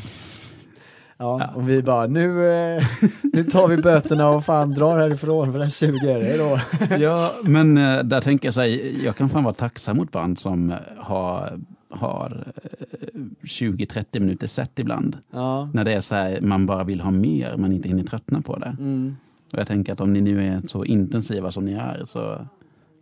Ja, 1.20 1.40
Ja. 1.40 1.48
och 1.56 1.70
vi 1.70 1.84
bara 1.84 2.08
nu, 2.08 2.52
eh, 2.52 2.84
nu 3.34 3.44
tar 3.44 3.68
vi 3.68 3.78
böterna 3.78 4.30
och 4.30 4.46
fan 4.46 4.72
drar 4.72 5.00
härifrån 5.00 5.52
för 5.52 5.60
den 5.60 5.70
suger. 5.72 6.22
Hej 6.22 6.38
då. 6.38 6.60
ja, 7.04 7.32
men 7.44 7.78
eh, 7.78 8.04
där 8.04 8.22
tänker 8.22 8.48
jag 8.48 8.54
så 8.54 8.62
här, 8.62 8.80
jag 9.06 9.16
kan 9.16 9.30
fan 9.30 9.44
vara 9.44 9.54
tacksam 9.54 9.98
mot 9.98 10.12
band 10.12 10.40
som 10.40 10.70
eh, 10.72 10.78
har, 10.98 11.60
har 11.90 12.48
eh, 12.56 13.20
20-30 13.44 14.20
minuter 14.20 14.48
set 14.48 14.80
ibland. 14.80 15.18
Ja. 15.32 15.70
När 15.74 15.84
det 15.84 15.94
är 15.94 16.00
så 16.00 16.16
här, 16.16 16.42
man 16.42 16.66
bara 16.66 16.84
vill 16.84 17.02
ha 17.02 17.12
mer 17.12 17.58
men 17.58 17.72
inte 17.74 17.88
hinner 17.90 18.04
tröttna 18.04 18.42
på 18.42 18.58
det. 18.58 18.76
Mm. 18.80 19.16
Och 19.54 19.60
jag 19.60 19.68
tänker 19.68 19.94
att 19.94 20.02
om 20.02 20.14
ni 20.14 20.22
nu 20.22 20.48
är 20.48 20.62
så 20.68 20.86
intensiva 20.86 21.52
som 21.52 21.66
ni 21.66 21.74
är 21.74 22.02
så 22.06 22.48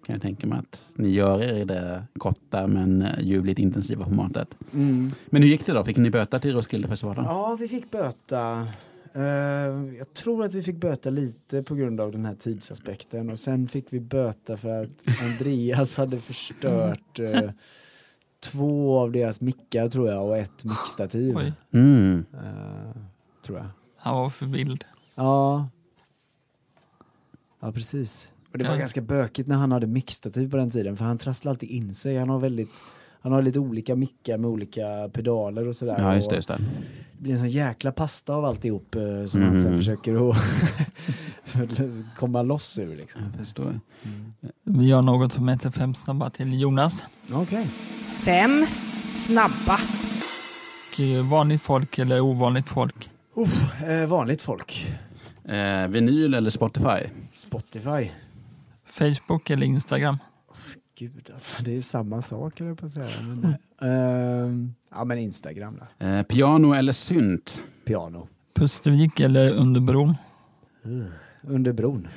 kan 0.06 0.14
jag 0.14 0.22
tänka 0.22 0.48
mig 0.48 0.60
att 0.60 0.92
ni 0.96 1.10
gör 1.10 1.44
er 1.44 1.54
i 1.54 1.66
det 1.66 2.04
korta 2.18 2.68
men 2.68 3.08
ljuvligt 3.20 3.60
intensiva 3.60 4.06
formatet. 4.06 4.58
Mm. 4.74 5.12
Men 5.26 5.42
hur 5.42 5.50
gick 5.50 5.66
det 5.66 5.74
då? 5.74 5.84
Fick 5.84 5.98
ni 5.98 6.10
böta 6.10 6.40
till 6.40 6.54
Roskildefestivalen? 6.54 7.26
Ja, 7.26 7.56
vi 7.60 7.68
fick 7.68 7.92
böta. 7.92 8.68
Eh, 9.14 9.24
jag 9.98 10.14
tror 10.14 10.46
att 10.46 10.54
vi 10.54 10.64
fick 10.64 10.76
böta 10.76 11.10
lite 11.10 11.64
på 11.64 11.76
grund 11.76 12.02
av 12.02 12.12
den 12.12 12.26
här 12.26 12.36
tidsaspekten 12.36 13.30
och 13.30 13.40
sen 13.40 13.68
fick 13.68 13.94
vi 13.94 14.00
böta 14.00 14.58
för 14.58 14.84
att 14.84 15.04
Andreas 15.24 15.98
hade 15.98 16.18
förstört 16.18 17.20
eh, 17.20 17.50
två 18.40 19.00
av 19.00 19.12
deras 19.12 19.42
mickar 19.42 19.88
tror 19.88 20.10
jag 20.10 20.26
och 20.28 20.38
ett 20.38 20.64
mickstativ. 20.64 21.54
Mm. 21.74 22.26
Eh, 22.34 23.02
tror 23.46 23.58
jag. 23.58 23.68
han 23.98 24.16
var 24.16 24.30
för 24.30 24.46
vild. 24.46 24.84
Ja. 25.16 25.70
Ja, 27.60 27.72
precis. 27.72 28.30
Och 28.56 28.60
det 28.60 28.64
var 28.66 28.72
Ja. 28.76 28.80
ganska 28.80 29.02
bökigt 29.02 29.48
när 29.48 29.56
han 29.56 29.72
hade 29.72 29.88
mixtativ 29.88 30.52
på 30.52 30.58
den 30.58 30.72
tiden 30.72 30.98
för 30.98 31.06
han 31.06 31.18
trasslade 31.18 31.52
alltid 31.52 31.70
in 31.70 31.94
sig. 31.94 32.18
Han 32.18 32.30
har 32.30 32.40
väldigt 32.40 32.70
han 33.22 33.32
har 33.32 33.42
lite 33.42 33.60
olika 33.60 33.96
mickar 33.96 34.38
med 34.38 34.50
olika 34.50 35.10
pedaler 35.14 35.68
och 35.68 35.76
sådär. 35.76 35.96
Ja, 36.00 36.16
just 36.16 36.30
det. 36.30 36.36
Just 36.36 36.48
det. 36.48 36.58
det 36.58 37.24
blir 37.24 37.34
en 37.34 37.40
sån 37.40 37.48
jäkla 37.48 37.92
pasta 37.92 38.34
av 38.34 38.46
alltihop 38.46 38.96
eh, 38.96 39.26
som 39.26 39.42
Mhm. 39.42 39.50
han 39.50 39.62
sen 39.62 39.78
försöker 39.78 40.30
att 40.32 40.38
komma 42.18 42.42
loss 42.42 42.80
ur 42.80 42.96
liksom. 42.96 43.22
Jag 43.26 43.34
förstår. 43.34 43.80
Vi 44.64 44.86
gör 44.88 45.02
något 45.02 45.34
som 45.34 45.48
heter 45.48 45.72
fem 45.72 45.94
snabba 45.94 46.30
till 46.30 46.60
Jonas. 46.62 47.04
Okej. 47.34 47.66
Fem 48.26 48.66
snabba. 49.14 49.80
Och 50.94 51.00
eh, 51.00 51.26
vanligt 51.30 51.62
folk 51.62 52.00
eller 52.00 52.20
ovanligt 52.22 52.70
folk. 52.70 53.10
Uff, 53.36 53.82
eh, 53.84 54.06
vanligt 54.08 54.42
folk. 54.42 54.88
Eh, 55.46 55.88
vinyl 55.88 56.34
eller 56.34 56.50
Spotify? 56.50 57.10
Spotify. 57.32 58.10
Facebook 58.98 59.50
eller 59.50 59.66
Instagram. 59.66 60.18
Gud 60.98 61.32
alltså, 61.34 61.64
det 61.64 61.78
är 61.78 61.82
samma 61.82 62.22
sak 62.22 62.60
jag 62.60 62.78
på 62.78 62.86
att 62.86 62.92
säga. 62.92 63.08
Men, 63.22 63.56
ehm, 63.82 64.74
ja 64.92 65.06
men 65.06 65.18
Instagram 65.18 65.80
då. 66.00 66.06
Eh, 66.06 66.24
piano 66.24 66.74
eller 66.74 66.92
synt? 66.92 67.64
Piano. 67.86 68.28
Pustervik 68.54 69.20
eller 69.20 69.52
Underbron. 69.54 70.16
Under 71.42 71.74
bron. 71.74 72.08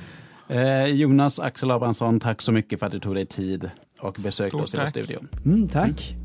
Eh, 0.49 0.85
Jonas 0.85 1.39
Axel 1.39 1.71
Abrahamsson, 1.71 2.21
tack 2.21 2.43
så 2.43 2.53
mycket 2.53 2.79
för 2.79 2.87
att 2.87 2.93
du 2.93 3.01
tog 3.01 3.15
dig 3.15 3.27
tid 3.27 3.71
och 4.01 4.17
besökte 4.25 4.57
Stort 4.57 4.63
oss 4.63 4.75
i 4.75 4.79
vår 4.79 4.87
studio. 4.87 5.21
Mm, 5.45 5.69
tack. 5.69 6.17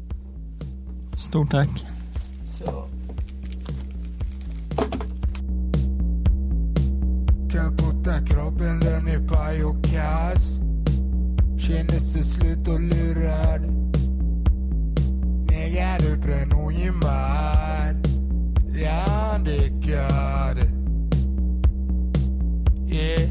Stort 1.15 1.51
tack. 1.51 1.85
Kaputta 7.53 8.25
kroppen, 8.25 8.79
den 8.79 9.07
är 9.07 9.27
paj 9.27 9.63
och 9.63 9.83
kass 9.83 10.59
Känner 11.57 11.99
sig 11.99 12.23
slut 12.23 12.67
och 12.67 12.81
lurad. 12.81 13.61
Negad, 15.49 16.03
utbränd 16.03 16.53
och 16.53 16.73
gymmad 16.73 18.07
Hjärndäckad 18.75 20.57
Yeah. 22.91 23.29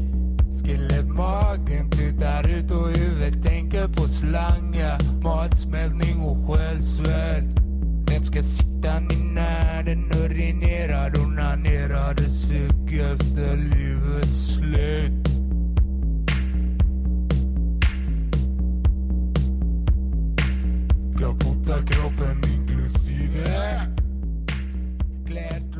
Skelett, 0.63 1.07
magen 1.07 1.89
tutar 1.89 2.47
ut 2.47 2.71
och 2.71 2.89
huvudet 2.89 3.43
tänker 3.43 3.87
på 3.87 4.07
slangar 4.07 5.23
Matsmältning 5.23 6.21
och 6.21 6.47
självsvält 6.47 7.52
den 8.13 8.23
ska 8.23 8.43
sitta 8.43 8.99
när 9.33 9.83
den 9.83 10.11
urinerar, 10.11 11.13
onanerar 11.19 12.11
och 12.11 12.31
suger 12.31 13.13
efter 13.13 13.57
livets 13.57 14.55
slut. 14.55 15.27
Kaputa 21.19 21.85
kroppen 21.85 22.41
inklusive 22.53 23.81
kläder 25.27 25.72